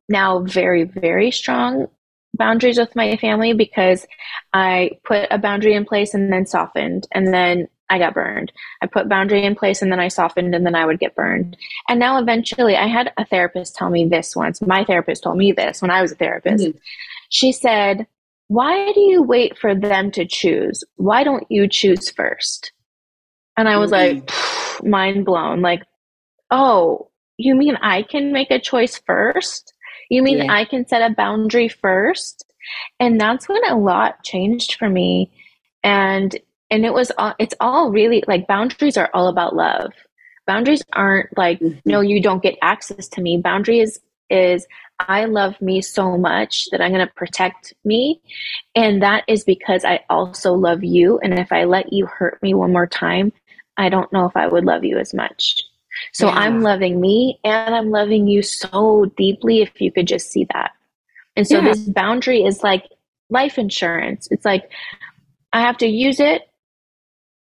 now 0.07 0.39
very, 0.39 0.85
very 0.85 1.31
strong 1.31 1.87
boundaries 2.33 2.77
with 2.77 2.95
my 2.95 3.17
family 3.17 3.51
because 3.51 4.07
I 4.53 4.91
put 5.03 5.27
a 5.31 5.37
boundary 5.37 5.73
in 5.73 5.83
place 5.83 6.13
and 6.13 6.31
then 6.31 6.45
softened 6.45 7.09
and 7.11 7.33
then 7.33 7.67
I 7.89 7.99
got 7.99 8.13
burned. 8.13 8.51
I 8.81 8.87
put 8.87 9.09
boundary 9.09 9.43
in 9.43 9.55
place 9.55 9.81
and 9.81 9.91
then 9.91 9.99
I 9.99 10.09
softened 10.09 10.53
and 10.53 10.65
then 10.65 10.75
I 10.75 10.85
would 10.85 10.99
get 10.99 11.15
burned. 11.15 11.55
And 11.87 11.99
now 11.99 12.19
eventually 12.19 12.75
I 12.75 12.87
had 12.87 13.13
a 13.17 13.25
therapist 13.25 13.75
tell 13.75 13.89
me 13.89 14.05
this 14.05 14.35
once. 14.35 14.61
My 14.61 14.83
therapist 14.83 15.23
told 15.23 15.37
me 15.37 15.51
this 15.51 15.81
when 15.81 15.91
I 15.91 16.01
was 16.01 16.11
a 16.11 16.15
therapist. 16.15 16.65
Mm-hmm. 16.65 16.77
She 17.29 17.51
said, 17.51 18.07
why 18.47 18.91
do 18.93 19.01
you 19.01 19.23
wait 19.23 19.57
for 19.57 19.75
them 19.75 20.11
to 20.11 20.25
choose? 20.25 20.83
Why 20.95 21.23
don't 21.23 21.45
you 21.49 21.67
choose 21.67 22.09
first? 22.09 22.71
And 23.57 23.67
I 23.67 23.77
was 23.77 23.91
mm-hmm. 23.91 24.19
like, 24.19 24.83
mind 24.83 25.25
blown. 25.25 25.61
Like, 25.61 25.83
oh, 26.51 27.09
you 27.37 27.55
mean 27.55 27.75
I 27.77 28.03
can 28.03 28.31
make 28.31 28.51
a 28.51 28.59
choice 28.59 29.01
first? 29.05 29.73
You 30.09 30.23
mean 30.23 30.39
yeah. 30.39 30.53
I 30.53 30.65
can 30.65 30.87
set 30.87 31.09
a 31.09 31.13
boundary 31.13 31.67
first? 31.67 32.45
And 32.99 33.19
that's 33.19 33.47
when 33.47 33.63
a 33.65 33.77
lot 33.77 34.23
changed 34.23 34.75
for 34.75 34.89
me. 34.89 35.31
And 35.83 36.37
and 36.69 36.85
it 36.85 36.93
was 36.93 37.11
all 37.17 37.33
it's 37.39 37.55
all 37.59 37.91
really 37.91 38.23
like 38.27 38.47
boundaries 38.47 38.97
are 38.97 39.09
all 39.13 39.27
about 39.27 39.55
love. 39.55 39.93
Boundaries 40.45 40.83
aren't 40.93 41.35
like, 41.37 41.59
mm-hmm. 41.59 41.79
no, 41.85 42.01
you 42.01 42.21
don't 42.21 42.43
get 42.43 42.57
access 42.61 43.07
to 43.09 43.21
me. 43.21 43.37
Boundaries 43.37 43.99
is 44.29 44.65
I 44.99 45.25
love 45.25 45.59
me 45.61 45.81
so 45.81 46.17
much 46.17 46.67
that 46.71 46.81
I'm 46.81 46.91
going 46.91 47.05
to 47.05 47.13
protect 47.13 47.73
me. 47.83 48.21
And 48.75 49.01
that 49.03 49.23
is 49.27 49.43
because 49.43 49.85
I 49.85 50.03
also 50.09 50.53
love 50.53 50.83
you. 50.83 51.19
And 51.19 51.37
if 51.37 51.51
I 51.51 51.65
let 51.65 51.93
you 51.93 52.05
hurt 52.07 52.41
me 52.41 52.53
one 52.53 52.71
more 52.71 52.87
time, 52.87 53.31
I 53.77 53.89
don't 53.89 54.11
know 54.11 54.25
if 54.25 54.35
I 54.35 54.47
would 54.47 54.65
love 54.65 54.83
you 54.83 54.97
as 54.97 55.13
much. 55.13 55.61
So 56.13 56.27
yeah. 56.27 56.35
I'm 56.35 56.61
loving 56.61 56.99
me 56.99 57.39
and 57.43 57.75
I'm 57.75 57.89
loving 57.89 58.27
you 58.27 58.41
so 58.41 59.05
deeply 59.17 59.61
if 59.61 59.79
you 59.81 59.91
could 59.91 60.07
just 60.07 60.31
see 60.31 60.47
that. 60.53 60.71
And 61.35 61.47
so 61.47 61.59
yeah. 61.59 61.73
this 61.73 61.79
boundary 61.81 62.43
is 62.43 62.63
like 62.63 62.85
life 63.29 63.57
insurance. 63.57 64.27
It's 64.31 64.45
like 64.45 64.71
I 65.53 65.61
have 65.61 65.77
to 65.77 65.87
use 65.87 66.19
it 66.19 66.43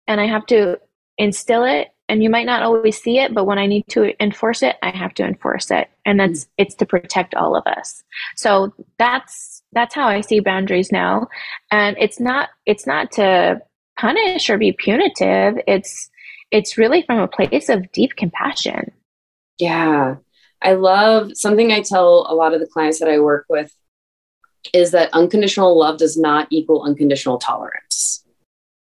and 0.06 0.20
I 0.20 0.26
have 0.26 0.46
to 0.46 0.78
instill 1.18 1.64
it 1.64 1.88
and 2.08 2.22
you 2.22 2.30
might 2.30 2.46
not 2.46 2.62
always 2.62 3.00
see 3.00 3.18
it 3.18 3.32
but 3.32 3.46
when 3.46 3.58
i 3.58 3.66
need 3.66 3.82
to 3.88 4.22
enforce 4.22 4.62
it 4.62 4.76
i 4.82 4.90
have 4.90 5.14
to 5.14 5.24
enforce 5.24 5.70
it 5.70 5.88
and 6.06 6.20
that's 6.20 6.44
mm-hmm. 6.44 6.62
it's 6.62 6.74
to 6.76 6.86
protect 6.86 7.34
all 7.34 7.54
of 7.56 7.66
us. 7.66 8.02
So 8.36 8.72
that's 8.98 9.62
that's 9.72 9.94
how 9.94 10.06
i 10.06 10.22
see 10.22 10.40
boundaries 10.40 10.90
now. 10.90 11.26
And 11.70 11.96
it's 12.00 12.18
not 12.18 12.48
it's 12.64 12.86
not 12.86 13.10
to 13.12 13.60
punish 13.98 14.48
or 14.48 14.56
be 14.56 14.72
punitive. 14.72 15.56
It's 15.66 16.08
it's 16.50 16.78
really 16.78 17.02
from 17.02 17.18
a 17.18 17.28
place 17.28 17.68
of 17.68 17.90
deep 17.92 18.16
compassion. 18.16 18.92
Yeah. 19.58 20.16
I 20.62 20.72
love 20.72 21.32
something 21.36 21.72
i 21.72 21.82
tell 21.82 22.26
a 22.30 22.34
lot 22.34 22.54
of 22.54 22.60
the 22.60 22.66
clients 22.66 22.98
that 23.00 23.10
i 23.10 23.18
work 23.18 23.44
with 23.50 23.74
is 24.72 24.92
that 24.92 25.10
unconditional 25.12 25.78
love 25.78 25.98
does 25.98 26.16
not 26.16 26.48
equal 26.50 26.82
unconditional 26.82 27.38
tolerance 27.38 28.24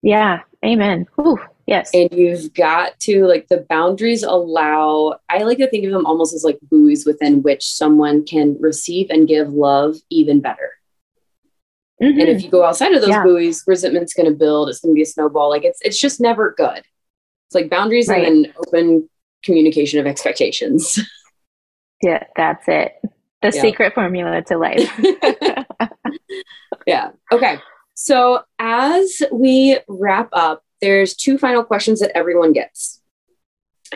yeah 0.01 0.41
amen. 0.65 1.07
Yes. 1.71 1.91
And 1.93 2.11
you've 2.11 2.53
got 2.53 2.99
to 3.01 3.25
like 3.25 3.47
the 3.47 3.65
boundaries 3.69 4.23
allow, 4.23 5.19
I 5.29 5.43
like 5.43 5.57
to 5.59 5.69
think 5.69 5.85
of 5.85 5.91
them 5.91 6.05
almost 6.05 6.33
as 6.33 6.43
like 6.43 6.59
buoys 6.63 7.05
within 7.05 7.41
which 7.43 7.63
someone 7.63 8.25
can 8.25 8.57
receive 8.59 9.09
and 9.09 9.27
give 9.27 9.53
love 9.53 9.95
even 10.09 10.41
better. 10.41 10.71
Mm-hmm. 12.03 12.19
And 12.19 12.29
if 12.29 12.43
you 12.43 12.49
go 12.49 12.65
outside 12.65 12.93
of 12.93 13.01
those 13.01 13.11
yeah. 13.11 13.23
buoys, 13.23 13.63
resentment's 13.67 14.13
going 14.13 14.29
to 14.29 14.37
build. 14.37 14.67
It's 14.67 14.79
going 14.79 14.93
to 14.93 14.95
be 14.95 15.03
a 15.03 15.05
snowball. 15.05 15.49
Like 15.49 15.63
it's, 15.63 15.79
it's 15.81 15.99
just 15.99 16.19
never 16.19 16.53
good. 16.57 16.79
It's 16.79 17.55
like 17.55 17.69
boundaries 17.69 18.09
right. 18.09 18.27
and 18.27 18.45
then 18.45 18.53
open 18.67 19.09
communication 19.43 19.99
of 19.99 20.07
expectations. 20.07 20.99
Yeah, 22.03 22.23
that's 22.35 22.67
it. 22.67 22.93
The 23.43 23.51
yeah. 23.53 23.61
secret 23.61 23.93
formula 23.93 24.41
to 24.47 24.57
life. 24.57 24.91
yeah. 26.87 27.11
Okay. 27.31 27.59
So 28.03 28.41
as 28.57 29.21
we 29.31 29.77
wrap 29.87 30.29
up, 30.33 30.63
there's 30.81 31.13
two 31.13 31.37
final 31.37 31.63
questions 31.63 31.99
that 31.99 32.17
everyone 32.17 32.51
gets. 32.51 32.99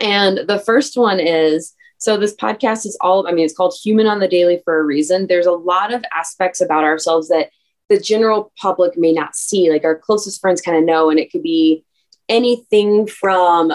And 0.00 0.46
the 0.46 0.60
first 0.60 0.96
one 0.96 1.18
is 1.18 1.74
so 1.98 2.16
this 2.16 2.36
podcast 2.36 2.86
is 2.86 2.96
all, 3.00 3.26
I 3.26 3.32
mean, 3.32 3.44
it's 3.44 3.56
called 3.56 3.74
Human 3.82 4.06
on 4.06 4.20
the 4.20 4.28
Daley 4.28 4.62
for 4.64 4.78
a 4.78 4.84
reason. 4.84 5.26
There's 5.26 5.46
a 5.46 5.50
lot 5.50 5.92
of 5.92 6.04
aspects 6.14 6.60
about 6.60 6.84
ourselves 6.84 7.26
that 7.30 7.50
the 7.88 7.98
general 7.98 8.52
public 8.62 8.96
may 8.96 9.10
not 9.10 9.34
see, 9.34 9.70
like 9.70 9.82
our 9.82 9.98
closest 9.98 10.40
friends 10.40 10.60
kind 10.60 10.78
of 10.78 10.84
know. 10.84 11.10
And 11.10 11.18
it 11.18 11.32
could 11.32 11.42
be 11.42 11.84
anything 12.28 13.08
from 13.08 13.72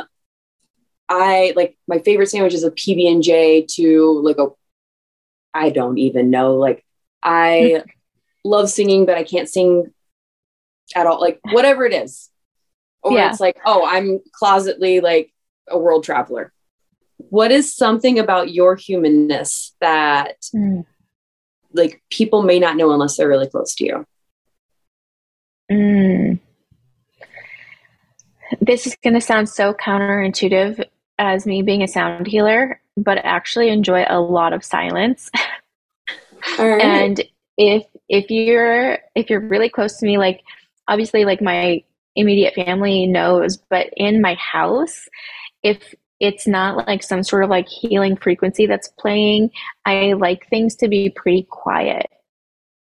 I 1.10 1.52
like 1.58 1.78
my 1.90 2.00
favorite 2.00 2.30
sandwich 2.30 2.54
is 2.54 2.64
a 2.64 2.72
PB 2.72 3.12
and 3.12 3.22
J 3.22 3.66
to 3.72 4.22
like 4.24 4.38
a 4.38 4.48
I 5.54 5.72
don't 5.72 5.98
even 5.98 6.30
know. 6.30 6.56
Like 6.56 6.86
I 7.22 7.84
love 8.46 8.70
singing, 8.70 9.06
but 9.06 9.18
I 9.18 9.26
can't 9.26 9.50
sing 9.50 9.92
at 10.96 11.06
all. 11.06 11.20
Like 11.20 11.40
whatever 11.52 11.86
it 11.86 11.94
is 11.94 12.30
or 13.04 13.14
yeah. 13.14 13.30
it's 13.30 13.40
like 13.40 13.58
oh 13.66 13.86
i'm 13.86 14.20
closetly 14.40 15.02
like 15.02 15.34
a 15.68 15.78
world 15.78 16.04
traveler 16.04 16.52
what 17.18 17.52
is 17.52 17.74
something 17.74 18.20
about 18.20 18.52
your 18.52 18.76
humanness 18.76 19.76
that 19.80 20.38
mm. 20.56 20.86
like 21.74 22.02
people 22.10 22.44
may 22.44 22.60
not 22.60 22.76
know 22.76 22.92
unless 22.92 23.18
they're 23.18 23.28
really 23.28 23.48
close 23.48 23.76
to 23.76 23.86
you 23.86 24.06
mm. 25.72 26.40
this 28.60 28.86
is 28.88 28.96
going 29.04 29.14
to 29.14 29.22
sound 29.22 29.50
so 29.50 29.74
counterintuitive 29.74 30.86
as 31.22 31.46
me 31.46 31.62
being 31.62 31.84
a 31.84 31.88
sound 31.88 32.26
healer, 32.26 32.82
but 32.98 33.20
I 33.20 33.22
actually 33.22 33.70
enjoy 33.70 34.06
a 34.08 34.20
lot 34.20 34.54
of 34.54 34.66
silence. 34.66 35.30
Right. 36.58 36.82
and 36.82 37.22
if 37.56 37.86
if 38.10 38.32
you're 38.32 38.98
if 39.14 39.30
you're 39.30 39.48
really 39.48 39.70
close 39.70 39.98
to 39.98 40.08
me, 40.08 40.18
like 40.18 40.42
obviously 40.88 41.26
like 41.26 41.42
my 41.42 41.84
immediate 42.16 42.54
family 42.54 43.08
knows, 43.08 43.58
but 43.70 43.88
in 43.96 44.22
my 44.22 44.36
house, 44.36 45.08
if 45.64 45.94
it's 46.20 46.46
not 46.46 46.88
like 46.88 47.04
some 47.04 47.24
sort 47.24 47.44
of 47.44 47.50
like 47.50 47.68
healing 47.68 48.16
frequency 48.16 48.66
that's 48.66 48.90
playing, 49.00 49.50
I 49.86 50.14
like 50.14 50.48
things 50.48 50.76
to 50.78 50.88
be 50.88 51.10
pretty 51.10 51.48
quiet 51.50 52.10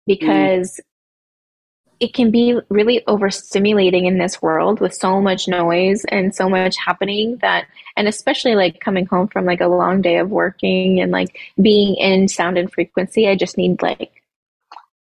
because 0.05 0.79
mm 0.79 0.85
it 2.01 2.15
can 2.15 2.31
be 2.31 2.57
really 2.69 3.03
overstimulating 3.07 4.07
in 4.07 4.17
this 4.17 4.41
world 4.41 4.81
with 4.81 4.93
so 4.93 5.21
much 5.21 5.47
noise 5.47 6.03
and 6.05 6.35
so 6.35 6.49
much 6.49 6.75
happening 6.75 7.37
that 7.43 7.67
and 7.95 8.07
especially 8.07 8.55
like 8.55 8.79
coming 8.79 9.05
home 9.05 9.27
from 9.27 9.45
like 9.45 9.61
a 9.61 9.67
long 9.67 10.01
day 10.01 10.17
of 10.17 10.31
working 10.31 10.99
and 10.99 11.11
like 11.11 11.37
being 11.61 11.95
in 11.95 12.27
sound 12.27 12.57
and 12.57 12.73
frequency 12.73 13.29
i 13.29 13.35
just 13.35 13.55
need 13.55 13.79
like 13.83 14.23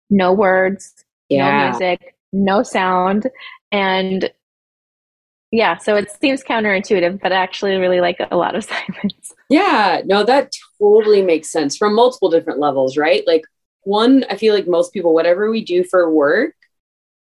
no 0.10 0.34
words 0.34 1.06
yeah. 1.30 1.48
no 1.48 1.70
music 1.70 2.16
no 2.32 2.64
sound 2.64 3.30
and 3.72 4.32
yeah 5.52 5.78
so 5.78 5.96
it 5.96 6.10
seems 6.22 6.44
counterintuitive 6.44 7.20
but 7.22 7.32
i 7.32 7.36
actually 7.36 7.76
really 7.76 8.02
like 8.02 8.18
a 8.32 8.38
lot 8.38 8.56
of 8.56 8.64
silence 8.66 9.34
yeah 9.50 10.02
no 10.06 10.24
that 10.24 10.52
totally 10.80 11.22
makes 11.22 11.52
sense 11.52 11.76
from 11.76 11.96
multiple 11.96 12.30
different 12.30 12.60
levels 12.60 12.98
right 12.98 13.26
like 13.26 13.44
one 13.84 14.24
i 14.30 14.36
feel 14.36 14.54
like 14.54 14.68
most 14.68 14.94
people 14.94 15.14
whatever 15.14 15.50
we 15.50 15.64
do 15.64 15.84
for 15.84 16.12
work 16.14 16.54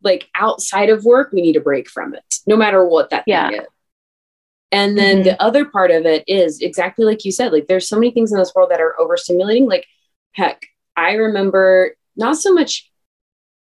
like 0.04 0.30
outside 0.36 0.90
of 0.90 1.06
work, 1.06 1.32
we 1.32 1.42
need 1.42 1.56
a 1.56 1.62
break 1.62 1.90
from 1.90 2.14
it, 2.14 2.36
no 2.46 2.56
matter 2.56 2.86
what 2.86 3.10
that 3.10 3.24
yeah. 3.28 3.50
thing 3.50 3.62
is. 3.62 3.68
And 4.72 4.98
then 4.98 5.18
mm-hmm. 5.18 5.24
the 5.24 5.42
other 5.42 5.66
part 5.66 5.92
of 5.92 6.06
it 6.06 6.24
is 6.28 6.62
exactly 6.62 7.06
like 7.06 7.24
you 7.24 7.32
said, 7.32 7.54
like 7.54 7.68
there's 7.68 7.88
so 7.88 7.96
many 7.96 8.12
things 8.12 8.32
in 8.32 8.38
this 8.38 8.54
world 8.54 8.72
that 8.72 8.82
are 8.82 8.96
overstimulating. 9.00 9.68
Like, 9.68 9.86
heck, 10.34 10.66
I 10.96 11.14
remember 11.14 11.96
not 12.18 12.38
so 12.38 12.54
much 12.54 12.92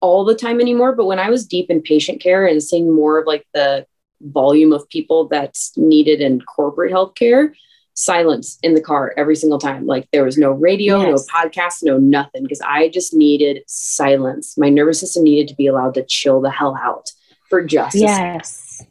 all 0.05 0.23
the 0.23 0.35
time 0.35 0.61
anymore, 0.61 0.95
but 0.95 1.07
when 1.07 1.19
I 1.19 1.31
was 1.31 1.47
deep 1.47 1.71
in 1.71 1.81
patient 1.81 2.21
care 2.21 2.47
and 2.47 2.63
seeing 2.63 2.95
more 2.95 3.19
of 3.19 3.27
like 3.27 3.47
the 3.55 3.87
volume 4.21 4.71
of 4.71 4.87
people 4.91 5.29
that's 5.29 5.73
needed 5.79 6.21
in 6.21 6.43
corporate 6.43 6.93
healthcare, 6.93 7.55
silence 7.95 8.59
in 8.63 8.75
the 8.75 8.83
car 8.83 9.15
every 9.17 9.35
single 9.35 9.59
time. 9.59 9.87
Like 9.87 10.07
there 10.13 10.25
was 10.25 10.37
no 10.37 10.51
radio, 10.53 11.01
yes. 11.01 11.27
no 11.27 11.39
podcast, 11.41 11.83
no 11.83 11.97
nothing, 11.97 12.43
because 12.43 12.61
I 12.61 12.91
just 12.91 13.15
needed 13.15 13.63
silence. 13.67 14.59
My 14.59 14.69
nervous 14.69 15.01
system 15.01 15.25
needed 15.25 15.49
to 15.49 15.55
be 15.55 15.69
allowed 15.69 15.95
to 15.95 16.05
chill 16.05 16.43
the 16.43 16.51
hell 16.51 16.77
out 16.79 17.11
for 17.49 17.65
just 17.65 17.97
yes. 17.97 18.83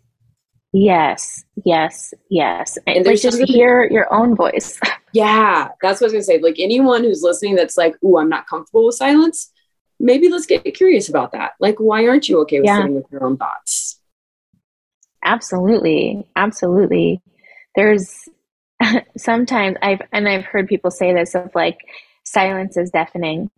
Yes, 0.76 1.46
yes, 1.64 2.16
yes. 2.32 2.80
And, 2.88 3.06
just 3.06 3.38
really, 3.38 3.46
hear 3.46 3.88
your 3.92 4.12
own 4.12 4.36
voice. 4.36 4.80
yeah, 5.14 5.68
that's 5.84 6.02
what 6.02 6.06
I 6.06 6.08
was 6.08 6.14
gonna 6.14 6.24
say. 6.24 6.40
Like 6.40 6.56
anyone 6.58 7.04
who's 7.04 7.22
listening 7.22 7.54
that's 7.54 7.78
like, 7.78 7.96
"Ooh, 8.04 8.18
I'm 8.18 8.30
not 8.30 8.48
comfortable 8.48 8.88
with 8.88 8.96
silence," 8.96 9.53
maybe 10.04 10.30
let's 10.30 10.46
get 10.46 10.64
curious 10.76 11.10
about 11.10 11.32
that. 11.32 11.54
Like, 11.60 11.80
why 11.80 12.08
aren't 12.08 12.30
you 12.30 12.42
okay 12.42 12.60
with 12.60 12.68
yeah. 12.68 12.78
sitting 12.78 12.96
with 12.96 13.06
your 13.12 13.24
own 13.24 13.38
thoughts? 13.38 14.00
Absolutely, 15.24 16.28
absolutely. 16.36 17.22
There's 17.76 18.28
sometimes 19.18 19.78
I've 19.82 20.02
and 20.12 20.28
I've 20.28 20.44
heard 20.44 20.68
people 20.68 20.92
say 20.92 21.14
this 21.14 21.34
of 21.34 21.50
like 21.56 21.78
silence 22.24 22.76
is 22.78 22.92
deafening. 22.92 23.50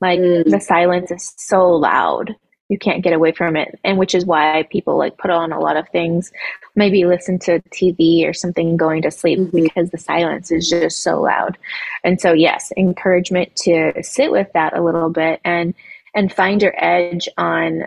Like 0.00 0.18
mm. 0.18 0.50
the 0.50 0.60
silence 0.60 1.10
is 1.10 1.34
so 1.36 1.68
loud. 1.68 2.34
You 2.68 2.78
can't 2.78 3.02
get 3.02 3.12
away 3.12 3.32
from 3.32 3.56
it. 3.56 3.78
And 3.84 3.98
which 3.98 4.14
is 4.14 4.26
why 4.26 4.66
people 4.70 4.98
like 4.98 5.18
put 5.18 5.30
on 5.30 5.52
a 5.52 5.60
lot 5.60 5.76
of 5.76 5.88
things, 5.90 6.32
maybe 6.74 7.04
listen 7.04 7.38
to 7.40 7.60
TV 7.70 8.28
or 8.28 8.32
something 8.32 8.76
going 8.76 9.02
to 9.02 9.10
sleep 9.10 9.38
mm-hmm. 9.38 9.62
because 9.62 9.90
the 9.90 9.98
silence 9.98 10.50
is 10.50 10.68
just 10.68 11.02
so 11.02 11.20
loud. 11.20 11.58
And 12.02 12.20
so 12.20 12.32
yes, 12.32 12.72
encouragement 12.76 13.54
to 13.56 13.92
sit 14.02 14.32
with 14.32 14.48
that 14.54 14.76
a 14.76 14.82
little 14.82 15.10
bit 15.10 15.40
and 15.44 15.74
and 16.14 16.32
find 16.32 16.62
your 16.62 16.74
edge 16.82 17.28
on 17.36 17.86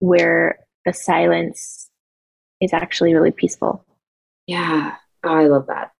where 0.00 0.58
the 0.84 0.92
silence 0.92 1.90
is 2.60 2.72
actually 2.72 3.14
really 3.14 3.30
peaceful. 3.30 3.84
Yeah. 4.46 4.96
Oh, 5.22 5.34
I 5.34 5.46
love 5.46 5.66
that. 5.66 5.92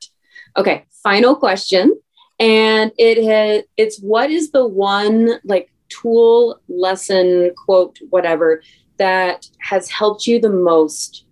Okay, 0.56 0.86
final 1.02 1.36
question. 1.36 2.00
And 2.40 2.92
it 2.98 3.22
has 3.24 3.64
it's 3.76 4.00
what 4.00 4.30
is 4.30 4.50
the 4.50 4.66
one 4.66 5.40
like 5.44 5.70
tool, 5.88 6.60
lesson, 6.68 7.52
quote, 7.56 7.98
whatever 8.10 8.62
that 8.98 9.48
has 9.60 9.88
helped 9.90 10.26
you 10.26 10.40
the 10.40 10.50
most 10.50 11.24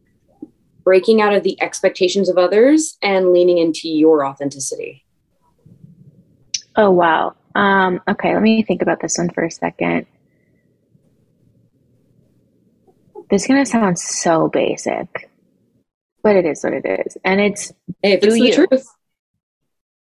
breaking 0.85 1.21
out 1.21 1.35
of 1.35 1.43
the 1.43 1.61
expectations 1.61 2.29
of 2.29 2.39
others 2.39 2.97
and 3.03 3.33
leaning 3.33 3.59
into 3.59 3.89
your 3.89 4.25
authenticity? 4.25 5.05
Oh 6.77 6.91
wow. 6.91 7.35
Um, 7.55 8.01
okay, 8.07 8.35
let 8.35 8.43
me 8.43 8.63
think 8.63 8.83
about 8.83 9.01
this 9.01 9.17
one 9.19 9.31
for 9.31 9.45
a 9.45 9.51
second. 9.51 10.07
This 13.31 13.43
is 13.43 13.49
gonna 13.49 13.67
sound 13.67 13.99
so 13.99 14.49
basic 14.49 15.29
but 16.27 16.35
it 16.35 16.45
is 16.45 16.65
what 16.65 16.73
it 16.73 16.85
is, 16.85 17.17
and 17.25 17.41
it's 17.41 17.73
hey, 18.03 18.15
if 18.15 18.25
it's 18.25 18.35
the 18.35 18.41
you. 18.41 18.53
truth. 18.53 18.89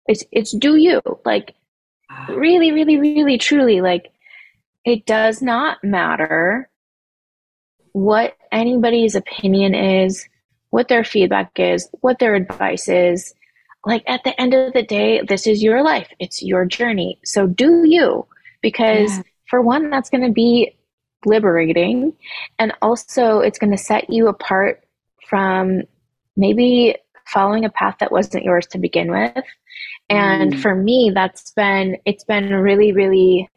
It's 0.06 0.24
it's 0.32 0.52
do 0.52 0.76
you 0.76 1.02
like 1.26 1.54
really, 2.30 2.72
really, 2.72 2.96
really, 2.96 3.36
truly 3.36 3.82
like 3.82 4.10
it 4.86 5.04
does 5.04 5.42
not 5.42 5.82
matter 5.82 6.70
what 7.92 8.36
anybody's 8.52 9.16
opinion 9.16 9.74
is, 9.74 10.26
what 10.70 10.88
their 10.88 11.02
feedback 11.02 11.58
is, 11.58 11.88
what 12.00 12.20
their 12.20 12.36
advice 12.36 12.88
is. 12.88 13.34
Like 13.84 14.04
at 14.06 14.22
the 14.24 14.40
end 14.40 14.54
of 14.54 14.72
the 14.72 14.84
day, 14.84 15.22
this 15.26 15.46
is 15.46 15.62
your 15.62 15.82
life. 15.82 16.08
It's 16.20 16.42
your 16.42 16.64
journey. 16.64 17.18
So 17.24 17.46
do 17.46 17.82
you 17.84 18.26
because 18.62 19.16
yeah. 19.16 19.22
for 19.50 19.60
one 19.60 19.90
that's 19.90 20.08
going 20.08 20.24
to 20.24 20.32
be 20.32 20.76
liberating 21.24 22.12
and 22.58 22.72
also 22.80 23.40
it's 23.40 23.58
going 23.58 23.72
to 23.72 23.78
set 23.78 24.08
you 24.08 24.28
apart 24.28 24.84
from 25.28 25.82
maybe 26.36 26.96
following 27.26 27.64
a 27.64 27.70
path 27.70 27.96
that 27.98 28.12
wasn't 28.12 28.44
yours 28.44 28.66
to 28.68 28.78
begin 28.78 29.10
with. 29.10 29.44
And 30.08 30.52
mm. 30.52 30.62
for 30.62 30.76
me, 30.76 31.10
that's 31.12 31.50
been, 31.52 31.96
it's 32.04 32.22
been 32.22 32.52
really, 32.54 32.92
really 32.92 33.48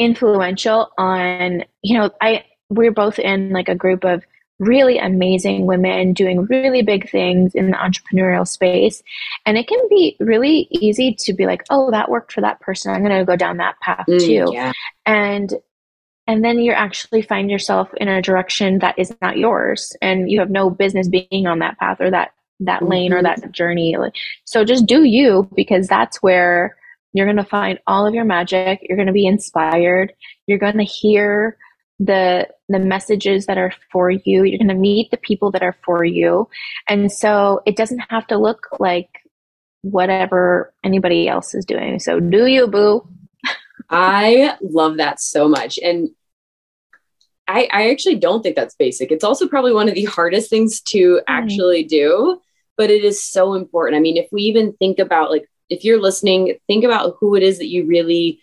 influential 0.00 0.90
on, 0.98 1.64
you 1.82 1.98
know, 1.98 2.10
I, 2.20 2.44
we're 2.70 2.90
both 2.90 3.18
in 3.18 3.50
like 3.50 3.68
a 3.68 3.74
group 3.74 4.04
of 4.04 4.24
really 4.58 4.98
amazing 4.98 5.66
women 5.66 6.12
doing 6.12 6.44
really 6.44 6.82
big 6.82 7.08
things 7.10 7.54
in 7.54 7.70
the 7.70 7.76
entrepreneurial 7.76 8.46
space. 8.46 9.02
And 9.46 9.56
it 9.56 9.68
can 9.68 9.80
be 9.88 10.16
really 10.20 10.68
easy 10.70 11.14
to 11.20 11.32
be 11.32 11.46
like, 11.46 11.64
oh, 11.70 11.90
that 11.90 12.10
worked 12.10 12.32
for 12.32 12.40
that 12.40 12.60
person. 12.60 12.92
I'm 12.92 13.04
going 13.04 13.18
to 13.18 13.24
go 13.24 13.36
down 13.36 13.58
that 13.58 13.78
path 13.80 14.06
mm, 14.08 14.18
too. 14.18 14.52
Yeah. 14.52 14.72
And 15.06 15.54
and 16.26 16.44
then 16.44 16.60
you 16.60 16.70
actually 16.70 17.22
find 17.22 17.50
yourself 17.50 17.92
in 17.96 18.06
a 18.06 18.22
direction 18.22 18.78
that 18.78 18.96
is 18.98 19.12
not 19.20 19.36
yours 19.36 19.96
and 20.00 20.30
you 20.30 20.38
have 20.38 20.50
no 20.50 20.70
business 20.70 21.08
being 21.08 21.46
on 21.46 21.58
that 21.58 21.76
path 21.78 22.00
or 22.00 22.10
that 22.10 22.32
that 22.60 22.86
lane 22.86 23.12
or 23.12 23.22
that 23.22 23.40
mm-hmm. 23.40 23.50
journey 23.50 23.96
so 24.44 24.64
just 24.64 24.86
do 24.86 25.02
you 25.02 25.48
because 25.56 25.88
that's 25.88 26.22
where 26.22 26.76
you're 27.12 27.26
going 27.26 27.36
to 27.36 27.44
find 27.44 27.78
all 27.86 28.06
of 28.06 28.14
your 28.14 28.24
magic 28.24 28.80
you're 28.82 28.96
going 28.96 29.06
to 29.06 29.12
be 29.12 29.26
inspired 29.26 30.12
you're 30.46 30.58
going 30.58 30.78
to 30.78 30.84
hear 30.84 31.56
the 31.98 32.46
the 32.68 32.78
messages 32.78 33.46
that 33.46 33.58
are 33.58 33.72
for 33.92 34.10
you 34.10 34.44
you're 34.44 34.58
going 34.58 34.68
to 34.68 34.74
meet 34.74 35.10
the 35.10 35.16
people 35.18 35.50
that 35.50 35.62
are 35.62 35.76
for 35.84 36.04
you 36.04 36.48
and 36.88 37.12
so 37.12 37.60
it 37.66 37.76
doesn't 37.76 38.02
have 38.08 38.26
to 38.26 38.38
look 38.38 38.68
like 38.78 39.08
whatever 39.82 40.72
anybody 40.84 41.28
else 41.28 41.54
is 41.54 41.64
doing 41.64 41.98
so 41.98 42.20
do 42.20 42.46
you 42.46 42.66
boo 42.66 43.06
I 43.90 44.56
love 44.62 44.98
that 44.98 45.20
so 45.20 45.48
much. 45.48 45.78
And 45.78 46.10
I, 47.48 47.68
I 47.72 47.90
actually 47.90 48.16
don't 48.16 48.42
think 48.42 48.54
that's 48.54 48.76
basic. 48.76 49.10
It's 49.10 49.24
also 49.24 49.48
probably 49.48 49.72
one 49.72 49.88
of 49.88 49.94
the 49.94 50.04
hardest 50.04 50.48
things 50.48 50.80
to 50.82 51.16
mm. 51.16 51.22
actually 51.26 51.82
do, 51.84 52.40
but 52.76 52.90
it 52.90 53.04
is 53.04 53.22
so 53.22 53.54
important. 53.54 53.96
I 53.96 54.00
mean, 54.00 54.16
if 54.16 54.28
we 54.30 54.42
even 54.42 54.72
think 54.74 55.00
about 55.00 55.30
like, 55.30 55.46
if 55.70 55.84
you're 55.84 56.00
listening, 56.00 56.56
think 56.66 56.84
about 56.84 57.16
who 57.18 57.34
it 57.34 57.42
is 57.42 57.58
that 57.58 57.68
you 57.68 57.86
really 57.86 58.40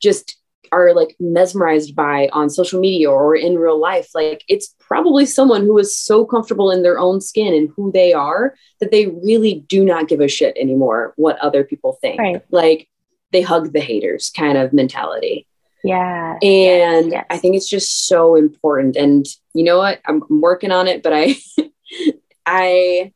just 0.00 0.36
are 0.72 0.92
like 0.92 1.14
mesmerized 1.20 1.94
by 1.94 2.28
on 2.32 2.50
social 2.50 2.80
media 2.80 3.10
or 3.10 3.36
in 3.36 3.56
real 3.56 3.80
life. 3.80 4.10
Like, 4.14 4.44
it's 4.48 4.74
probably 4.80 5.24
someone 5.24 5.62
who 5.62 5.78
is 5.78 5.96
so 5.96 6.26
comfortable 6.26 6.70
in 6.70 6.82
their 6.82 6.98
own 6.98 7.20
skin 7.20 7.54
and 7.54 7.70
who 7.76 7.92
they 7.92 8.12
are 8.12 8.54
that 8.80 8.90
they 8.90 9.06
really 9.06 9.64
do 9.68 9.84
not 9.84 10.08
give 10.08 10.20
a 10.20 10.28
shit 10.28 10.56
anymore 10.58 11.14
what 11.16 11.38
other 11.38 11.64
people 11.64 11.98
think. 12.00 12.18
Right. 12.18 12.42
Like, 12.50 12.88
they 13.30 13.42
hug 13.42 13.72
the 13.72 13.80
haters 13.80 14.30
kind 14.36 14.58
of 14.58 14.72
mentality. 14.72 15.46
Yeah. 15.82 16.38
And 16.42 17.12
yes. 17.12 17.26
I 17.30 17.36
think 17.36 17.56
it's 17.56 17.68
just 17.68 18.06
so 18.06 18.36
important. 18.36 18.96
And 18.96 19.26
you 19.52 19.64
know 19.64 19.78
what? 19.78 20.00
I'm, 20.06 20.22
I'm 20.28 20.40
working 20.40 20.72
on 20.72 20.88
it, 20.88 21.02
but 21.02 21.12
I, 21.12 21.36
I 22.46 23.12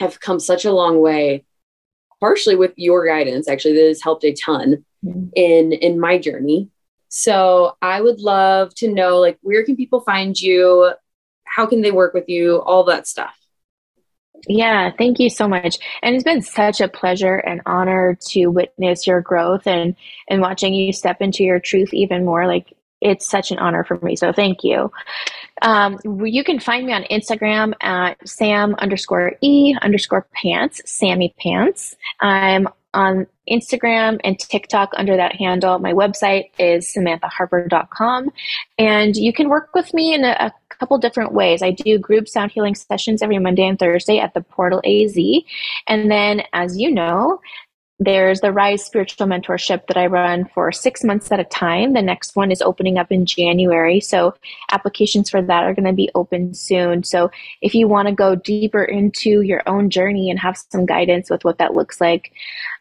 have 0.00 0.18
come 0.18 0.40
such 0.40 0.64
a 0.64 0.72
long 0.72 1.00
way, 1.00 1.44
partially 2.22 2.56
with 2.56 2.72
your 2.76 3.04
guidance. 3.04 3.48
Actually, 3.48 3.74
that 3.74 3.88
has 3.88 4.02
helped 4.02 4.24
a 4.24 4.32
ton 4.32 4.84
mm-hmm. 5.04 5.28
in 5.34 5.72
in 5.72 5.98
my 5.98 6.18
journey. 6.18 6.70
So 7.08 7.76
I 7.82 8.00
would 8.00 8.20
love 8.20 8.74
to 8.76 8.88
know, 8.88 9.18
like, 9.18 9.38
where 9.42 9.64
can 9.64 9.76
people 9.76 10.00
find 10.00 10.40
you? 10.40 10.94
how 11.52 11.66
can 11.66 11.82
they 11.82 11.90
work 11.90 12.14
with 12.14 12.28
you? 12.28 12.62
All 12.62 12.84
that 12.84 13.06
stuff. 13.06 13.36
Yeah, 14.48 14.90
thank 14.96 15.20
you 15.20 15.30
so 15.30 15.46
much. 15.46 15.78
And 16.02 16.14
it's 16.14 16.24
been 16.24 16.42
such 16.42 16.80
a 16.80 16.88
pleasure 16.88 17.36
and 17.36 17.60
honor 17.66 18.18
to 18.30 18.46
witness 18.46 19.06
your 19.06 19.20
growth 19.20 19.66
and 19.66 19.94
and 20.28 20.40
watching 20.40 20.74
you 20.74 20.92
step 20.92 21.20
into 21.20 21.44
your 21.44 21.60
truth 21.60 21.92
even 21.92 22.24
more. 22.24 22.46
Like 22.46 22.72
it's 23.00 23.28
such 23.28 23.52
an 23.52 23.58
honor 23.58 23.84
for 23.84 23.98
me. 24.00 24.16
So 24.16 24.32
thank 24.32 24.64
you. 24.64 24.90
Um, 25.62 25.98
you 26.04 26.44
can 26.44 26.60
find 26.60 26.86
me 26.86 26.92
on 26.92 27.04
Instagram 27.04 27.72
at 27.80 28.16
Sam 28.28 28.74
underscore 28.78 29.32
E 29.40 29.74
underscore 29.80 30.26
pants, 30.32 30.82
Sammy 30.84 31.34
pants. 31.38 31.96
I'm 32.20 32.68
on 32.94 33.26
Instagram 33.50 34.20
and 34.24 34.38
TikTok 34.38 34.90
under 34.96 35.16
that 35.16 35.34
handle. 35.36 35.78
My 35.78 35.92
website 35.92 36.50
is 36.58 36.92
samanthaharper.com. 36.94 38.30
And 38.78 39.16
you 39.16 39.32
can 39.32 39.48
work 39.48 39.74
with 39.74 39.92
me 39.94 40.14
in 40.14 40.24
a, 40.24 40.36
a 40.38 40.52
couple 40.68 40.98
different 40.98 41.32
ways. 41.32 41.62
I 41.62 41.70
do 41.70 41.98
group 41.98 42.28
sound 42.28 42.52
healing 42.52 42.74
sessions 42.74 43.22
every 43.22 43.38
Monday 43.38 43.66
and 43.66 43.78
Thursday 43.78 44.18
at 44.18 44.34
the 44.34 44.42
Portal 44.42 44.82
AZ. 44.84 45.16
And 45.88 46.10
then, 46.10 46.42
as 46.52 46.76
you 46.76 46.90
know, 46.90 47.40
there's 48.04 48.40
the 48.40 48.52
Rise 48.52 48.84
Spiritual 48.84 49.26
Mentorship 49.26 49.86
that 49.86 49.96
I 49.96 50.06
run 50.06 50.48
for 50.54 50.72
six 50.72 51.04
months 51.04 51.30
at 51.30 51.40
a 51.40 51.44
time. 51.44 51.92
The 51.92 52.02
next 52.02 52.34
one 52.34 52.50
is 52.50 52.62
opening 52.62 52.98
up 52.98 53.12
in 53.12 53.26
January. 53.26 54.00
So 54.00 54.34
applications 54.70 55.30
for 55.30 55.42
that 55.42 55.64
are 55.64 55.74
going 55.74 55.86
to 55.86 55.92
be 55.92 56.10
open 56.14 56.54
soon. 56.54 57.04
So 57.04 57.30
if 57.60 57.74
you 57.74 57.88
want 57.88 58.08
to 58.08 58.14
go 58.14 58.34
deeper 58.34 58.82
into 58.82 59.42
your 59.42 59.62
own 59.66 59.90
journey 59.90 60.30
and 60.30 60.38
have 60.38 60.56
some 60.70 60.86
guidance 60.86 61.30
with 61.30 61.44
what 61.44 61.58
that 61.58 61.74
looks 61.74 62.00
like, 62.00 62.32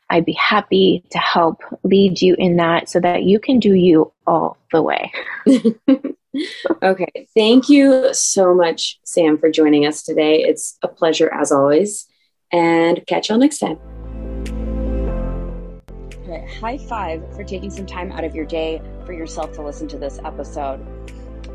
I'd 0.10 0.26
be 0.26 0.34
happy 0.34 1.04
to 1.12 1.18
help 1.18 1.62
lead 1.84 2.22
you 2.22 2.36
in 2.38 2.58
that 2.58 2.90
so 2.90 3.00
that 3.00 3.24
you 3.24 3.40
can 3.40 3.60
do 3.60 3.74
you 3.74 4.12
all 4.28 4.58
the 4.72 4.82
way. 4.82 5.12
okay. 6.84 7.28
Thank 7.34 7.70
you 7.70 8.14
so 8.14 8.54
much, 8.54 9.00
Sam, 9.04 9.38
for 9.38 9.50
joining 9.50 9.86
us 9.86 10.04
today. 10.04 10.44
It's 10.44 10.78
a 10.82 10.88
pleasure 10.88 11.34
as 11.34 11.52
always. 11.52 12.08
And 12.52 13.02
catch 13.08 13.30
y'all 13.30 13.38
next 13.38 13.60
time. 13.60 13.80
Okay, 16.32 16.48
high 16.62 16.78
five 16.78 17.22
for 17.36 17.44
taking 17.44 17.70
some 17.70 17.86
time 17.86 18.10
out 18.14 18.24
of 18.24 18.34
your 18.34 18.46
day 18.46 18.82
for 19.06 19.12
yourself 19.12 19.52
to 19.54 19.62
listen 19.62 19.90
to 19.90 19.98
this 19.98 20.18
episode. 20.24 20.80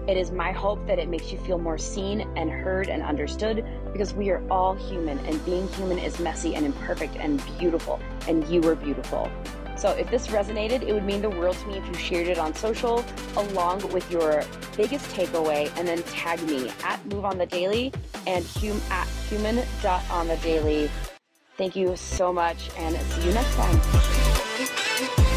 It 0.07 0.19
is 0.19 0.31
my 0.31 0.53
hope 0.53 0.87
that 0.87 0.99
it 0.99 1.09
makes 1.09 1.33
you 1.33 1.39
feel 1.39 1.57
more 1.57 1.79
seen 1.79 2.21
and 2.37 2.51
heard 2.51 2.91
and 2.91 3.03
understood 3.03 3.65
because 3.91 4.13
we 4.13 4.29
are 4.29 4.47
all 4.51 4.75
human 4.75 5.19
and 5.21 5.43
being 5.47 5.67
human 5.69 5.99
is 5.99 6.21
messy 6.21 6.55
and 6.55 6.67
imperfect 6.67 7.17
and 7.17 7.43
beautiful, 7.59 7.99
and 8.29 8.47
you 8.49 8.63
are 8.69 8.75
beautiful. 8.75 9.31
So 9.79 9.93
if 9.93 10.11
this 10.11 10.27
resonated, 10.27 10.83
it 10.83 10.93
would 10.93 11.05
mean 11.05 11.23
the 11.23 11.31
world 11.31 11.57
to 11.57 11.67
me 11.69 11.79
if 11.79 11.87
you 11.87 11.95
shared 11.95 12.29
it 12.29 12.39
on 12.39 12.55
social 12.55 13.03
along 13.39 13.91
with 13.93 14.11
your 14.11 14.45
biggest 14.77 15.07
takeaway 15.17 15.75
and 15.79 15.89
then 15.89 16.03
tag 16.03 16.43
me 16.43 16.71
at 16.85 17.05
Move 17.07 17.25
on 17.25 17.39
the 17.39 17.47
Daley 17.47 17.95
and 18.27 18.45
hum- 18.45 18.83
at 18.91 19.09
human.on 19.31 20.29
the 20.29 20.37
daley. 20.37 20.91
Thank 21.57 21.75
you 21.75 21.97
so 21.97 22.33
much 22.33 22.71
and 22.77 22.97
see 22.97 23.29
you 23.29 23.33
next 23.33 23.55
time. 23.57 25.36